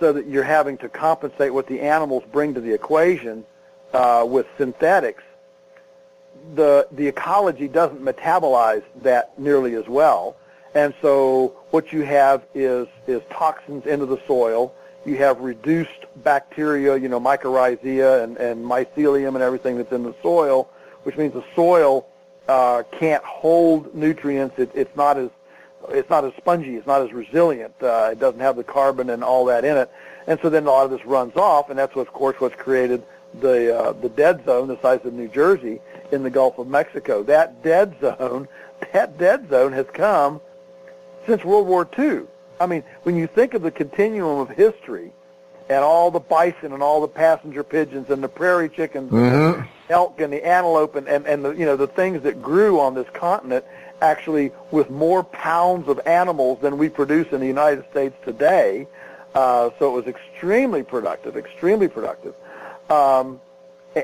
so 0.01 0.13
that 0.13 0.27
you're 0.27 0.43
having 0.43 0.77
to 0.79 0.89
compensate 0.89 1.53
what 1.53 1.67
the 1.67 1.81
animals 1.81 2.25
bring 2.33 2.55
to 2.55 2.61
the 2.61 2.73
equation 2.73 3.45
uh, 3.93 4.25
with 4.29 4.47
synthetics. 4.59 5.23
The 6.55 6.89
the 6.93 7.07
ecology 7.07 7.69
doesn't 7.69 8.03
metabolize 8.03 8.83
that 9.03 9.39
nearly 9.39 9.75
as 9.75 9.87
well. 9.87 10.37
And 10.75 10.93
so 11.01 11.55
what 11.71 11.93
you 11.93 12.03
have 12.03 12.43
is 12.55 12.89
is 13.07 13.23
toxins 13.31 13.87
into 13.87 14.07
the 14.07 14.21
soil. 14.27 14.75
You 15.07 15.17
have 15.17 15.41
reduced 15.41 16.07
bacteria, 16.17 16.97
you 16.97 17.09
know, 17.09 17.21
mycorrhizia 17.21 18.25
and, 18.25 18.37
and 18.39 18.65
mycelium 18.65 19.35
and 19.35 19.43
everything 19.43 19.77
that's 19.77 19.93
in 19.93 20.03
the 20.03 20.15
soil, 20.23 20.69
which 21.05 21.17
means 21.17 21.33
the 21.33 21.45
soil 21.55 22.07
uh, 22.49 22.83
can't 22.93 23.25
hold 23.25 23.95
nutrients. 23.95 24.59
It, 24.59 24.71
it's 24.75 24.95
not 24.97 25.17
as 25.17 25.31
it's 25.91 26.09
not 26.09 26.25
as 26.25 26.33
spongy. 26.37 26.77
It's 26.77 26.87
not 26.87 27.03
as 27.03 27.13
resilient. 27.13 27.75
Uh, 27.81 28.11
it 28.13 28.19
doesn't 28.19 28.41
have 28.41 28.57
the 28.57 28.65
carbon 28.65 29.11
and 29.11 29.23
all 29.23 29.45
that 29.47 29.65
in 29.65 29.77
it. 29.77 29.91
And 30.27 30.39
so 30.41 30.49
then 30.49 30.67
a 30.67 30.71
lot 30.71 30.85
of 30.85 30.91
this 30.91 31.05
runs 31.05 31.37
off, 31.37 31.69
and 31.69 31.79
that's 31.79 31.95
what, 31.95 32.07
of 32.07 32.13
course, 32.15 32.41
what's 32.41 32.57
created 32.57 33.05
the 33.41 33.77
uh, 33.77 33.93
the 33.93 34.09
dead 34.09 34.45
zone, 34.45 34.69
the 34.69 34.81
size 34.81 35.01
of 35.05 35.13
New 35.13 35.29
Jersey 35.29 35.81
in 36.13 36.23
the 36.23 36.31
Gulf 36.31 36.59
of 36.59 36.69
Mexico. 36.69 37.23
That 37.23 37.63
dead 37.63 37.97
zone, 38.01 38.49
that 38.93 39.19
dead 39.19 39.49
zone 39.51 39.73
has 39.73 39.87
come 39.93 40.41
since 41.27 41.45
World 41.45 41.67
War 41.67 41.89
II. 41.99 42.23
I 42.61 42.67
mean, 42.67 42.85
when 43.03 43.17
you 43.17 43.27
think 43.27 43.55
of 43.55 43.63
the 43.63 43.71
continuum 43.71 44.39
of 44.39 44.49
history 44.51 45.13
and 45.69 45.83
all 45.83 46.11
the 46.11 46.21
bison 46.21 46.73
and 46.73 46.83
all 46.83 47.01
the 47.01 47.09
passenger 47.09 47.63
pigeons 47.63 48.11
and 48.11 48.23
the 48.23 48.29
prairie 48.29 48.69
chickens 48.69 49.13
and 49.13 49.21
the 49.55 49.67
elk 49.89 50.21
and 50.21 50.33
the 50.33 50.47
antelope 50.47 50.95
and, 50.95 51.09
and, 51.09 51.27
and 51.27 51.45
the, 51.45 51.51
you 51.53 51.65
know, 51.65 51.77
the 51.77 51.87
things 51.87 52.23
that 52.23 52.43
grew 52.43 52.81
on 52.81 52.95
this 52.95 53.07
continent 53.15 53.65
actually 54.03 54.53
with 54.71 54.91
more 54.91 55.25
pounds 55.25 55.89
of 55.89 56.01
animals 56.07 56.59
than 56.61 56.77
we 56.77 56.89
produce 56.89 57.33
in 57.33 57.41
the 57.41 57.47
United 57.47 57.85
States 57.91 58.15
today. 58.25 58.87
Uh, 59.35 59.71
so 59.79 59.91
it 59.91 60.05
was 60.05 60.07
extremely 60.07 60.83
productive, 60.83 61.37
extremely 61.37 61.89
productive. 61.89 62.35
Um, 62.91 63.41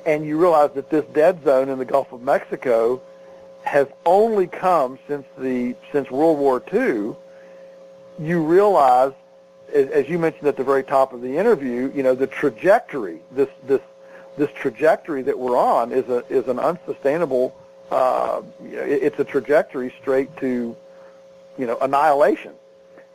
and 0.06 0.24
you 0.24 0.38
realize 0.38 0.70
that 0.74 0.90
this 0.90 1.04
dead 1.12 1.42
zone 1.44 1.68
in 1.68 1.78
the 1.78 1.84
Gulf 1.84 2.12
of 2.12 2.22
Mexico 2.22 3.02
has 3.62 3.86
only 4.06 4.46
come 4.46 4.98
since 5.06 5.26
the 5.38 5.76
since 5.92 6.10
World 6.10 6.38
War 6.38 6.62
II. 6.72 7.14
You 8.18 8.42
realize, 8.42 9.12
as, 9.74 9.88
as 9.90 10.08
you 10.08 10.18
mentioned 10.18 10.46
at 10.48 10.56
the 10.56 10.64
very 10.64 10.82
top 10.82 11.12
of 11.12 11.22
the 11.22 11.36
interview, 11.36 11.90
you 11.94 12.02
know 12.02 12.14
the 12.14 12.26
trajectory. 12.26 13.20
This 13.32 13.48
this 13.66 13.80
this 14.36 14.50
trajectory 14.52 15.22
that 15.22 15.38
we're 15.38 15.56
on 15.56 15.92
is 15.92 16.08
a 16.08 16.24
is 16.28 16.48
an 16.48 16.58
unsustainable. 16.58 17.56
Uh, 17.90 18.42
you 18.62 18.76
know, 18.76 18.82
it, 18.82 19.02
it's 19.02 19.18
a 19.18 19.24
trajectory 19.24 19.92
straight 20.00 20.34
to, 20.36 20.76
you 21.58 21.66
know, 21.66 21.76
annihilation, 21.80 22.52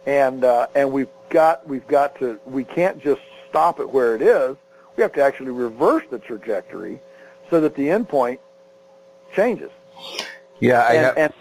and 0.05 0.43
uh, 0.43 0.67
and 0.75 0.91
we've 0.91 1.09
got 1.29 1.67
we've 1.67 1.87
got 1.87 2.17
to 2.19 2.39
we 2.45 2.63
can't 2.63 3.01
just 3.01 3.21
stop 3.49 3.79
it 3.79 3.89
where 3.89 4.15
it 4.15 4.21
is. 4.21 4.55
We 4.97 5.01
have 5.01 5.13
to 5.13 5.23
actually 5.23 5.51
reverse 5.51 6.03
the 6.09 6.19
trajectory 6.19 6.99
so 7.49 7.61
that 7.61 7.75
the 7.75 7.87
endpoint 7.87 8.39
changes 9.35 9.71
Yeah, 10.59 10.81
I 10.81 10.93
and, 10.93 11.17
and, 11.17 11.33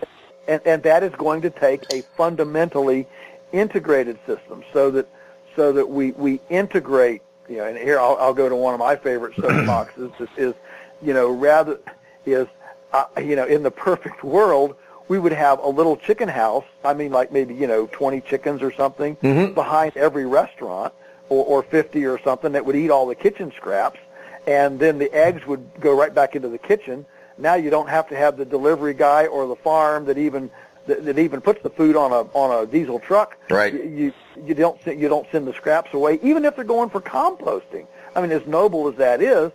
and 0.48 0.60
and 0.66 0.82
that 0.82 1.02
is 1.02 1.12
going 1.14 1.42
to 1.42 1.50
take 1.50 1.82
a 1.92 2.02
fundamentally 2.16 3.06
integrated 3.54 4.18
system 4.26 4.64
so 4.72 4.90
that 4.90 5.08
so 5.56 5.72
that 5.72 5.88
we 5.88 6.12
we 6.12 6.40
integrate 6.50 7.22
you 7.48 7.58
know 7.58 7.64
and 7.64 7.78
here 7.78 7.98
I'll, 7.98 8.16
I'll 8.18 8.34
go 8.34 8.48
to 8.48 8.56
one 8.56 8.74
of 8.74 8.80
my 8.80 8.96
favorite 8.96 9.34
soapboxes 9.36 10.20
is, 10.20 10.28
is 10.36 10.54
you 11.02 11.14
know 11.14 11.30
rather 11.30 11.78
is 12.26 12.46
uh, 12.92 13.04
you 13.18 13.36
know 13.36 13.46
in 13.46 13.62
the 13.62 13.70
perfect 13.70 14.24
world 14.24 14.76
we 15.06 15.18
would 15.18 15.32
have 15.32 15.58
a 15.60 15.68
little 15.68 15.96
chicken 15.96 16.28
house 16.28 16.64
I 16.84 16.94
mean 16.94 17.12
like 17.12 17.30
maybe 17.32 17.54
you 17.54 17.66
know 17.66 17.86
20 17.92 18.20
chickens 18.22 18.62
or 18.62 18.72
something 18.72 19.16
behind 19.54 19.96
every 19.96 20.26
restaurant 20.26 20.92
or, 21.28 21.44
or 21.44 21.62
50 21.62 22.04
or 22.06 22.18
something 22.22 22.52
that 22.52 22.64
would 22.64 22.76
eat 22.76 22.90
all 22.90 23.06
the 23.06 23.14
kitchen 23.14 23.52
scraps 23.56 24.00
and 24.46 24.78
then 24.78 24.98
the 24.98 25.12
eggs 25.12 25.46
would 25.46 25.68
go 25.80 25.96
right 25.96 26.14
back 26.14 26.36
into 26.36 26.48
the 26.48 26.58
kitchen. 26.58 27.06
Now 27.38 27.54
you 27.54 27.70
don't 27.70 27.88
have 27.88 28.08
to 28.08 28.16
have 28.16 28.36
the 28.36 28.44
delivery 28.44 28.94
guy 28.94 29.26
or 29.26 29.46
the 29.46 29.56
farm 29.56 30.04
that 30.04 30.18
even 30.18 30.50
that, 30.86 31.04
that 31.04 31.18
even 31.18 31.40
puts 31.40 31.62
the 31.62 31.70
food 31.70 31.96
on 31.96 32.12
a 32.12 32.28
on 32.32 32.62
a 32.62 32.66
diesel 32.66 32.98
truck. 32.98 33.36
Right. 33.50 33.72
You 33.72 34.12
you, 34.44 34.54
don't 34.54 34.84
you 34.86 35.08
don't 35.08 35.26
send 35.30 35.46
the 35.46 35.54
scraps 35.54 35.94
away, 35.94 36.18
even 36.22 36.44
if 36.44 36.56
they're 36.56 36.64
going 36.64 36.90
for 36.90 37.00
composting. 37.00 37.86
I 38.14 38.20
mean, 38.20 38.30
as 38.30 38.46
noble 38.46 38.88
as 38.88 38.96
that 38.96 39.22
is, 39.22 39.50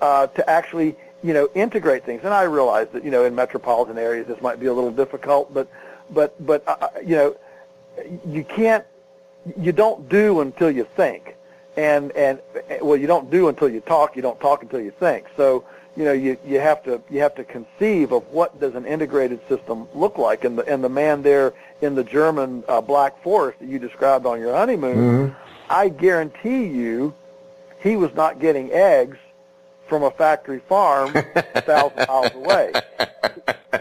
uh, 0.00 0.28
to 0.28 0.48
actually 0.48 0.96
you 1.22 1.34
know 1.34 1.48
integrate 1.54 2.04
things. 2.04 2.22
And 2.24 2.32
I 2.32 2.42
realize 2.42 2.88
that 2.92 3.04
you 3.04 3.10
know 3.10 3.24
in 3.24 3.34
metropolitan 3.34 3.98
areas 3.98 4.26
this 4.26 4.40
might 4.40 4.60
be 4.60 4.66
a 4.66 4.72
little 4.72 4.92
difficult, 4.92 5.52
but 5.52 5.68
but 6.10 6.34
but 6.44 6.62
uh, 6.66 6.88
you 7.04 7.16
know 7.16 7.36
you 8.26 8.44
can't 8.44 8.84
you 9.60 9.72
don't 9.72 10.08
do 10.08 10.40
until 10.40 10.70
you 10.70 10.86
think 10.96 11.36
and 11.76 12.12
and 12.12 12.40
well 12.82 12.96
you 12.96 13.06
don't 13.06 13.30
do 13.30 13.48
until 13.48 13.68
you 13.68 13.80
talk 13.80 14.16
you 14.16 14.22
don't 14.22 14.40
talk 14.40 14.62
until 14.62 14.80
you 14.80 14.90
think 14.90 15.26
so 15.36 15.64
you 15.98 16.04
know 16.04 16.12
you 16.12 16.38
you 16.46 16.60
have 16.60 16.82
to 16.84 17.02
you 17.10 17.20
have 17.20 17.34
to 17.34 17.44
conceive 17.44 18.12
of 18.12 18.26
what 18.28 18.58
does 18.60 18.74
an 18.74 18.86
integrated 18.86 19.40
system 19.48 19.86
look 19.94 20.16
like 20.16 20.44
and 20.44 20.56
the 20.56 20.64
and 20.72 20.82
the 20.82 20.88
man 20.88 21.22
there 21.22 21.52
in 21.82 21.94
the 21.94 22.04
German 22.04 22.64
uh, 22.68 22.80
Black 22.80 23.22
Forest 23.22 23.58
that 23.58 23.68
you 23.68 23.78
described 23.78 24.24
on 24.24 24.40
your 24.40 24.54
honeymoon 24.54 25.36
I 25.68 25.88
guarantee 25.88 26.64
you 26.66 27.14
he 27.80 27.96
was 27.96 28.14
not 28.14 28.38
getting 28.38 28.72
eggs 28.72 29.18
from 29.88 30.04
a 30.04 30.10
factory 30.10 30.60
farm 30.68 31.14
a 31.16 31.62
thousand 31.62 32.06
miles 32.08 32.32
away 32.34 32.72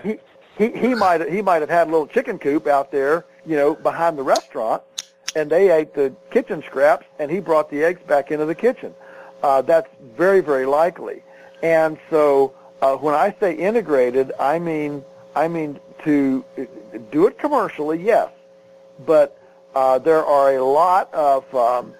he 0.03 0.19
he 0.57 0.71
he 0.71 0.95
might 0.95 1.27
he 1.29 1.41
might 1.41 1.61
have 1.61 1.69
had 1.69 1.87
a 1.87 1.91
little 1.91 2.07
chicken 2.07 2.39
coop 2.39 2.67
out 2.67 2.91
there, 2.91 3.25
you 3.45 3.55
know, 3.55 3.75
behind 3.75 4.17
the 4.17 4.23
restaurant, 4.23 4.81
and 5.35 5.49
they 5.49 5.71
ate 5.71 5.93
the 5.93 6.13
kitchen 6.31 6.63
scraps, 6.65 7.05
and 7.19 7.29
he 7.29 7.39
brought 7.39 7.69
the 7.69 7.83
eggs 7.83 8.01
back 8.07 8.31
into 8.31 8.45
the 8.45 8.55
kitchen. 8.55 8.93
Uh, 9.43 9.61
that's 9.61 9.89
very 10.15 10.41
very 10.41 10.65
likely. 10.65 11.21
And 11.63 11.97
so 12.09 12.53
uh, 12.81 12.95
when 12.95 13.15
I 13.15 13.35
say 13.39 13.53
integrated, 13.53 14.31
I 14.39 14.59
mean 14.59 15.03
I 15.35 15.47
mean 15.47 15.79
to 16.03 16.43
do 17.11 17.27
it 17.27 17.37
commercially, 17.37 18.01
yes, 18.01 18.29
but 19.05 19.37
uh, 19.75 19.99
there 19.99 20.25
are 20.25 20.55
a 20.55 20.63
lot 20.63 21.13
of 21.13 21.53
um, 21.55 21.93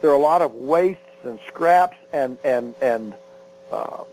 there 0.00 0.10
are 0.10 0.14
a 0.14 0.18
lot 0.18 0.42
of 0.42 0.54
wastes 0.54 1.00
and 1.24 1.38
scraps 1.48 1.96
and 2.12 2.38
and 2.44 2.74
and 2.80 3.14
uh, 3.70 4.04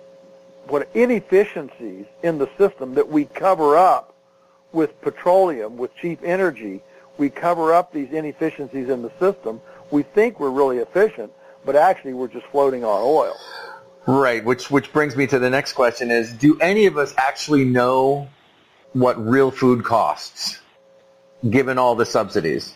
what 0.68 0.88
inefficiencies 0.94 2.06
in 2.24 2.38
the 2.38 2.50
system 2.58 2.94
that 2.96 3.08
we 3.08 3.26
cover 3.26 3.78
up 3.78 4.14
with 4.72 5.00
petroleum, 5.02 5.78
with 5.78 5.96
cheap 5.96 6.20
energy. 6.24 6.82
We 7.18 7.30
cover 7.30 7.74
up 7.74 7.92
these 7.92 8.12
inefficiencies 8.12 8.88
in 8.88 9.02
the 9.02 9.12
system. 9.20 9.62
We 9.92 10.04
think 10.04 10.40
we're 10.40 10.52
really 10.52 10.78
efficient, 10.78 11.34
but 11.66 11.76
actually 11.76 12.14
we're 12.14 12.28
just 12.28 12.46
floating 12.48 12.84
on 12.84 13.02
oil. 13.04 13.36
Right. 14.18 14.44
Which 14.44 14.72
which 14.72 14.92
brings 14.94 15.16
me 15.16 15.28
to 15.28 15.40
the 15.40 15.50
next 15.50 15.74
question: 15.74 16.12
Is 16.12 16.32
do 16.32 16.58
any 16.60 16.86
of 16.86 16.98
us 16.98 17.14
actually 17.18 17.66
know 17.66 18.30
what 18.94 19.24
real 19.24 19.52
food 19.52 19.84
costs, 19.84 20.60
given 21.50 21.78
all 21.78 21.96
the 21.96 22.06
subsidies? 22.06 22.74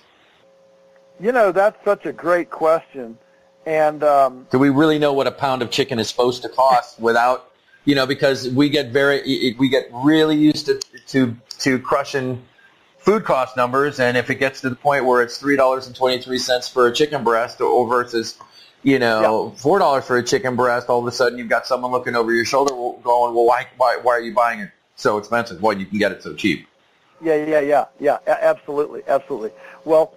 You 1.19 1.31
know, 1.31 1.51
that's 1.51 1.83
such 1.85 2.05
a 2.05 2.11
great 2.11 2.49
question. 2.49 3.17
And 3.65 4.03
um, 4.03 4.47
Do 4.51 4.59
we 4.59 4.69
really 4.69 4.99
know 4.99 5.13
what 5.13 5.27
a 5.27 5.31
pound 5.31 5.61
of 5.61 5.71
chicken 5.71 5.99
is 5.99 6.09
supposed 6.09 6.41
to 6.41 6.49
cost 6.49 6.99
without, 6.99 7.51
you 7.85 7.95
know, 7.95 8.05
because 8.05 8.49
we 8.49 8.69
get 8.69 8.89
very, 8.89 9.55
we 9.57 9.69
get 9.69 9.87
really 9.91 10.35
used 10.35 10.65
to, 10.65 10.81
to, 11.07 11.37
to 11.59 11.79
crushing 11.79 12.43
food 12.97 13.23
cost 13.23 13.55
numbers. 13.55 13.99
And 13.99 14.17
if 14.17 14.29
it 14.29 14.35
gets 14.35 14.61
to 14.61 14.69
the 14.69 14.75
point 14.75 15.05
where 15.05 15.21
it's 15.21 15.41
$3.23 15.41 16.73
for 16.73 16.87
a 16.87 16.93
chicken 16.93 17.23
breast 17.23 17.61
or 17.61 17.87
versus, 17.87 18.37
you 18.83 18.99
know, 18.99 19.53
$4 19.57 20.03
for 20.03 20.17
a 20.17 20.23
chicken 20.23 20.55
breast, 20.55 20.89
all 20.89 20.99
of 20.99 21.07
a 21.07 21.11
sudden 21.11 21.37
you've 21.39 21.49
got 21.49 21.65
someone 21.65 21.91
looking 21.91 22.15
over 22.15 22.33
your 22.33 22.45
shoulder 22.45 22.73
going, 22.73 23.33
well, 23.33 23.45
why, 23.45 23.67
why, 23.77 23.97
why 24.01 24.13
are 24.13 24.21
you 24.21 24.33
buying 24.33 24.59
it 24.59 24.71
so 24.95 25.17
expensive? 25.17 25.61
Well, 25.61 25.77
you 25.77 25.85
can 25.85 25.97
get 25.97 26.11
it 26.11 26.21
so 26.23 26.33
cheap. 26.35 26.67
Yeah, 27.21 27.35
yeah, 27.35 27.59
yeah, 27.61 27.85
yeah. 27.99 28.17
a- 28.27 28.43
Absolutely, 28.43 29.01
absolutely. 29.07 29.51
Well, 29.85 30.13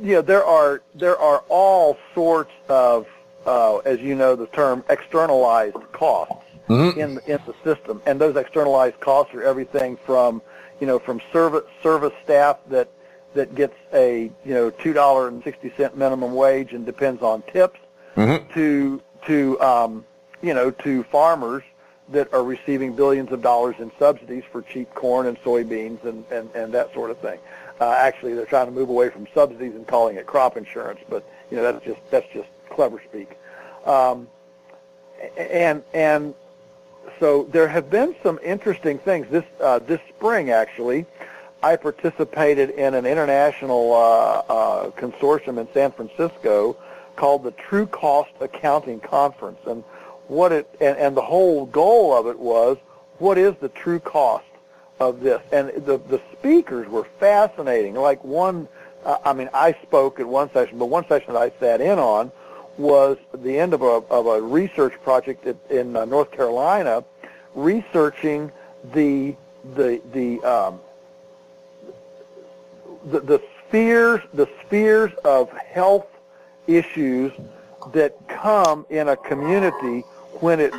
you 0.00 0.14
know, 0.14 0.22
there 0.22 0.44
are 0.44 0.82
there 0.94 1.18
are 1.18 1.44
all 1.50 1.98
sorts 2.14 2.52
of, 2.70 3.06
uh, 3.44 3.76
as 3.78 4.00
you 4.00 4.14
know, 4.14 4.34
the 4.34 4.46
term 4.46 4.82
externalized 4.88 5.76
costs 5.92 6.34
in 6.70 7.14
the, 7.16 7.22
in 7.26 7.38
the 7.46 7.54
system, 7.64 8.00
and 8.06 8.18
those 8.20 8.36
externalized 8.36 8.98
costs 9.00 9.34
are 9.34 9.42
everything 9.42 9.98
from, 10.06 10.40
you 10.80 10.86
know, 10.86 10.98
from 10.98 11.20
service 11.32 11.64
service 11.82 12.12
staff 12.24 12.58
that 12.70 12.90
that 13.34 13.54
gets 13.54 13.74
a 13.92 14.30
you 14.44 14.54
know 14.54 14.70
two 14.70 14.94
dollar 14.94 15.28
and 15.28 15.44
sixty 15.44 15.70
cent 15.76 15.96
minimum 15.98 16.34
wage 16.34 16.72
and 16.72 16.86
depends 16.86 17.22
on 17.22 17.42
tips, 17.52 17.78
to 18.54 19.02
to 19.26 19.60
um, 19.60 20.04
you 20.42 20.54
know 20.54 20.70
to 20.70 21.02
farmers 21.04 21.62
that 22.10 22.32
are 22.32 22.42
receiving 22.42 22.94
billions 22.94 23.30
of 23.32 23.42
dollars 23.42 23.76
in 23.78 23.92
subsidies 23.98 24.42
for 24.50 24.62
cheap 24.62 24.92
corn 24.94 25.26
and 25.26 25.36
soybeans 25.42 26.02
and, 26.04 26.24
and, 26.30 26.50
and 26.54 26.72
that 26.72 26.92
sort 26.94 27.10
of 27.10 27.18
thing. 27.18 27.38
Uh, 27.80 27.90
actually, 27.90 28.32
they're 28.34 28.46
trying 28.46 28.66
to 28.66 28.72
move 28.72 28.88
away 28.88 29.10
from 29.10 29.26
subsidies 29.34 29.74
and 29.74 29.86
calling 29.86 30.16
it 30.16 30.26
crop 30.26 30.56
insurance, 30.56 31.00
but 31.08 31.28
you 31.50 31.56
know 31.56 31.62
that's 31.62 31.84
just 31.84 32.00
that's 32.10 32.26
just 32.32 32.48
clever 32.70 33.00
speak. 33.08 33.38
Um, 33.86 34.28
and 35.36 35.82
and 35.94 36.34
so 37.20 37.44
there 37.44 37.68
have 37.68 37.90
been 37.90 38.14
some 38.22 38.38
interesting 38.42 38.98
things 38.98 39.26
this 39.30 39.44
uh, 39.60 39.78
this 39.80 40.00
spring 40.08 40.50
actually. 40.50 41.06
I 41.62 41.74
participated 41.76 42.70
in 42.70 42.94
an 42.94 43.04
international 43.04 43.92
uh, 43.92 44.42
uh, 44.48 44.90
consortium 44.90 45.58
in 45.58 45.68
San 45.74 45.90
Francisco 45.90 46.76
called 47.18 47.42
the 47.42 47.50
True 47.50 47.86
Cost 47.86 48.30
Accounting 48.40 49.00
Conference, 49.00 49.58
and 49.66 49.82
what 50.28 50.52
it 50.52 50.72
and, 50.80 50.96
and 50.96 51.16
the 51.16 51.22
whole 51.22 51.66
goal 51.66 52.16
of 52.16 52.28
it 52.28 52.38
was 52.38 52.78
what 53.18 53.36
is 53.36 53.54
the 53.60 53.68
true 53.70 53.98
cost 53.98 54.44
of 55.00 55.20
this, 55.20 55.42
and 55.52 55.68
the 55.84 55.98
the 55.98 56.20
speakers 56.32 56.88
were 56.88 57.06
fascinating. 57.18 57.94
Like 57.94 58.22
one, 58.22 58.68
uh, 59.04 59.18
I 59.24 59.32
mean, 59.32 59.50
I 59.52 59.72
spoke 59.82 60.20
at 60.20 60.26
one 60.26 60.50
session, 60.52 60.78
but 60.78 60.86
one 60.86 61.06
session 61.08 61.32
that 61.32 61.42
I 61.42 61.50
sat 61.58 61.80
in 61.80 61.98
on 61.98 62.30
was 62.76 63.18
the 63.34 63.58
end 63.58 63.74
of 63.74 63.82
a 63.82 64.02
of 64.10 64.26
a 64.26 64.40
research 64.40 64.94
project 65.02 65.44
at, 65.46 65.56
in 65.70 65.96
uh, 65.96 66.04
North 66.04 66.30
Carolina, 66.30 67.02
researching 67.56 68.52
the 68.92 69.34
the 69.74 70.00
the 70.12 70.40
um, 70.44 70.78
the, 73.06 73.20
the 73.20 73.42
spheres 73.66 74.20
the 74.34 74.48
spheres 74.62 75.12
of 75.24 75.50
health 75.50 76.06
issues 76.68 77.32
that 77.92 78.16
come 78.28 78.86
in 78.90 79.08
a 79.08 79.16
community 79.16 80.02
when 80.40 80.60
it 80.60 80.74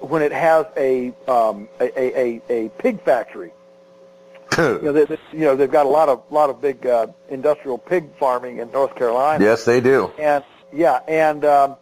when 0.00 0.22
it 0.22 0.32
has 0.32 0.66
a 0.76 1.08
um, 1.28 1.68
a, 1.80 2.18
a, 2.18 2.42
a, 2.48 2.68
pig 2.70 3.00
factory. 3.02 3.52
You 4.58 4.80
know, 4.82 4.92
they, 4.92 5.04
they- 5.04 5.18
you 5.32 5.40
know 5.40 5.54
they've 5.56 5.70
got 5.70 5.86
a 5.86 5.88
lot 5.88 6.08
of 6.08 6.22
lot 6.30 6.50
of 6.50 6.60
big 6.60 6.84
uh, 6.86 7.06
industrial 7.30 7.78
pig 7.78 8.14
farming 8.16 8.58
in 8.58 8.70
North 8.72 8.94
Carolina. 8.96 9.42
Yes, 9.44 9.64
they 9.64 9.80
do. 9.80 10.10
And 10.18 10.44
yeah, 10.72 11.00
and 11.06 11.44
um, 11.44 11.76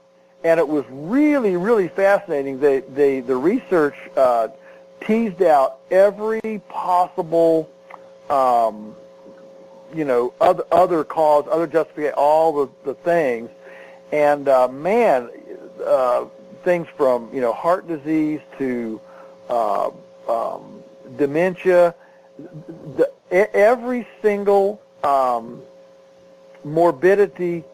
and 0.45 0.61
it 0.61 0.69
was 0.69 0.85
really 0.91 1.57
really 1.57 1.89
fascinating. 1.89 2.61
They 2.61 2.81
they 2.81 3.21
the 3.21 3.37
research 3.37 3.97
uh, 4.17 4.49
teased 5.01 5.43
out 5.43 5.79
every 5.91 6.61
possible 6.69 7.69
um, 8.29 8.95
you 9.95 10.05
know 10.05 10.33
other 10.41 10.65
other 10.71 11.05
cause, 11.05 11.47
other 11.51 11.67
justification, 11.67 12.15
all 12.17 12.53
the 12.53 12.73
the 12.85 12.95
things, 12.95 13.51
and 14.13 14.49
uh, 14.49 14.69
man, 14.69 15.31
uh, 15.85 16.27
things 16.65 16.87
from 16.97 17.33
you 17.35 17.41
know 17.41 17.53
heart 17.53 17.89
disease 17.89 18.41
to 18.59 19.01
uh, 19.49 19.91
um, 20.29 20.83
dementia, 21.17 21.95
the, 22.39 23.11
every 23.31 24.07
single 24.23 24.81
um, 25.03 25.63
morbidity 26.65 27.65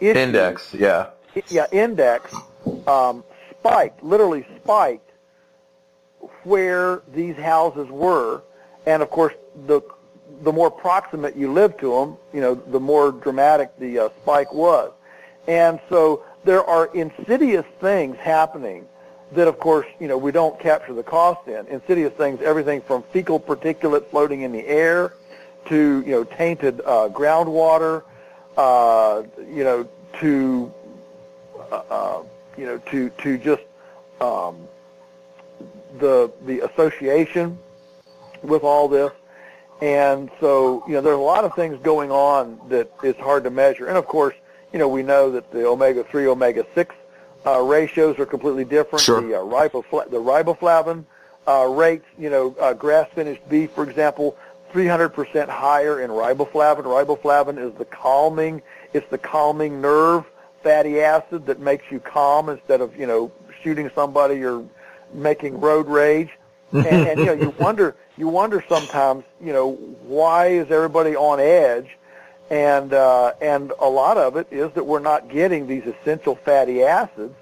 issue, 0.00 0.18
Index, 0.18 0.74
yeah. 0.74 1.10
yeah, 1.48 1.66
index 1.72 2.34
um, 2.86 3.24
spiked, 3.50 4.02
literally 4.02 4.46
spiked 4.56 5.10
where 6.44 7.02
these 7.12 7.36
houses 7.36 7.88
were, 7.88 8.42
and 8.86 9.02
of 9.02 9.10
course 9.10 9.34
the 9.66 9.80
the 10.42 10.52
more 10.52 10.70
proximate 10.70 11.36
you 11.36 11.52
lived 11.52 11.78
to 11.80 11.92
them, 11.92 12.16
you 12.32 12.40
know, 12.40 12.54
the 12.54 12.80
more 12.80 13.12
dramatic 13.12 13.76
the 13.78 13.98
uh, 13.98 14.08
spike 14.22 14.52
was, 14.52 14.92
and 15.48 15.80
so 15.88 16.24
there 16.44 16.64
are 16.64 16.86
insidious 16.94 17.64
things 17.80 18.16
happening 18.18 18.86
that, 19.32 19.48
of 19.48 19.58
course, 19.58 19.86
you 19.98 20.06
know, 20.06 20.18
we 20.18 20.30
don't 20.30 20.58
capture 20.60 20.92
the 20.92 21.02
cost 21.02 21.48
in. 21.48 21.66
Insidious 21.66 22.12
things, 22.12 22.40
everything 22.42 22.80
from 22.82 23.02
fecal 23.04 23.40
particulate 23.40 24.06
floating 24.10 24.42
in 24.42 24.52
the 24.52 24.66
air 24.66 25.14
to 25.66 26.02
you 26.06 26.12
know 26.12 26.24
tainted 26.24 26.80
uh, 26.84 27.08
groundwater, 27.08 28.02
uh, 28.56 29.22
you 29.48 29.64
know, 29.64 29.88
to 30.20 30.72
uh, 31.72 31.82
uh, 31.90 32.22
you 32.56 32.66
know, 32.66 32.78
to 32.78 33.10
to 33.10 33.38
just 33.38 33.62
um, 34.20 34.68
the 35.98 36.30
the 36.46 36.60
association 36.70 37.58
with 38.42 38.62
all 38.62 38.88
this, 38.88 39.10
and 39.80 40.30
so 40.40 40.84
you 40.86 40.94
know, 40.94 41.00
there's 41.00 41.16
a 41.16 41.20
lot 41.20 41.44
of 41.44 41.54
things 41.54 41.78
going 41.82 42.10
on 42.10 42.60
that 42.68 42.90
is 43.02 43.16
hard 43.16 43.44
to 43.44 43.50
measure, 43.50 43.86
and 43.86 43.96
of 43.96 44.06
course, 44.06 44.34
you 44.72 44.78
know, 44.78 44.88
we 44.88 45.02
know 45.02 45.30
that 45.30 45.50
the 45.52 45.66
omega 45.66 46.04
three, 46.04 46.26
omega 46.26 46.66
six 46.74 46.94
uh, 47.46 47.60
ratios 47.60 48.18
are 48.18 48.26
completely 48.26 48.64
different. 48.64 49.04
Sure. 49.04 49.20
The 49.20 49.34
uh, 49.34 49.42
ribofla- 49.42 50.10
the 50.10 50.20
riboflavin 50.20 51.04
uh, 51.46 51.66
rates, 51.66 52.06
you 52.18 52.30
know, 52.30 52.56
uh, 52.58 52.72
grass 52.72 53.08
finished 53.14 53.46
beef, 53.48 53.70
for 53.72 53.88
example, 53.88 54.36
300% 54.72 55.48
higher 55.48 56.00
in 56.00 56.10
riboflavin. 56.10 56.84
Riboflavin 56.84 57.58
is 57.58 57.76
the 57.78 57.84
calming, 57.84 58.62
it's 58.92 59.08
the 59.10 59.18
calming 59.18 59.80
nerve 59.80 60.24
fatty 60.62 61.00
acid 61.00 61.46
that 61.46 61.60
makes 61.60 61.84
you 61.90 62.00
calm 62.00 62.48
instead 62.48 62.80
of, 62.80 62.96
you 62.96 63.06
know, 63.06 63.30
shooting 63.62 63.90
somebody 63.94 64.42
or 64.42 64.64
making 65.12 65.60
road 65.60 65.86
rage. 65.86 66.30
and, 66.72 66.86
and 66.86 67.20
you 67.20 67.26
know, 67.26 67.32
you 67.32 67.50
wonder, 67.60 67.94
you 68.16 68.28
wonder 68.28 68.64
sometimes, 68.68 69.24
you 69.40 69.52
know, 69.52 69.72
why 70.02 70.48
is 70.48 70.70
everybody 70.70 71.16
on 71.16 71.40
edge? 71.40 71.88
And 72.50 72.92
uh, 72.92 73.32
and 73.40 73.72
a 73.80 73.88
lot 73.88 74.18
of 74.18 74.36
it 74.36 74.46
is 74.50 74.70
that 74.72 74.84
we're 74.84 75.00
not 75.00 75.28
getting 75.28 75.66
these 75.66 75.84
essential 75.84 76.36
fatty 76.36 76.82
acids 76.82 77.34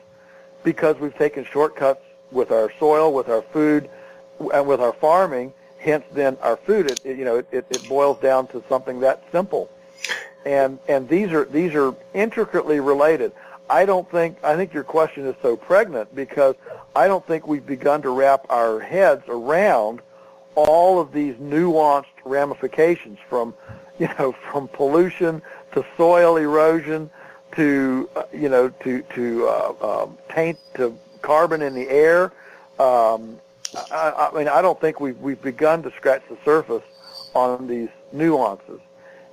because 0.62 0.97
we've 0.99 1.16
taken 1.16 1.45
shortcuts 1.45 2.01
with 2.31 2.51
our 2.53 2.73
soil, 2.79 3.12
with 3.12 3.29
our 3.29 3.43
food, 3.43 3.91
and 4.55 4.66
with 4.66 4.81
our 4.81 4.93
farming. 4.93 5.53
Hence, 5.79 6.05
then 6.12 6.37
our 6.41 6.57
food, 6.57 6.93
it, 6.93 7.05
you 7.05 7.25
know, 7.25 7.39
it, 7.39 7.49
it 7.51 7.89
boils 7.89 8.20
down 8.20 8.47
to 8.49 8.62
something 8.68 9.01
that 9.01 9.25
simple. 9.33 9.68
And 10.47 10.79
and 10.89 11.09
these 11.09 11.33
are 11.33 11.45
these 11.47 11.75
are 11.75 11.95
intricately 12.14 12.79
related. 12.79 13.33
I 13.68 13.85
don't 13.85 14.09
think 14.11 14.43
I 14.45 14.55
think 14.55 14.73
your 14.73 14.85
question 14.85 15.27
is 15.27 15.35
so 15.43 15.57
pregnant 15.57 16.14
because 16.14 16.55
I 16.95 17.09
don't 17.09 17.27
think 17.27 17.47
we've 17.49 17.66
begun 17.66 18.03
to 18.03 18.11
wrap 18.11 18.47
our 18.51 18.79
heads 18.79 19.25
around 19.29 20.01
all 20.55 21.00
of 21.00 21.12
these 21.12 21.34
nuanced 21.36 22.07
ramifications 22.24 23.18
from 23.28 23.55
you 23.98 24.09
know 24.18 24.32
from 24.50 24.68
pollution 24.68 25.42
to 25.72 25.84
soil 25.96 26.36
erosion 26.36 27.11
to 27.53 28.09
uh, 28.16 28.24
you 28.32 28.48
know 28.48 28.68
to 28.68 29.03
to 29.14 29.48
uh, 29.48 30.03
um, 30.05 30.18
taint 30.30 30.59
to 30.74 30.96
carbon 31.20 31.62
in 31.62 31.74
the 31.74 31.88
air. 31.88 32.32
Um, 32.78 33.38
I, 33.90 34.30
I 34.32 34.36
mean, 34.36 34.48
I 34.48 34.62
don't 34.62 34.80
think 34.80 35.00
we've 35.00 35.18
we've 35.18 35.40
begun 35.40 35.82
to 35.84 35.90
scratch 35.92 36.22
the 36.28 36.38
surface 36.44 36.84
on 37.34 37.66
these 37.66 37.88
nuances. 38.12 38.80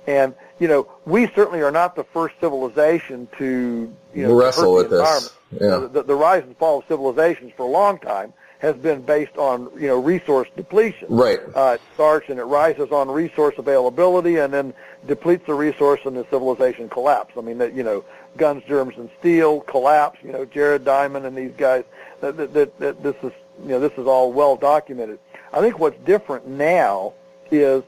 And 0.06 0.34
you 0.58 0.68
know, 0.68 0.90
we 1.04 1.26
certainly 1.28 1.62
are 1.62 1.70
not 1.70 1.94
the 1.94 2.04
first 2.04 2.34
civilization 2.40 3.28
to 3.38 3.94
you 4.14 4.26
know 4.26 4.34
Wrestle 4.34 4.74
with 4.74 4.90
this. 4.90 5.36
Yeah. 5.52 5.88
The, 5.92 6.04
the 6.04 6.14
rise 6.14 6.44
and 6.44 6.56
fall 6.56 6.78
of 6.78 6.84
civilizations 6.86 7.52
for 7.56 7.64
a 7.64 7.70
long 7.70 7.98
time 7.98 8.32
has 8.60 8.76
been 8.76 9.00
based 9.02 9.36
on 9.36 9.70
you 9.74 9.88
know 9.88 9.98
resource 9.98 10.48
depletion. 10.56 11.08
Right. 11.08 11.40
Uh, 11.54 11.72
it 11.74 11.80
starts 11.94 12.28
and 12.28 12.38
it 12.38 12.44
rises 12.44 12.90
on 12.92 13.10
resource 13.10 13.54
availability, 13.58 14.36
and 14.36 14.52
then 14.52 14.74
depletes 15.06 15.46
the 15.46 15.54
resource, 15.54 16.00
and 16.04 16.16
the 16.16 16.24
civilization 16.30 16.88
collapse. 16.88 17.34
I 17.36 17.40
mean, 17.40 17.58
that 17.58 17.74
you 17.74 17.82
know, 17.82 18.04
guns, 18.36 18.62
germs, 18.68 18.94
and 18.96 19.10
steel 19.18 19.60
collapse. 19.62 20.18
You 20.22 20.32
know, 20.32 20.44
Jared 20.44 20.84
Diamond 20.84 21.26
and 21.26 21.36
these 21.36 21.52
guys. 21.56 21.84
That, 22.20 22.36
that, 22.36 22.52
that, 22.52 22.78
that 22.78 23.02
this 23.02 23.16
is 23.22 23.32
you 23.62 23.70
know 23.70 23.80
this 23.80 23.92
is 23.96 24.06
all 24.06 24.32
well 24.32 24.56
documented. 24.56 25.18
I 25.52 25.60
think 25.60 25.78
what's 25.78 25.98
different 26.04 26.46
now 26.46 27.14
is 27.50 27.82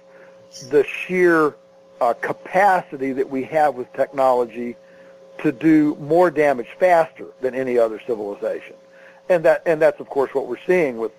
the 0.70 0.84
sheer 0.84 1.54
uh, 2.00 2.14
capacity 2.14 3.12
that 3.12 3.28
we 3.28 3.44
have 3.44 3.74
with 3.74 3.92
technology 3.92 4.76
to 5.38 5.52
do 5.52 5.96
more 5.96 6.30
damage 6.30 6.68
faster 6.78 7.26
than 7.40 7.54
any 7.54 7.78
other 7.78 8.00
civilization. 8.06 8.76
And 9.32 9.42
that 9.46 9.62
and 9.64 9.80
that's 9.80 9.98
of 9.98 10.10
course 10.10 10.34
what 10.34 10.46
we're 10.46 10.64
seeing 10.66 10.98
with 10.98 11.12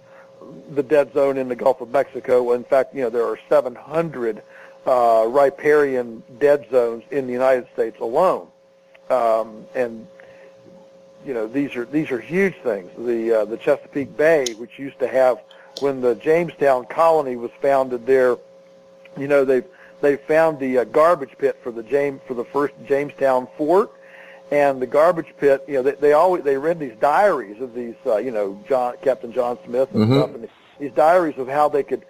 the 0.76 0.84
dead 0.84 1.11
zone 1.14 1.38
in 1.38 1.49
the 1.49 1.55
Gulf 1.55 1.82
of 1.82 1.89
Mexico. 1.89 2.51
In 2.53 2.64
fact, 2.64 2.93
you 2.93 3.01
know 3.01 3.09
there 3.09 3.26
are 3.26 3.39
700 3.49 4.43
uh, 4.86 5.26
riparian 5.28 6.22
dead 6.39 6.68
zones 6.70 7.03
in 7.09 7.26
the 7.26 7.34
United 7.34 7.68
States 7.74 7.99
alone, 7.99 8.47
um, 9.09 9.66
and 9.74 10.05
you 11.26 11.34
know 11.34 11.47
these 11.47 11.76
are 11.76 11.86
these 11.86 12.11
are 12.11 12.20
huge 12.20 12.53
things. 12.57 12.91
The 12.99 13.41
uh, 13.41 13.45
the 13.45 13.57
Chesapeake 13.57 14.16
Bay, 14.16 14.45
which 14.59 14.78
used 14.78 14.99
to 14.99 15.07
have 15.07 15.41
when 15.80 15.99
the 15.99 16.14
Jamestown 16.14 16.86
colony 16.86 17.36
was 17.36 17.49
founded 17.64 18.05
there, 18.05 18.38
you 19.18 19.28
know 19.28 19.43
they've 19.43 19.66
they 20.01 20.18
found 20.18 20.59
the 20.59 20.80
uh, 20.80 20.84
garbage 20.84 21.36
pit 21.39 21.57
for 21.64 21.72
the 21.72 21.82
James 21.82 22.22
for 22.28 22.36
the 22.36 22.45
first 22.45 22.76
Jamestown 22.86 23.47
fort, 23.57 23.91
and 24.54 24.80
the 24.80 24.86
garbage 24.88 25.34
pit. 25.39 25.64
You 25.68 25.76
know 25.76 25.82
they, 25.84 25.91
they 25.95 26.14
always 26.14 26.43
they 26.43 26.58
read 26.58 26.80
these 26.80 26.95
diaries 26.99 27.60
of 27.60 27.74
these 27.74 27.95
uh, 28.06 28.18
you 28.18 28.32
know 28.32 28.58
John 28.70 28.93
Captain 29.01 29.34
John 29.34 29.58
Smith 29.66 29.89
and 29.93 30.04
Mhm. 30.04 30.16
stuff, 30.18 30.36
and 30.36 30.47
these 30.80 30.91
diaries 30.91 31.38
of 31.38 31.47
how 31.47 31.68
they 31.70 31.84
could. 31.84 32.04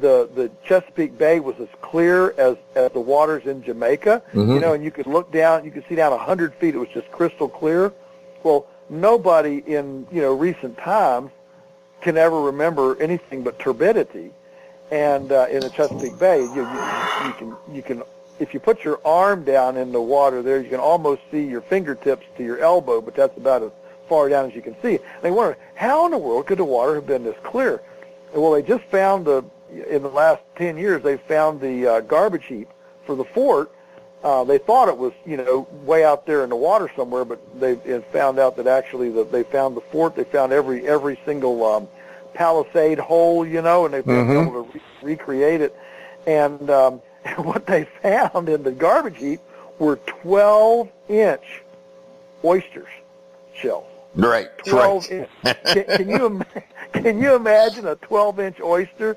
The 0.00 0.28
the 0.34 0.50
Chesapeake 0.64 1.16
Bay 1.16 1.40
was 1.40 1.56
as 1.60 1.68
clear 1.80 2.34
as 2.36 2.56
as 2.74 2.92
the 2.92 3.00
waters 3.00 3.46
in 3.46 3.62
Jamaica, 3.62 4.22
Mhm. 4.34 4.54
you 4.54 4.60
know, 4.60 4.74
and 4.74 4.84
you 4.84 4.90
could 4.90 5.06
look 5.06 5.32
down, 5.32 5.64
you 5.64 5.70
could 5.70 5.84
see 5.88 5.94
down 5.94 6.12
a 6.12 6.18
hundred 6.18 6.52
feet. 6.54 6.74
It 6.74 6.78
was 6.78 6.90
just 6.90 7.10
crystal 7.10 7.48
clear. 7.48 7.90
Well, 8.42 8.66
nobody 8.90 9.62
in 9.66 10.06
you 10.12 10.20
know 10.20 10.34
recent 10.34 10.76
times 10.76 11.30
can 12.02 12.18
ever 12.18 12.38
remember 12.40 13.00
anything 13.00 13.42
but 13.42 13.58
turbidity. 13.58 14.30
And 14.90 15.32
uh, 15.32 15.46
in 15.50 15.62
the 15.62 15.70
Chesapeake 15.70 16.18
Bay, 16.18 16.40
you, 16.42 16.62
you, 16.62 16.80
you 17.26 17.32
can 17.38 17.56
you 17.72 17.82
can 17.82 18.02
if 18.38 18.54
you 18.54 18.60
put 18.60 18.84
your 18.84 19.00
arm 19.04 19.44
down 19.44 19.76
in 19.76 19.92
the 19.92 20.00
water 20.00 20.42
there, 20.42 20.60
you 20.60 20.68
can 20.68 20.80
almost 20.80 21.22
see 21.30 21.44
your 21.44 21.60
fingertips 21.60 22.24
to 22.36 22.44
your 22.44 22.58
elbow, 22.58 23.00
but 23.00 23.14
that's 23.14 23.36
about 23.36 23.62
as 23.62 23.70
far 24.08 24.28
down 24.28 24.46
as 24.48 24.54
you 24.54 24.62
can 24.62 24.74
see. 24.80 24.96
And 24.96 25.22
they 25.22 25.30
wonder 25.30 25.56
how 25.74 26.04
in 26.06 26.12
the 26.12 26.18
world 26.18 26.46
could 26.46 26.58
the 26.58 26.64
water 26.64 26.94
have 26.94 27.06
been 27.06 27.24
this 27.24 27.36
clear? 27.42 27.82
Well, 28.34 28.52
they 28.52 28.62
just 28.62 28.84
found 28.84 29.24
the 29.24 29.44
in 29.90 30.02
the 30.02 30.08
last 30.08 30.42
ten 30.56 30.78
years 30.78 31.02
they 31.02 31.16
found 31.18 31.60
the 31.60 31.86
uh, 31.86 32.00
garbage 32.00 32.46
heap 32.46 32.68
for 33.04 33.14
the 33.14 33.24
fort. 33.24 33.70
Uh, 34.24 34.42
they 34.44 34.58
thought 34.58 34.88
it 34.88 34.96
was 34.96 35.12
you 35.26 35.36
know 35.36 35.68
way 35.84 36.04
out 36.04 36.26
there 36.26 36.42
in 36.42 36.50
the 36.50 36.56
water 36.56 36.90
somewhere, 36.96 37.24
but 37.24 37.38
they 37.60 37.74
found 38.12 38.38
out 38.38 38.56
that 38.56 38.66
actually 38.66 39.10
that 39.10 39.30
they 39.30 39.42
found 39.42 39.76
the 39.76 39.80
fort. 39.80 40.14
They 40.16 40.24
found 40.24 40.52
every 40.52 40.86
every 40.88 41.18
single 41.24 41.64
um, 41.64 41.88
palisade 42.34 42.98
hole, 42.98 43.46
you 43.46 43.62
know, 43.62 43.84
and 43.84 43.94
they've 43.94 44.04
been 44.04 44.26
Mhm. 44.26 44.42
able 44.42 44.64
to 44.64 44.70
re- 44.72 44.80
recreate 45.02 45.60
it. 45.60 45.76
And 46.26 46.70
um, 46.70 47.02
what 47.36 47.66
they 47.66 47.84
found 48.02 48.48
in 48.48 48.62
the 48.62 48.72
garbage 48.72 49.18
heap 49.18 49.40
were 49.78 49.96
12 49.96 50.88
inch 51.08 51.62
oysters 52.44 52.88
shells. 53.54 53.86
Right. 54.14 54.48
12 54.66 55.10
right. 55.10 55.28
inch. 55.44 55.56
Can, 55.64 55.84
can 55.84 56.08
you 56.08 56.42
can 56.92 57.22
you 57.22 57.34
imagine 57.34 57.86
a 57.86 57.96
12 57.96 58.40
inch 58.40 58.60
oyster? 58.60 59.16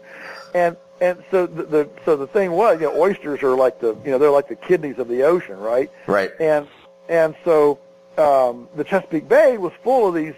And 0.54 0.76
and 1.00 1.24
so 1.32 1.48
the, 1.48 1.64
the 1.64 1.90
so 2.06 2.16
the 2.16 2.28
thing 2.28 2.52
was, 2.52 2.80
you 2.80 2.88
know, 2.88 3.02
oysters 3.02 3.42
are 3.44 3.56
like 3.56 3.80
the 3.80 3.96
you 4.06 4.12
know 4.12 4.18
they're 4.18 4.30
like 4.30 4.48
the 4.48 4.56
kidneys 4.56 5.00
of 5.00 5.08
the 5.08 5.24
ocean, 5.24 5.58
right? 5.58 5.90
Right. 6.08 6.32
And 6.40 6.68
and 7.10 7.36
so 7.44 7.80
um, 8.18 8.68
the 8.76 8.84
Chesapeake 8.84 9.28
Bay 9.28 9.58
was 9.58 9.74
full 9.84 10.08
of 10.08 10.14
these 10.14 10.36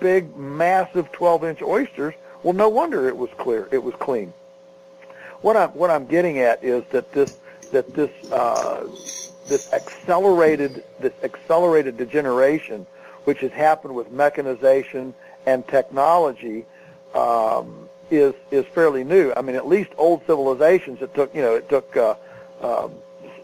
big, 0.00 0.36
massive 0.36 1.10
12-inch 1.12 1.62
oysters. 1.62 2.14
Well, 2.42 2.54
no 2.54 2.68
wonder 2.68 3.08
it 3.08 3.16
was 3.16 3.30
clear. 3.38 3.68
It 3.72 3.82
was 3.82 3.94
clean. 3.98 4.32
What 5.42 5.56
I'm 5.56 5.70
what 5.70 5.90
I'm 5.90 6.06
getting 6.06 6.38
at 6.38 6.62
is 6.64 6.84
that 6.90 7.12
this 7.12 7.30
that 7.72 7.94
this 7.94 8.10
uh, 8.32 8.86
this 9.46 9.72
accelerated 9.72 10.84
this 11.00 11.12
accelerated 11.22 11.96
degeneration, 11.96 12.86
which 13.24 13.40
has 13.40 13.52
happened 13.52 13.94
with 13.94 14.10
mechanization 14.10 15.14
and 15.46 15.66
technology, 15.68 16.66
um, 17.14 17.88
is 18.10 18.34
is 18.50 18.64
fairly 18.74 19.04
new. 19.04 19.32
I 19.36 19.42
mean, 19.42 19.56
at 19.56 19.66
least 19.68 19.90
old 19.96 20.22
civilizations, 20.26 21.02
it 21.02 21.14
took 21.14 21.34
you 21.34 21.42
know 21.42 21.54
it 21.54 21.68
took 21.68 21.96
uh, 21.96 22.14
um 22.60 22.92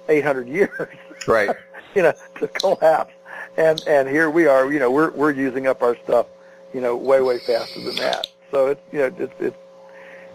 800 0.09 0.49
years 0.49 0.89
Right. 1.27 1.51
you 1.95 2.03
know, 2.03 2.13
to 2.41 2.49
collapse. 2.49 3.15
And 3.57 3.83
and 3.87 4.09
here 4.09 4.31
we 4.31 4.47
are, 4.47 4.71
you 4.73 4.79
know, 4.81 4.91
we're 4.91 5.11
we're 5.13 5.31
using 5.31 5.67
up 5.67 5.83
our 5.83 5.97
stuff, 6.05 6.27
you 6.73 6.81
know, 6.81 6.97
way 6.97 7.21
way 7.21 7.39
faster 7.39 7.81
than 7.81 7.97
that. 7.97 8.27
So 8.51 8.67
it's 8.67 8.81
you 8.93 8.99
know 8.99 9.15
it's 9.19 9.33
it's 9.39 9.57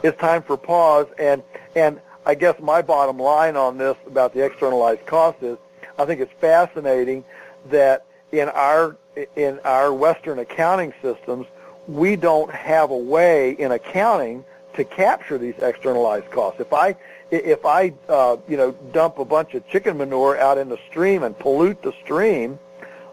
it's 0.04 0.20
time 0.20 0.44
for 0.44 0.58
pause. 0.58 1.08
And 1.18 1.44
and 1.76 2.00
I 2.26 2.36
guess 2.36 2.60
my 2.60 2.82
bottom 2.82 3.18
line 3.18 3.56
on 3.56 3.78
this 3.78 3.98
about 4.06 4.34
the 4.34 4.44
externalized 4.44 5.06
cost 5.06 5.42
is, 5.42 5.58
I 5.98 6.06
think 6.06 6.22
it's 6.22 6.34
fascinating 6.40 7.24
that 7.70 8.06
in 8.32 8.50
our 8.50 8.98
in 9.36 9.60
our 9.64 9.94
Western 9.94 10.40
accounting 10.40 10.94
systems, 11.02 11.48
we 11.88 12.16
don't 12.16 12.52
have 12.52 12.92
a 12.92 12.98
way 12.98 13.52
in 13.52 13.72
accounting 13.72 14.44
to 14.76 14.84
capture 14.84 15.38
these 15.38 15.56
externalized 15.60 16.30
costs. 16.32 16.60
If 16.60 16.74
I 16.74 16.96
if 17.32 17.66
I 17.66 17.94
uh, 18.08 18.38
you 18.48 18.58
know 18.58 18.72
dump 18.92 19.20
a 19.20 19.26
bunch 19.26 19.54
of 19.54 19.68
chicken 19.68 19.98
manure 19.98 20.38
out 20.38 20.58
in 20.58 20.70
the 20.70 20.80
stream 20.90 21.24
and 21.24 21.38
pollute 21.38 21.82
the 21.82 21.94
stream, 22.04 22.60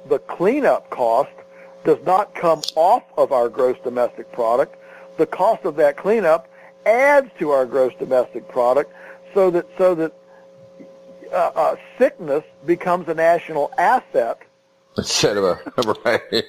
the 0.09 0.19
cleanup 0.21 0.91
cost 0.91 1.31
does 1.85 1.99
not 2.05 2.35
come 2.35 2.63
off 2.75 3.05
of 3.17 3.33
our 3.33 3.49
gross 3.49 3.77
domestic 3.83 4.31
product. 4.33 4.77
The 5.17 5.27
cost 5.27 5.65
of 5.65 5.77
that 5.77 5.97
cleanup 5.97 6.49
adds 6.87 7.31
to 7.39 7.51
our 7.51 7.67
gross 7.67 7.93
domestic 7.99 8.49
product, 8.49 8.93
so 9.35 9.51
that 9.51 9.67
so 9.77 9.95
that 9.95 10.13
uh, 11.33 11.37
uh, 11.55 11.77
sickness 11.99 12.45
becomes 12.65 13.09
a 13.09 13.15
national 13.15 13.73
asset 13.77 14.41
Instead 14.97 15.37
of 15.37 15.45
a 15.45 15.93
right. 16.05 16.45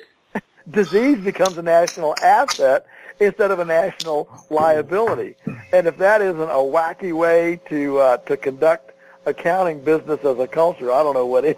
disease 0.70 1.18
becomes 1.20 1.58
a 1.58 1.62
national 1.62 2.16
asset 2.22 2.86
instead 3.20 3.52
of 3.52 3.60
a 3.60 3.66
national 3.66 4.30
liability. 4.50 5.36
And 5.74 5.88
if 5.88 5.98
that 5.98 6.22
isn't 6.22 6.40
a 6.40 6.54
wacky 6.54 7.14
way 7.14 7.60
to 7.70 7.98
uh, 7.98 8.18
to 8.18 8.38
conduct 8.38 8.94
accounting 9.26 9.82
business 9.82 10.24
as 10.24 10.40
a 10.40 10.48
culture, 10.48 10.92
I 10.92 11.04
don't 11.04 11.14
know 11.14 11.26
what 11.26 11.44
is. 11.44 11.58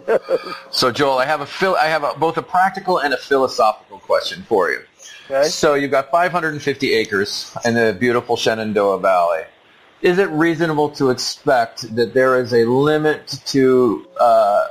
So 0.72 0.90
Joel, 0.90 1.18
I 1.18 1.26
have 1.26 1.40
a 1.40 1.46
phil- 1.46 1.76
I 1.76 1.86
have 1.86 2.02
a, 2.02 2.14
both 2.18 2.36
a 2.36 2.42
practical 2.42 2.98
and 2.98 3.14
a 3.14 3.18
philosophical 3.18 3.98
question 4.00 4.42
for 4.42 4.70
you. 4.70 4.80
Okay? 5.30 5.48
So 5.48 5.74
you've 5.74 5.90
got 5.92 6.10
550 6.10 6.92
acres 6.92 7.56
in 7.64 7.74
the 7.74 7.96
beautiful 7.98 8.36
Shenandoah 8.36 8.98
Valley. 8.98 9.42
Is 10.02 10.18
it 10.18 10.28
reasonable 10.30 10.90
to 10.90 11.10
expect 11.10 11.94
that 11.94 12.14
there 12.14 12.40
is 12.40 12.52
a 12.52 12.64
limit 12.64 13.38
to 13.46 14.08
uh, 14.18 14.68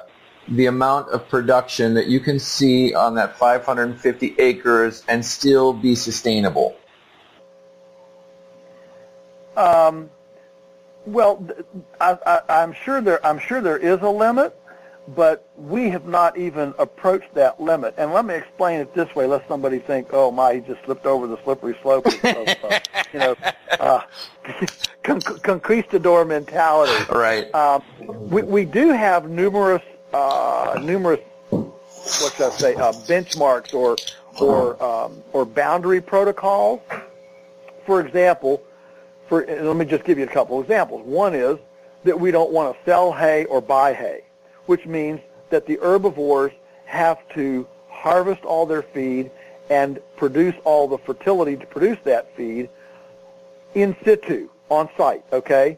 the 0.49 0.66
amount 0.66 1.10
of 1.10 1.30
production 1.30 1.93
that 1.93 2.07
you 2.07 2.20
can 2.20 2.39
see 2.39 2.93
on 2.93 3.16
that 3.16 3.38
550 3.38 4.36
acres 4.39 5.03
and 5.07 5.24
still 5.24 5.72
be 5.72 5.95
sustainable? 5.95 6.76
Um, 9.55 10.10
well, 11.05 11.45
I, 12.01 12.18
I, 12.26 12.41
I'm 12.62 12.74
sure 12.74 13.01
there 13.01 13.26
I'm 13.26 13.39
sure 13.39 13.62
there 13.62 13.78
is 13.78 14.01
a 14.01 14.10
limit, 14.10 14.60
but 15.16 15.49
we 15.55 15.89
have 15.89 16.05
not 16.05 16.38
even 16.38 16.74
approached 16.78 17.34
that 17.34 17.60
limit. 17.60 17.93
And 17.97 18.14
let 18.14 18.26
me 18.26 18.36
explain 18.36 18.80
it 18.80 18.93
this 18.93 19.14
way, 19.16 19.26
lest 19.26 19.47
somebody 19.47 19.80
think, 19.80 20.10
"Oh 20.12 20.32
my, 20.32 20.55
he 20.55 20.62
just 20.62 20.84
slipped 20.86 21.05
over 21.05 21.28
the 21.28 21.41
slippery 21.43 21.78
slope," 21.82 22.05
of, 22.05 22.14
you 23.14 23.20
know, 23.20 23.36
uh, 23.80 24.01
con- 25.03 25.22
conquistador 25.22 26.26
mentality. 26.26 27.05
Right. 27.12 27.53
Um, 27.55 27.84
we, 28.30 28.43
we 28.43 28.66
do 28.66 28.89
have 28.89 29.30
numerous 29.30 29.84
uh, 30.14 30.80
numerous 30.82 31.20
what 31.49 32.34
should 32.34 32.45
I 32.45 32.55
say 32.55 32.76
uh, 32.76 32.91
benchmarks 32.91 33.74
or 33.74 33.95
or 34.41 34.82
um, 34.84 35.24
or 35.34 35.45
boundary 35.45 36.01
protocols. 36.01 36.82
For 37.86 38.01
example, 38.01 38.62
for 39.28 39.45
let 39.45 39.76
me 39.76 39.86
just 39.86 40.03
give 40.03 40.18
you 40.18 40.26
a 40.26 40.28
couple 40.28 40.62
examples. 40.62 41.05
One 41.05 41.34
is 41.34 41.57
that 42.03 42.20
we 42.20 42.32
don't 42.32 42.51
want 42.51 42.76
to 42.76 42.86
sell 42.86 43.12
hay 43.12 43.45
or 43.45 43.62
buy 43.62 43.93
hay, 43.93 44.22
which 44.70 44.86
means 44.86 45.20
that 45.50 45.66
the 45.66 45.80
herbivores 45.82 46.52
have 46.86 47.18
to 47.30 47.68
harvest 47.88 48.46
all 48.46 48.68
their 48.68 48.84
feed 48.84 49.32
and 49.72 50.00
produce 50.16 50.54
all 50.64 50.88
the 50.88 51.00
fertility 51.00 51.58
to 51.58 51.66
produce 51.66 51.98
that 52.04 52.36
feed 52.36 52.70
in 53.74 53.96
situ, 54.06 54.48
on 54.70 54.88
site, 54.96 55.24
okay? 55.34 55.76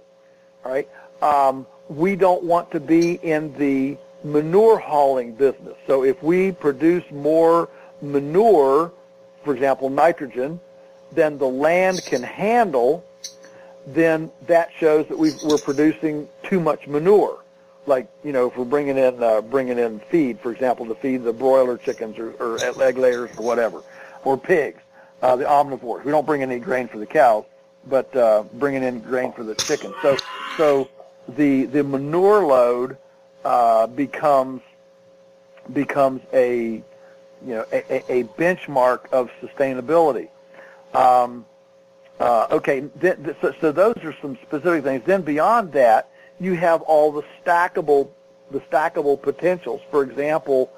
All 0.66 0.74
right? 0.74 0.90
Um, 1.22 1.66
we 1.88 2.18
don't 2.18 2.44
want 2.44 2.70
to 2.72 2.82
be 2.82 3.14
in 3.14 3.58
the 3.58 3.98
manure 4.26 4.78
hauling 4.78 5.36
business. 5.36 5.76
So 5.88 6.04
if 6.04 6.22
we 6.22 6.52
produce 6.52 7.10
more 7.12 7.70
manure, 8.02 8.92
for 9.46 9.54
example, 9.54 9.90
nitrogen, 9.90 10.60
than 11.14 11.38
the 11.38 11.48
land 11.48 12.04
can 12.04 12.24
handle, 12.24 13.06
then 13.88 14.30
that 14.48 14.70
shows 14.78 15.08
that 15.08 15.18
we 15.18 15.32
we're 15.46 15.60
producing 15.60 16.28
too 16.44 16.60
much 16.60 16.88
manure. 16.88 17.41
Like 17.88 18.10
you 18.24 18.32
know, 18.32 18.48
if 18.48 18.58
we're 18.58 18.66
bringing 18.66 18.98
in 18.98 19.24
uh, 19.24 19.42
bringing 19.42 19.80
in 19.80 20.00
feed, 20.12 20.40
for 20.40 20.52
example, 20.52 20.86
to 20.88 20.96
feed 20.96 21.24
the 21.24 21.34
broiler 21.34 21.78
chickens 21.78 22.18
or, 22.20 22.32
or 22.34 22.64
egg 22.64 22.98
layers 22.98 23.32
or 23.38 23.46
whatever, 23.46 23.82
or 24.24 24.38
pigs, 24.38 24.82
uh, 25.22 25.36
the 25.36 25.46
omnivores. 25.46 26.04
We 26.04 26.12
don't 26.12 26.26
bring 26.26 26.42
in 26.42 26.52
any 26.52 26.60
grain 26.60 26.88
for 26.88 27.00
the 27.00 27.08
cows, 27.08 27.46
but 27.88 28.16
uh, 28.16 28.44
bringing 28.54 28.84
in 28.84 29.00
grain 29.00 29.32
for 29.34 29.44
the 29.44 29.56
chickens. 29.56 29.96
So 30.02 30.18
so 30.58 30.90
the 31.28 31.66
the 31.66 31.84
manure 31.84 32.46
load 32.46 32.98
uh, 33.44 33.88
becomes 33.88 34.62
becomes 35.74 36.22
a 36.34 36.84
you 37.44 37.54
know 37.56 37.66
a, 37.72 38.12
a 38.12 38.24
benchmark 38.24 39.12
of 39.12 39.32
sustainability. 39.42 40.30
Um, 40.94 41.46
uh, 42.20 42.48
okay, 42.52 42.82
th- 43.02 43.18
th- 43.24 43.36
so, 43.42 43.54
so 43.60 43.72
those 43.72 43.98
are 44.04 44.16
some 44.22 44.38
specific 44.44 44.84
things. 44.84 45.04
Then 45.06 45.24
beyond 45.24 45.72
that, 45.74 46.11
you 46.42 46.56
have 46.56 46.82
all 46.82 47.12
the 47.12 47.24
stackable, 47.46 48.10
the 48.50 48.60
stackable 48.62 49.22
potentials. 49.22 49.80
For 49.92 50.02
example, 50.04 50.72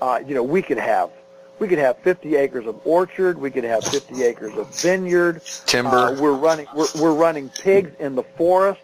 uh, 0.00 0.20
you 0.24 0.34
know, 0.34 0.44
we 0.44 0.62
could 0.62 0.78
have, 0.78 1.10
we 1.58 1.66
could 1.66 1.80
have 1.80 1.98
50 1.98 2.36
acres 2.36 2.66
of 2.66 2.80
orchard. 2.84 3.36
We 3.36 3.50
could 3.50 3.64
have 3.64 3.82
50 3.84 4.22
acres 4.22 4.56
of 4.56 4.72
vineyard. 4.80 5.42
Timber. 5.66 5.96
Uh, 5.96 6.20
we're 6.20 6.36
running, 6.36 6.66
we're, 6.74 6.86
we're 7.00 7.14
running 7.14 7.48
pigs 7.48 7.90
in 7.98 8.14
the 8.14 8.22
forest. 8.22 8.80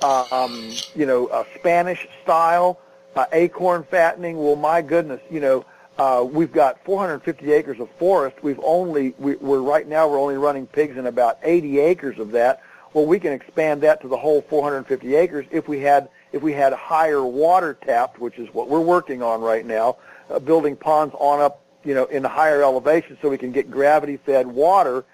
Uh, 0.00 0.24
um, 0.32 0.72
you 0.94 1.04
know, 1.04 1.26
uh, 1.26 1.44
Spanish 1.58 2.08
style, 2.22 2.80
uh, 3.14 3.26
acorn 3.32 3.84
fattening. 3.84 4.38
Well, 4.38 4.56
my 4.56 4.80
goodness, 4.80 5.20
you 5.30 5.40
know, 5.40 5.66
uh, 5.98 6.26
we've 6.28 6.50
got 6.50 6.82
450 6.84 7.52
acres 7.52 7.78
of 7.78 7.90
forest. 7.98 8.38
We've 8.42 8.60
only, 8.64 9.14
we, 9.18 9.36
we're 9.36 9.60
right 9.60 9.86
now 9.86 10.08
we're 10.08 10.18
only 10.18 10.36
running 10.36 10.66
pigs 10.66 10.96
in 10.96 11.06
about 11.06 11.38
80 11.42 11.78
acres 11.78 12.18
of 12.18 12.32
that. 12.32 12.62
Well, 12.94 13.06
we 13.06 13.18
can 13.18 13.32
expand 13.32 13.82
that 13.82 14.00
to 14.02 14.08
the 14.08 14.16
whole 14.16 14.40
450 14.42 15.16
acres 15.16 15.46
if 15.50 15.66
we 15.66 15.80
had, 15.80 16.08
if 16.32 16.42
we 16.42 16.52
had 16.52 16.72
higher 16.72 17.24
water 17.24 17.74
tapped, 17.74 18.20
which 18.20 18.38
is 18.38 18.48
what 18.54 18.68
we're 18.68 18.80
working 18.80 19.20
on 19.20 19.40
right 19.40 19.66
now, 19.66 19.96
uh, 20.30 20.38
building 20.38 20.76
ponds 20.76 21.12
on 21.18 21.40
up, 21.40 21.60
you 21.84 21.92
know, 21.92 22.04
in 22.06 22.22
higher 22.22 22.62
elevation 22.62 23.18
so 23.20 23.28
we 23.28 23.36
can 23.36 23.50
get 23.50 23.68
gravity 23.68 24.16
fed 24.16 24.46
water 24.46 25.04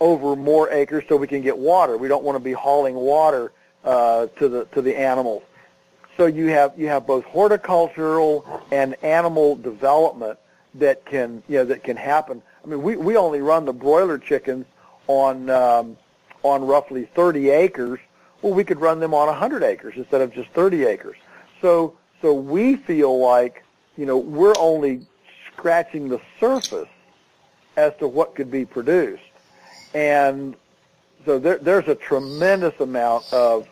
over 0.00 0.36
more 0.36 0.70
acres 0.70 1.02
so 1.08 1.16
we 1.16 1.26
can 1.26 1.40
get 1.40 1.56
water. 1.56 1.96
We 1.96 2.08
don't 2.08 2.22
want 2.22 2.36
to 2.36 2.44
be 2.44 2.52
hauling 2.52 2.94
water 2.94 3.52
uh, 3.84 4.26
to 4.38 4.48
the 4.48 4.64
to 4.66 4.82
the 4.82 4.96
animals. 4.96 5.42
So 6.18 6.26
you 6.26 6.48
have 6.48 6.74
you 6.76 6.88
have 6.88 7.06
both 7.06 7.24
horticultural 7.24 8.62
and 8.70 9.02
animal 9.02 9.56
development 9.56 10.38
that 10.74 11.04
can 11.06 11.42
you 11.48 11.58
know 11.58 11.64
that 11.64 11.82
can 11.82 11.96
happen. 11.96 12.42
I 12.62 12.68
mean, 12.68 12.82
we 12.82 12.96
we 12.96 13.16
only 13.16 13.40
run 13.40 13.64
the 13.64 13.72
broiler 13.72 14.18
chickens 14.18 14.66
on 15.06 15.50
um, 15.50 15.96
on 16.42 16.64
roughly 16.64 17.08
30 17.14 17.50
acres. 17.50 18.00
Well, 18.42 18.54
we 18.54 18.64
could 18.64 18.80
run 18.80 19.00
them 19.00 19.12
on 19.14 19.26
100 19.26 19.62
acres 19.62 19.94
instead 19.96 20.20
of 20.20 20.32
just 20.32 20.50
30 20.50 20.84
acres. 20.84 21.16
So 21.60 21.96
so 22.22 22.34
we 22.34 22.76
feel 22.76 23.18
like 23.18 23.64
you 23.96 24.06
know 24.06 24.16
we're 24.18 24.56
only 24.58 25.06
scratching 25.52 26.08
the 26.08 26.20
surface 26.38 26.88
as 27.76 27.92
to 27.98 28.08
what 28.08 28.34
could 28.34 28.50
be 28.50 28.64
produced, 28.64 29.22
and 29.94 30.56
so 31.24 31.38
there, 31.38 31.58
there's 31.58 31.88
a 31.88 31.94
tremendous 31.94 32.78
amount 32.80 33.30
of 33.32 33.68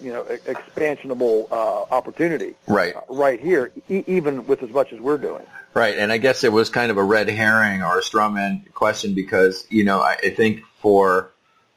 you 0.00 0.12
know 0.12 0.26
e- 0.30 0.36
expansionable 0.46 1.50
uh, 1.50 1.82
opportunity 1.90 2.54
Right. 2.66 2.94
uh, 2.94 3.00
right 3.08 3.40
here, 3.40 3.72
e- 3.88 4.04
even 4.06 4.46
with 4.46 4.62
as 4.62 4.70
much 4.70 4.92
as 4.92 5.00
we're 5.00 5.18
doing. 5.18 5.44
Right, 5.74 5.98
and 5.98 6.12
I 6.12 6.18
guess 6.18 6.44
it 6.44 6.52
was 6.52 6.70
kind 6.70 6.90
of 6.90 6.96
a 6.96 7.02
red 7.02 7.28
herring 7.28 7.82
or 7.82 7.98
a 7.98 8.02
straw 8.02 8.28
man 8.28 8.64
question 8.74 9.14
because 9.14 9.66
you 9.70 9.84
know 9.84 10.00
I, 10.00 10.16
I 10.22 10.30
think 10.30 10.62
for 10.80 11.30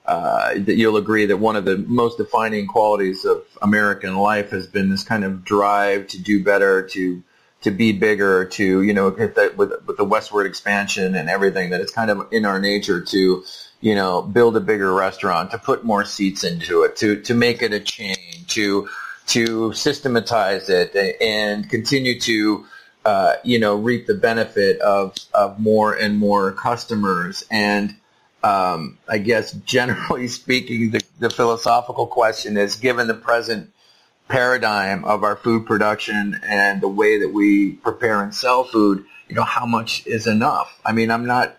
uh, 0.10 0.56
that 0.56 0.76
you'll 0.76 0.98
agree 0.98 1.28
that 1.28 1.38
one 1.38 1.56
of 1.56 1.66
the 1.66 1.78
most 1.78 2.18
defining 2.18 2.66
qualities 2.66 3.26
of 3.26 3.46
American 3.62 4.16
life 4.18 4.50
has 4.50 4.66
been 4.66 4.90
this 4.90 5.04
kind 5.04 5.24
of 5.24 5.46
drive 5.46 6.08
to 6.08 6.20
do 6.20 6.44
better, 6.44 6.82
to 6.88 7.22
to 7.62 7.70
be 7.70 7.92
bigger, 7.92 8.46
to 8.46 8.82
you 8.82 8.92
know 8.92 9.10
with 9.10 9.36
the, 9.36 9.54
with, 9.56 9.72
with 9.86 9.98
the 9.98 10.04
westward 10.04 10.48
expansion 10.48 11.14
and 11.14 11.30
everything 11.30 11.70
that 11.70 11.80
it's 11.80 11.92
kind 11.92 12.10
of 12.10 12.28
in 12.34 12.44
our 12.44 12.60
nature 12.60 13.02
to 13.02 13.44
you 13.82 13.94
know 13.94 14.24
build 14.24 14.58
a 14.58 14.60
bigger 14.60 14.92
restaurant, 14.92 15.52
to 15.52 15.60
put 15.60 15.86
more 15.86 16.04
seats 16.04 16.44
into 16.44 16.82
it, 16.82 16.96
to 16.96 17.22
to 17.22 17.36
make 17.36 17.62
it 17.62 17.72
a 17.72 17.80
chain, 17.80 18.16
to 18.48 18.90
to 19.28 19.72
systematize 19.74 20.70
it 20.70 20.96
and 21.22 21.70
continue 21.70 22.20
to 22.20 22.66
uh, 23.06 23.36
you 23.44 23.60
know, 23.60 23.76
reap 23.76 24.08
the 24.08 24.14
benefit 24.14 24.82
of, 24.82 25.16
of 25.34 25.60
more 25.60 25.94
and 25.94 26.18
more 26.18 26.52
customers. 26.52 27.46
And 27.50 27.96
um, 28.44 28.98
I 29.08 29.18
guess 29.18 29.52
generally 29.52 30.28
speaking, 30.42 30.92
the, 30.92 31.02
the 31.20 31.30
philosophical 31.30 32.08
question 32.08 32.58
is, 32.58 32.76
given 32.76 33.08
the 33.08 33.14
present 33.14 33.72
paradigm 34.28 35.04
of 35.06 35.24
our 35.24 35.36
food 35.36 35.66
production 35.66 36.40
and 36.44 36.82
the 36.82 36.88
way 36.88 37.20
that 37.20 37.30
we 37.34 37.72
prepare 37.74 38.22
and 38.22 38.34
sell 38.34 38.64
food, 38.64 39.04
you 39.28 39.36
know, 39.36 39.44
how 39.44 39.66
much 39.66 40.06
is 40.08 40.28
enough? 40.28 40.80
I 40.86 40.92
mean, 40.92 41.12
I'm 41.12 41.26
not. 41.26 41.56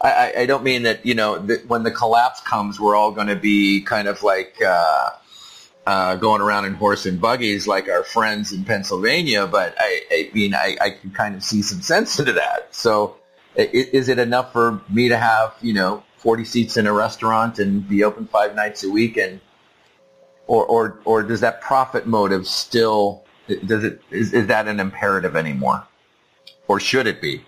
I, 0.00 0.32
I- 0.38 0.46
don't 0.46 0.64
mean 0.64 0.82
that 0.82 1.06
you 1.06 1.14
know 1.14 1.38
that 1.38 1.66
when 1.68 1.84
the 1.84 1.90
collapse 1.92 2.40
comes, 2.40 2.80
we're 2.80 2.96
all 2.96 3.12
going 3.12 3.28
to 3.28 3.36
be 3.36 3.82
kind 3.82 4.08
of 4.08 4.22
like 4.24 4.56
uh, 4.60 5.10
uh, 5.86 6.16
going 6.16 6.40
around 6.40 6.64
in 6.64 6.74
horse 6.74 7.06
and 7.06 7.20
buggies 7.20 7.66
like 7.66 7.88
our 7.88 8.02
friends 8.04 8.52
in 8.52 8.64
Pennsylvania, 8.64 9.46
but 9.46 9.74
I, 9.78 10.02
I 10.10 10.30
mean, 10.34 10.54
I, 10.54 10.76
I 10.80 10.90
can 10.90 11.10
kind 11.10 11.34
of 11.34 11.42
see 11.42 11.62
some 11.62 11.82
sense 11.82 12.18
into 12.18 12.32
that. 12.34 12.74
So, 12.74 13.16
is 13.56 14.08
it 14.08 14.18
enough 14.18 14.52
for 14.52 14.80
me 14.88 15.08
to 15.08 15.16
have 15.16 15.54
you 15.60 15.74
know 15.74 16.02
40 16.18 16.44
seats 16.44 16.76
in 16.76 16.86
a 16.86 16.92
restaurant 16.92 17.58
and 17.58 17.88
be 17.88 18.04
open 18.04 18.26
five 18.26 18.54
nights 18.54 18.84
a 18.84 18.90
week, 18.90 19.16
and 19.16 19.40
or 20.46 20.64
or 20.64 21.00
or 21.04 21.22
does 21.22 21.40
that 21.40 21.60
profit 21.60 22.06
motive 22.06 22.46
still 22.46 23.24
does 23.66 23.84
it 23.84 24.00
is, 24.10 24.32
is 24.32 24.46
that 24.46 24.68
an 24.68 24.80
imperative 24.80 25.36
anymore, 25.36 25.86
or 26.68 26.80
should 26.80 27.06
it 27.06 27.20
be? 27.20 27.44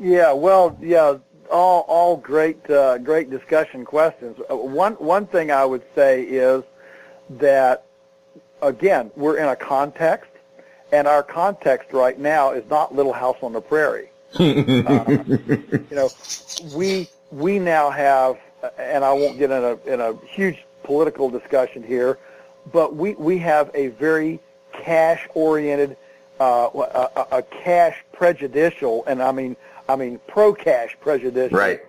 Yeah, 0.00 0.32
well, 0.32 0.78
yeah, 0.80 1.18
all 1.50 1.80
all 1.88 2.16
great 2.16 2.68
uh, 2.70 2.98
great 2.98 3.30
discussion 3.30 3.84
questions. 3.84 4.38
Uh, 4.50 4.56
one 4.56 4.94
one 4.94 5.26
thing 5.26 5.50
I 5.50 5.64
would 5.64 5.82
say 5.94 6.22
is 6.22 6.62
that 7.30 7.86
again 8.62 9.10
we're 9.16 9.38
in 9.38 9.48
a 9.48 9.56
context, 9.56 10.30
and 10.92 11.08
our 11.08 11.22
context 11.22 11.92
right 11.92 12.18
now 12.18 12.52
is 12.52 12.64
not 12.70 12.94
Little 12.94 13.12
House 13.12 13.38
on 13.42 13.52
the 13.52 13.60
Prairie. 13.60 14.10
Uh, 14.34 15.04
you 15.08 15.84
know, 15.90 16.10
we 16.74 17.08
we 17.30 17.58
now 17.58 17.90
have, 17.90 18.38
and 18.78 19.04
I 19.04 19.12
won't 19.12 19.38
get 19.38 19.50
in 19.50 19.64
a 19.64 19.76
in 19.92 20.00
a 20.00 20.14
huge 20.26 20.64
political 20.84 21.30
discussion 21.30 21.82
here, 21.82 22.18
but 22.72 22.94
we 22.96 23.14
we 23.14 23.38
have 23.38 23.70
a 23.74 23.88
very 23.88 24.40
cash 24.72 25.26
oriented, 25.34 25.96
uh, 26.40 26.68
a, 26.74 27.08
a- 27.16 27.26
a 27.38 27.42
cash 27.42 28.04
prejudicial, 28.12 29.04
and 29.06 29.22
I 29.22 29.32
mean 29.32 29.56
I 29.88 29.96
mean 29.96 30.20
pro 30.26 30.52
cash 30.54 30.96
prejudicial 31.00 31.56
Right. 31.58 31.80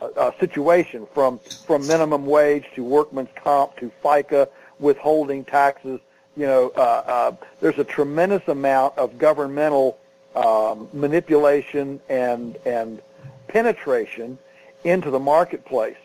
uh, 0.00 0.06
uh, 0.16 0.30
situation 0.40 1.06
from 1.14 1.40
from 1.66 1.86
minimum 1.86 2.26
wage 2.26 2.64
to 2.76 2.84
workman's 2.84 3.28
comp 3.34 3.76
to 3.78 3.90
FICA 4.02 4.48
withholding 4.78 5.44
taxes. 5.44 6.00
You 6.36 6.46
know, 6.46 6.72
uh, 6.76 6.80
uh, 6.80 7.32
there's 7.60 7.78
a 7.78 7.84
tremendous 7.84 8.46
amount 8.46 8.96
of 8.96 9.18
governmental 9.18 9.98
um, 10.38 10.88
manipulation 10.92 12.00
and 12.08 12.56
and 12.64 13.02
penetration 13.48 14.38
into 14.84 15.10
the 15.10 15.18
marketplace. 15.18 15.96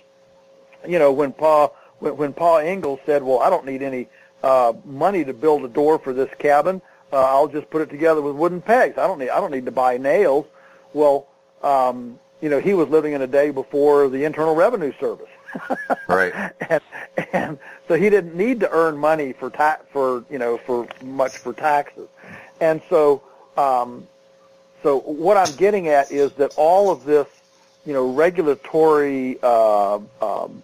You 0.88 1.00
know, 1.00 1.12
when 1.12 1.32
Pa 1.34 1.70
when, 2.00 2.18
when 2.18 2.34
Pa 2.34 2.60
Ingalls 2.60 3.00
said, 3.06 3.24
"Well, 3.24 3.40
I 3.40 3.50
don't 3.50 3.66
need 3.66 3.82
any 3.84 4.08
uh, 4.42 4.74
money 4.86 5.24
to 5.24 5.34
build 5.34 5.64
a 5.64 5.68
door 5.68 6.00
for 6.00 6.14
this 6.14 6.30
cabin. 6.40 6.82
Uh, 7.12 7.22
I'll 7.22 7.48
just 7.48 7.70
put 7.70 7.82
it 7.82 7.90
together 7.90 8.22
with 8.22 8.36
wooden 8.36 8.62
pegs. 8.62 8.98
I 8.98 9.06
don't 9.06 9.20
need 9.20 9.30
I 9.30 9.40
don't 9.40 9.52
need 9.52 9.66
to 9.66 9.72
buy 9.72 9.98
nails." 9.98 10.46
Well, 10.94 11.28
um, 11.62 12.20
you 12.42 12.50
know, 12.50 12.60
he 12.60 12.74
was 12.74 12.90
living 12.90 13.14
in 13.14 13.22
a 13.22 13.28
day 13.28 13.52
before 13.52 14.10
the 14.10 14.24
Internal 14.26 14.56
Revenue 14.56 14.94
Service. 15.00 15.30
Right. 16.08 16.34
and, 16.70 16.82
and 17.32 17.60
so 17.88 17.94
he 17.94 18.10
didn't 18.10 18.36
need 18.36 18.60
to 18.62 18.70
earn 18.72 18.98
money 18.98 19.34
for 19.34 19.52
ta- 19.52 19.80
for 19.92 20.26
you 20.30 20.40
know 20.40 20.58
for 20.58 20.88
much 21.04 21.38
for 21.38 21.54
taxes, 21.54 22.08
and 22.60 22.82
so 22.90 23.22
um, 23.56 24.08
so 24.84 25.00
what 25.00 25.38
I'm 25.38 25.56
getting 25.56 25.88
at 25.88 26.12
is 26.12 26.32
that 26.34 26.52
all 26.56 26.92
of 26.92 27.06
this 27.06 27.28
you 27.86 27.94
know 27.94 28.14
regulatory 28.14 29.40
uh, 29.42 30.00
um, 30.22 30.64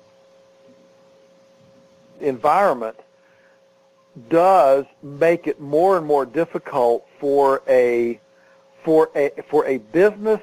environment 2.19 2.97
does 4.29 4.85
make 5.01 5.47
it 5.47 5.59
more 5.59 5.97
and 5.97 6.05
more 6.05 6.25
difficult 6.25 7.07
for 7.19 7.61
a 7.67 8.19
for 8.83 9.09
a 9.15 9.31
for 9.49 9.65
a 9.65 9.77
business 9.77 10.41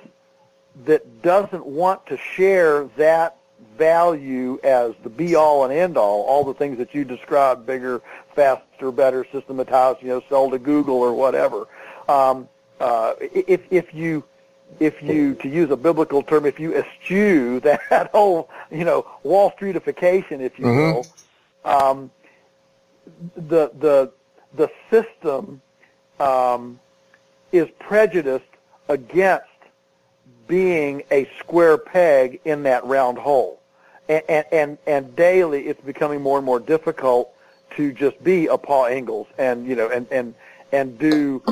that 0.84 1.22
doesn't 1.22 1.64
want 1.64 2.04
to 2.06 2.16
share 2.16 2.84
that 2.96 3.36
value 3.78 4.58
as 4.62 4.92
the 5.02 5.08
be 5.08 5.34
all 5.34 5.64
and 5.64 5.72
end 5.72 5.96
all, 5.96 6.22
all 6.22 6.44
the 6.44 6.54
things 6.54 6.78
that 6.78 6.94
you 6.94 7.04
described, 7.04 7.66
bigger, 7.66 8.02
faster, 8.34 8.90
better, 8.90 9.26
systematized, 9.32 10.02
you 10.02 10.08
know, 10.08 10.22
sell 10.28 10.50
to 10.50 10.58
Google 10.58 10.96
or 10.96 11.12
whatever. 11.12 11.66
Um, 12.08 12.48
uh, 12.80 13.14
if 13.20 13.62
if 13.70 13.94
you 13.94 14.24
if 14.80 15.00
you, 15.02 15.34
to 15.36 15.48
use 15.48 15.70
a 15.70 15.76
biblical 15.76 16.22
term, 16.22 16.44
if 16.44 16.58
you 16.58 16.74
eschew 16.74 17.60
that 17.60 18.10
whole, 18.12 18.50
you 18.70 18.84
know, 18.84 19.06
Wall 19.22 19.52
Streetification, 19.58 20.40
if 20.40 20.58
you 20.58 20.66
will, 20.66 21.06
um, 21.64 22.10
the 23.36 23.70
the 23.78 24.12
the 24.54 24.70
system 24.90 25.60
um, 26.18 26.80
is 27.52 27.68
prejudiced 27.78 28.44
against 28.88 29.44
being 30.48 31.02
a 31.10 31.28
square 31.38 31.78
peg 31.78 32.40
in 32.44 32.62
that 32.64 32.84
round 32.84 33.18
hole, 33.18 33.60
and 34.08 34.22
and 34.28 34.46
and, 34.52 34.78
and 34.86 35.16
daily 35.16 35.66
it's 35.66 35.80
becoming 35.82 36.20
more 36.20 36.38
and 36.38 36.46
more 36.46 36.60
difficult 36.60 37.32
to 37.76 37.92
just 37.92 38.22
be 38.24 38.46
a 38.46 38.56
Pa 38.58 38.88
Ingalls 38.88 39.26
and 39.38 39.66
you 39.66 39.76
know 39.76 39.88
and 39.88 40.06
and 40.10 40.34
and 40.72 40.98
do 40.98 41.42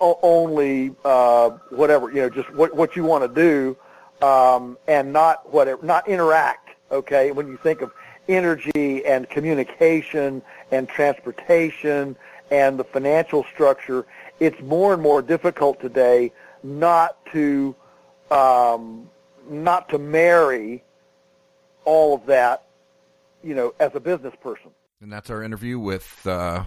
only 0.00 0.94
uh, 1.04 1.50
whatever 1.70 2.08
you 2.10 2.22
know 2.22 2.30
just 2.30 2.52
what 2.54 2.74
what 2.74 2.96
you 2.96 3.04
want 3.04 3.22
to 3.22 3.28
do 3.28 4.26
um, 4.26 4.76
and 4.88 5.12
not 5.12 5.52
whatever 5.52 5.84
not 5.84 6.08
interact 6.08 6.70
okay? 6.90 7.30
When 7.30 7.46
you 7.46 7.56
think 7.56 7.82
of 7.82 7.92
energy 8.28 9.04
and 9.04 9.28
communication 9.28 10.42
and 10.70 10.88
transportation 10.88 12.16
and 12.50 12.78
the 12.78 12.84
financial 12.84 13.44
structure 13.52 14.06
it's 14.38 14.60
more 14.62 14.92
and 14.92 15.02
more 15.02 15.22
difficult 15.22 15.80
today 15.80 16.32
not 16.62 17.24
to 17.26 17.74
um, 18.30 19.08
not 19.48 19.88
to 19.88 19.98
marry 19.98 20.82
all 21.84 22.14
of 22.14 22.26
that 22.26 22.64
you 23.42 23.54
know 23.54 23.74
as 23.80 23.90
a 23.94 24.00
business 24.00 24.34
person. 24.42 24.70
And 25.00 25.12
that's 25.12 25.30
our 25.30 25.42
interview 25.42 25.78
with 25.78 26.26
uh, 26.26 26.64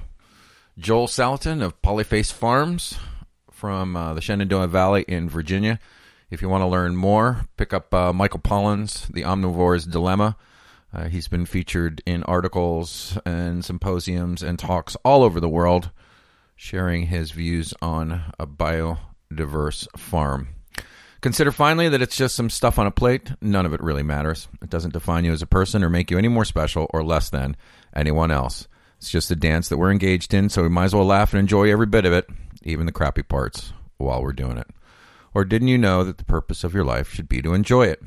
Joel 0.78 1.08
Salatin 1.08 1.62
of 1.62 1.80
Polyface 1.82 2.32
Farms 2.34 2.98
from 3.64 3.96
uh, 3.96 4.14
the 4.14 4.20
Shenandoah 4.20 4.68
Valley 4.68 5.06
in 5.08 5.30
Virginia. 5.30 5.80
If 6.30 6.42
you 6.42 6.50
want 6.50 6.64
to 6.64 6.68
learn 6.68 6.98
more, 6.98 7.46
pick 7.56 7.74
up 7.74 7.94
uh, 7.94 8.12
Michael 8.12 8.42
Pollan's 8.42 9.08
The 9.08 9.24
Omnivore's 9.24 9.86
Dilemma. 9.86 10.36
Uh, 10.94 11.06
he's 11.06 11.30
been 11.30 11.46
featured 11.46 12.04
in 12.06 12.24
articles 12.24 13.18
and 13.26 13.64
symposiums 13.64 14.44
and 14.44 14.60
talks 14.60 14.98
all 15.06 15.24
over 15.24 15.40
the 15.40 15.48
world, 15.48 15.92
sharing 16.58 17.06
his 17.08 17.32
views 17.32 17.74
on 17.82 18.34
a 18.38 18.46
biodiverse 18.46 19.88
farm. 19.98 20.50
Consider 21.22 21.54
finally 21.54 21.88
that 21.88 22.02
it's 22.02 22.18
just 22.18 22.36
some 22.36 22.50
stuff 22.50 22.78
on 22.78 22.86
a 22.86 22.92
plate. 22.92 23.32
None 23.40 23.66
of 23.66 23.74
it 23.74 23.82
really 23.82 24.04
matters. 24.04 24.50
It 24.62 24.70
doesn't 24.70 24.92
define 24.92 25.24
you 25.24 25.32
as 25.32 25.42
a 25.42 25.48
person 25.48 25.86
or 25.86 25.90
make 25.90 26.12
you 26.12 26.18
any 26.18 26.28
more 26.28 26.44
special 26.44 26.88
or 26.94 27.02
less 27.02 27.30
than 27.30 27.56
anyone 27.96 28.30
else. 28.30 28.68
It's 28.98 29.10
just 29.10 29.32
a 29.32 29.38
dance 29.38 29.70
that 29.70 29.78
we're 29.78 29.92
engaged 29.92 30.34
in, 30.34 30.50
so 30.50 30.64
we 30.64 30.70
might 30.70 30.86
as 30.86 30.96
well 30.96 31.06
laugh 31.06 31.32
and 31.32 31.40
enjoy 31.40 31.72
every 31.72 31.86
bit 31.86 32.06
of 32.06 32.12
it, 32.12 32.30
even 32.66 32.86
the 32.86 32.92
crappy 32.92 33.24
parts, 33.24 33.74
while 33.98 34.22
we're 34.22 34.34
doing 34.34 34.58
it. 34.58 34.68
Or 35.34 35.46
didn't 35.46 35.68
you 35.70 35.78
know 35.78 36.04
that 36.04 36.18
the 36.18 36.26
purpose 36.26 36.64
of 36.64 36.74
your 36.74 36.84
life 36.84 37.12
should 37.12 37.28
be 37.28 37.42
to 37.42 37.54
enjoy 37.54 37.88
it? 37.88 38.02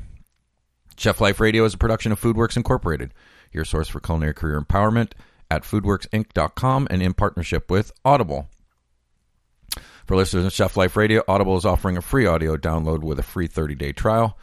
Chef 0.97 1.21
Life 1.21 1.39
Radio 1.39 1.63
is 1.65 1.73
a 1.73 1.77
production 1.77 2.11
of 2.11 2.19
Foodworks 2.19 2.57
Incorporated, 2.57 3.13
your 3.51 3.65
source 3.65 3.87
for 3.87 3.99
culinary 3.99 4.33
career 4.33 4.59
empowerment 4.59 5.11
at 5.49 5.63
foodworksinc.com 5.63 6.87
and 6.89 7.01
in 7.01 7.13
partnership 7.13 7.69
with 7.69 7.91
Audible. 8.03 8.47
For 10.05 10.15
listeners 10.15 10.45
of 10.45 10.53
Chef 10.53 10.77
Life 10.77 10.95
Radio, 10.95 11.23
Audible 11.27 11.57
is 11.57 11.65
offering 11.65 11.97
a 11.97 12.01
free 12.01 12.25
audio 12.25 12.55
download 12.57 13.01
with 13.01 13.19
a 13.19 13.23
free 13.23 13.47
30-day 13.47 13.91
trial 13.91 14.37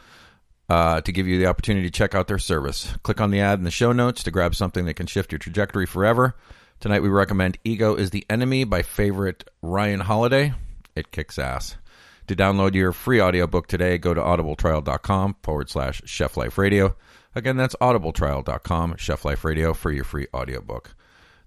uh, 0.69 1.01
to 1.01 1.11
give 1.11 1.27
you 1.27 1.39
the 1.39 1.47
opportunity 1.47 1.87
to 1.87 1.91
check 1.91 2.15
out 2.15 2.27
their 2.27 2.39
service. 2.39 2.93
Click 3.03 3.19
on 3.19 3.31
the 3.31 3.39
ad 3.39 3.59
in 3.59 3.65
the 3.65 3.71
show 3.71 3.91
notes 3.91 4.23
to 4.23 4.31
grab 4.31 4.55
something 4.55 4.85
that 4.85 4.93
can 4.93 5.07
shift 5.07 5.31
your 5.31 5.39
trajectory 5.39 5.85
forever. 5.85 6.35
Tonight 6.79 7.01
we 7.01 7.09
recommend 7.09 7.57
Ego 7.63 7.95
is 7.95 8.11
the 8.11 8.25
Enemy 8.29 8.63
by 8.65 8.81
favorite 8.83 9.49
Ryan 9.61 10.01
Holiday. 10.01 10.53
It 10.95 11.11
kicks 11.11 11.39
ass. 11.39 11.77
To 12.27 12.35
download 12.35 12.73
your 12.73 12.91
free 12.91 13.21
audiobook 13.21 13.67
today, 13.67 13.97
go 13.97 14.13
to 14.13 14.21
audibletrial.com 14.21 15.37
forward 15.41 15.69
slash 15.69 16.01
Chef 16.05 16.37
Life 16.37 16.57
Radio. 16.57 16.95
Again, 17.33 17.57
that's 17.57 17.75
audibletrial.com, 17.81 18.95
Chef 18.97 19.25
Life 19.25 19.43
Radio, 19.45 19.73
for 19.73 19.91
your 19.91 20.03
free 20.03 20.27
audiobook. 20.33 20.95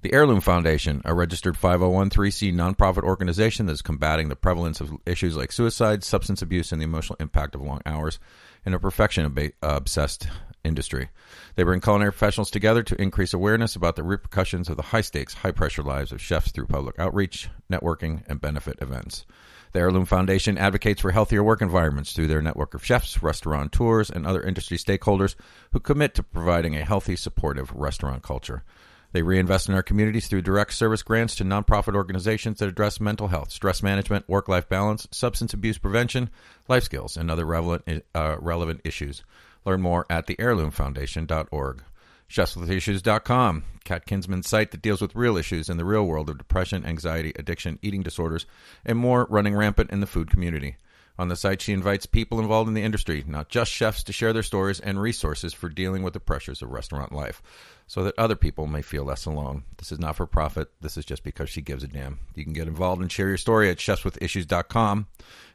The 0.03 0.13
Heirloom 0.13 0.41
Foundation, 0.41 1.03
a 1.05 1.15
registered 1.15 1.57
501c 1.57 2.53
nonprofit 2.55 3.03
organization 3.03 3.67
that 3.67 3.73
is 3.73 3.83
combating 3.83 4.29
the 4.29 4.37
prevalence 4.37 4.81
of 4.81 4.93
issues 5.07 5.37
like 5.37 5.51
suicide, 5.51 6.05
substance 6.05 6.41
abuse, 6.43 6.71
and 6.71 6.81
the 6.81 6.85
emotional 6.85 7.17
impact 7.21 7.55
of 7.55 7.63
long 7.63 7.81
hours 7.85 8.21
in 8.69 8.75
a 8.75 8.79
perfection 8.79 9.25
uh, 9.27 9.49
obsessed 9.63 10.29
industry. 10.63 11.09
They 11.57 11.63
bring 11.63 11.81
culinary 11.81 12.13
professionals 12.13 12.51
together 12.51 12.83
to 12.83 13.01
increase 13.01 13.33
awareness 13.33 13.75
about 13.75 13.97
the 13.97 14.03
repercussions 14.03 14.69
of 14.69 14.77
the 14.77 14.83
high 14.83 15.01
stakes, 15.01 15.33
high 15.33 15.53
pressure 15.53 15.83
lives 15.83 16.13
of 16.13 16.21
chefs 16.21 16.53
through 16.53 16.67
public 16.67 16.99
outreach, 16.99 17.49
networking, 17.73 18.23
and 18.29 18.43
benefit 18.43 18.77
events. 18.83 19.25
The 19.73 19.81
Heirloom 19.81 20.05
Foundation 20.05 20.59
advocates 20.59 21.01
for 21.01 21.13
healthier 21.13 21.43
work 21.43 21.63
environments 21.63 22.13
through 22.13 22.27
their 22.27 22.43
network 22.43 22.75
of 22.75 22.85
chefs, 22.85 23.23
restaurateurs, 23.23 24.11
and 24.11 24.27
other 24.27 24.43
industry 24.43 24.77
stakeholders 24.77 25.35
who 25.73 25.81
commit 25.81 26.15
to 26.15 26.23
providing 26.23 26.77
a 26.77 26.85
healthy, 26.85 27.17
supportive 27.17 27.73
restaurant 27.73 28.23
culture. 28.23 28.65
They 29.13 29.23
reinvest 29.23 29.69
in 29.69 29.75
our 29.75 29.83
communities 29.83 30.29
through 30.29 30.43
direct 30.43 30.75
service 30.75 31.03
grants 31.03 31.35
to 31.37 31.45
nonprofit 31.45 31.95
organizations 31.95 32.59
that 32.59 32.69
address 32.69 33.01
mental 33.01 33.29
health, 33.29 33.51
stress 33.51 33.83
management, 33.83 34.29
work 34.29 34.49
life 34.49 34.69
balance, 34.69 35.09
substance 35.11 35.55
abuse 35.55 35.79
prevention, 35.79 36.29
life 36.69 36.85
skills, 36.85 37.17
and 37.17 37.31
other 37.31 37.45
relevant, 37.45 38.05
uh, 38.15 38.37
relevant 38.39 38.81
issues. 38.85 39.25
Learn 39.65 39.81
more 39.81 40.07
at 40.09 40.27
theheirloomfoundation.org. 40.27 41.83
ChefsWithIssues.com, 42.31 43.65
Kat 43.85 44.05
Kinsman's 44.05 44.49
site 44.49 44.71
that 44.73 44.83
deals 44.83 45.01
with 45.01 45.15
real 45.15 45.39
issues 45.39 45.71
in 45.71 45.79
the 45.79 45.85
real 45.85 46.05
world 46.05 46.29
of 46.29 46.37
depression, 46.37 46.85
anxiety, 46.85 47.33
addiction, 47.37 47.79
eating 47.81 48.03
disorders, 48.03 48.45
and 48.85 48.99
more 48.99 49.27
running 49.31 49.57
rampant 49.57 49.91
in 49.91 50.01
the 50.01 50.07
food 50.07 50.31
community. 50.31 50.77
On 51.19 51.29
the 51.29 51.37
site, 51.37 51.61
she 51.61 51.73
invites 51.73 52.07
people 52.07 52.39
involved 52.39 52.69
in 52.69 52.75
the 52.75 52.83
industry, 52.83 53.25
not 53.27 53.49
just 53.49 53.73
chefs, 53.73 54.05
to 54.05 54.13
share 54.13 54.33
their 54.33 54.45
stories 54.45 54.79
and 54.79 55.01
resources 55.01 55.53
for 55.53 55.69
dealing 55.69 56.05
with 56.05 56.13
the 56.13 56.21
pressures 56.21 56.63
of 56.63 56.71
restaurant 56.71 57.13
life 57.13 57.43
so 57.89 58.05
that 58.05 58.19
other 58.19 58.37
people 58.37 58.69
may 58.69 58.83
feel 58.83 59.03
less 59.03 59.27
alone. 59.27 59.65
This 59.79 59.91
is 59.91 59.99
not 59.99 60.15
for 60.15 60.27
profit. 60.27 60.71
This 60.81 60.97
is 60.97 61.05
just 61.05 61.25
because 61.25 61.51
she 61.51 61.61
gives 61.61 61.83
a 61.83 61.89
damn. 61.89 62.21
You 62.37 62.45
can 62.45 62.53
get 62.53 62.69
involved 62.69 63.03
and 63.03 63.11
share 63.11 63.29
your 63.29 63.37
story 63.37 63.69
at 63.69 63.79
chefswithissues.com, 63.79 65.07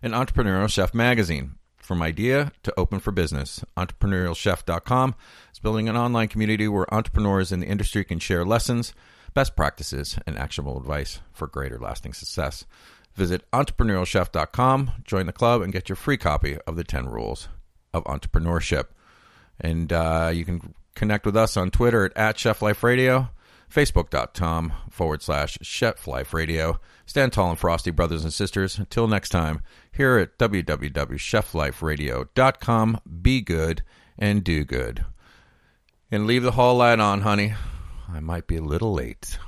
and 0.01 0.13
entrepreneurial 0.13 0.69
chef 0.69 0.93
magazine. 0.93 1.55
From 1.77 2.01
idea 2.01 2.51
to 2.63 2.73
open 2.77 2.99
for 2.99 3.11
business, 3.11 3.63
entrepreneurialchef.com 3.77 5.15
is 5.51 5.59
building 5.59 5.89
an 5.89 5.97
online 5.97 6.29
community 6.29 6.67
where 6.67 6.91
entrepreneurs 6.93 7.51
in 7.51 7.59
the 7.59 7.67
industry 7.67 8.03
can 8.03 8.19
share 8.19 8.45
lessons, 8.45 8.93
best 9.33 9.55
practices, 9.55 10.17
and 10.25 10.37
actionable 10.37 10.77
advice 10.77 11.19
for 11.33 11.45
greater 11.45 11.77
lasting 11.77 12.13
success. 12.13 12.65
Visit 13.15 13.49
entrepreneurialchef.com, 13.51 14.91
join 15.03 15.25
the 15.27 15.33
club, 15.33 15.61
and 15.61 15.71
get 15.71 15.87
your 15.89 15.95
free 15.95 16.17
copy 16.17 16.57
of 16.65 16.75
the 16.75 16.83
10 16.83 17.07
Rules 17.07 17.47
of 17.93 18.03
Entrepreneurship. 18.05 18.85
And 19.59 19.93
uh, 19.93 20.31
you 20.33 20.45
can 20.45 20.73
connect 20.95 21.23
with 21.25 21.37
us 21.37 21.55
on 21.55 21.69
Twitter 21.69 22.05
at, 22.05 22.17
at 22.17 22.39
Chef 22.39 22.59
Life 22.61 22.83
Radio, 22.83 23.29
Facebook.com 23.71 24.73
forward 24.89 25.21
slash 25.21 25.57
Chef 25.61 26.07
Life 26.07 26.33
Radio. 26.33 26.79
Stand 27.05 27.33
tall 27.33 27.51
and 27.51 27.59
frosty, 27.59 27.91
brothers 27.91 28.23
and 28.23 28.33
sisters. 28.33 28.79
Until 28.79 29.07
next 29.07 29.29
time, 29.29 29.61
here 29.91 30.17
at 30.17 30.39
www.chefliferadio.com, 30.39 32.99
be 33.21 33.41
good 33.41 33.83
and 34.17 34.43
do 34.43 34.63
good. 34.63 35.05
And 36.11 36.25
leave 36.27 36.43
the 36.43 36.51
hall 36.51 36.75
light 36.75 36.99
on, 36.99 37.21
honey. 37.21 37.53
I 38.11 38.19
might 38.19 38.47
be 38.47 38.57
a 38.57 38.61
little 38.61 38.93
late. 38.93 39.39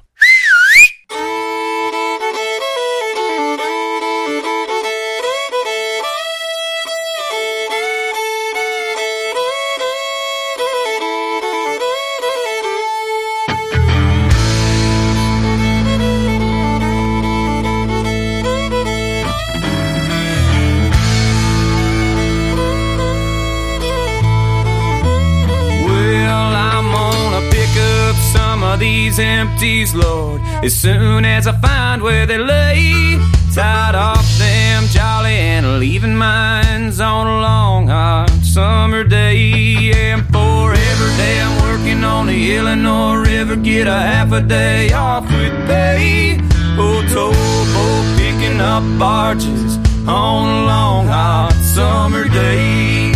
These 29.05 29.19
empties, 29.19 29.93
Lord, 29.93 30.41
as 30.63 30.73
soon 30.73 31.25
as 31.25 31.45
I 31.45 31.51
find 31.59 32.01
where 32.01 32.25
they 32.25 32.39
lay. 32.39 33.19
Tied 33.53 33.93
off 33.93 34.25
them 34.39 34.85
jolly 34.87 35.37
and 35.53 35.79
leaving 35.79 36.15
mines 36.15 36.99
on 36.99 37.27
a 37.27 37.39
long 37.39 37.87
hot 37.87 38.31
summer 38.41 39.03
day. 39.03 39.91
And 39.93 40.23
for 40.33 40.73
every 40.73 41.13
day 41.17 41.39
I'm 41.39 41.55
working 41.67 42.03
on 42.03 42.25
the 42.25 42.55
Illinois 42.55 43.17
River, 43.17 43.55
get 43.55 43.85
a 43.87 43.99
half 44.11 44.31
a 44.31 44.41
day 44.41 44.91
off 44.91 45.25
with 45.25 45.53
pay. 45.67 46.39
Oh, 46.77 47.01
towboat 47.13 48.05
picking 48.17 48.59
up 48.59 48.83
barges 48.97 49.77
on 50.07 50.63
a 50.63 50.65
long 50.65 51.05
hot 51.05 51.53
summer 51.75 52.27
day. 52.27 53.14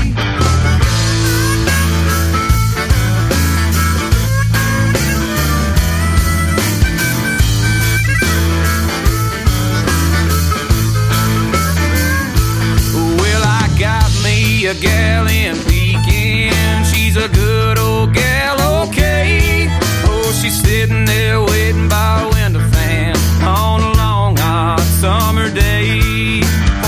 gal 14.79 15.27
in 15.27 15.55
Pekin. 15.67 16.83
She's 16.85 17.15
a 17.15 17.27
good 17.29 17.77
old 17.77 18.13
gal, 18.13 18.87
okay. 18.87 19.67
Oh, 20.05 20.31
she's 20.41 20.61
sitting 20.61 21.05
there 21.05 21.41
waiting 21.41 21.89
by 21.89 22.23
a 22.23 22.29
window 22.29 22.65
fan 22.71 23.15
on 23.43 23.81
a 23.81 23.93
long 23.97 24.37
hot 24.37 24.79
summer 25.01 25.49
day. 25.49 26.41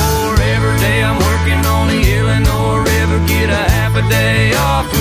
Or 0.06 0.34
every 0.56 0.78
day 0.80 1.04
I'm 1.04 1.20
working 1.20 1.62
on 1.66 1.88
the 1.88 2.02
Illinois 2.18 2.80
River, 2.80 3.20
get 3.28 3.50
a 3.50 3.64
half 3.72 3.96
a 3.96 4.08
day 4.10 4.54
off. 4.56 5.01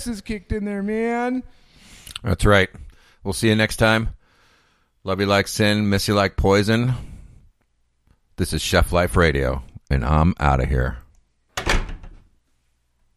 Asses 0.00 0.22
kicked 0.22 0.50
in 0.50 0.64
there, 0.64 0.82
man. 0.82 1.42
That's 2.22 2.46
right. 2.46 2.70
We'll 3.22 3.34
see 3.34 3.48
you 3.48 3.54
next 3.54 3.76
time. 3.76 4.14
Love 5.04 5.20
you 5.20 5.26
like 5.26 5.46
sin, 5.46 5.90
miss 5.90 6.08
you 6.08 6.14
like 6.14 6.38
poison. 6.38 6.94
This 8.36 8.54
is 8.54 8.62
Chef 8.62 8.92
Life 8.92 9.14
Radio, 9.14 9.62
and 9.90 10.02
I'm 10.02 10.32
out 10.40 10.62
of 10.62 10.70
here. 10.70 10.96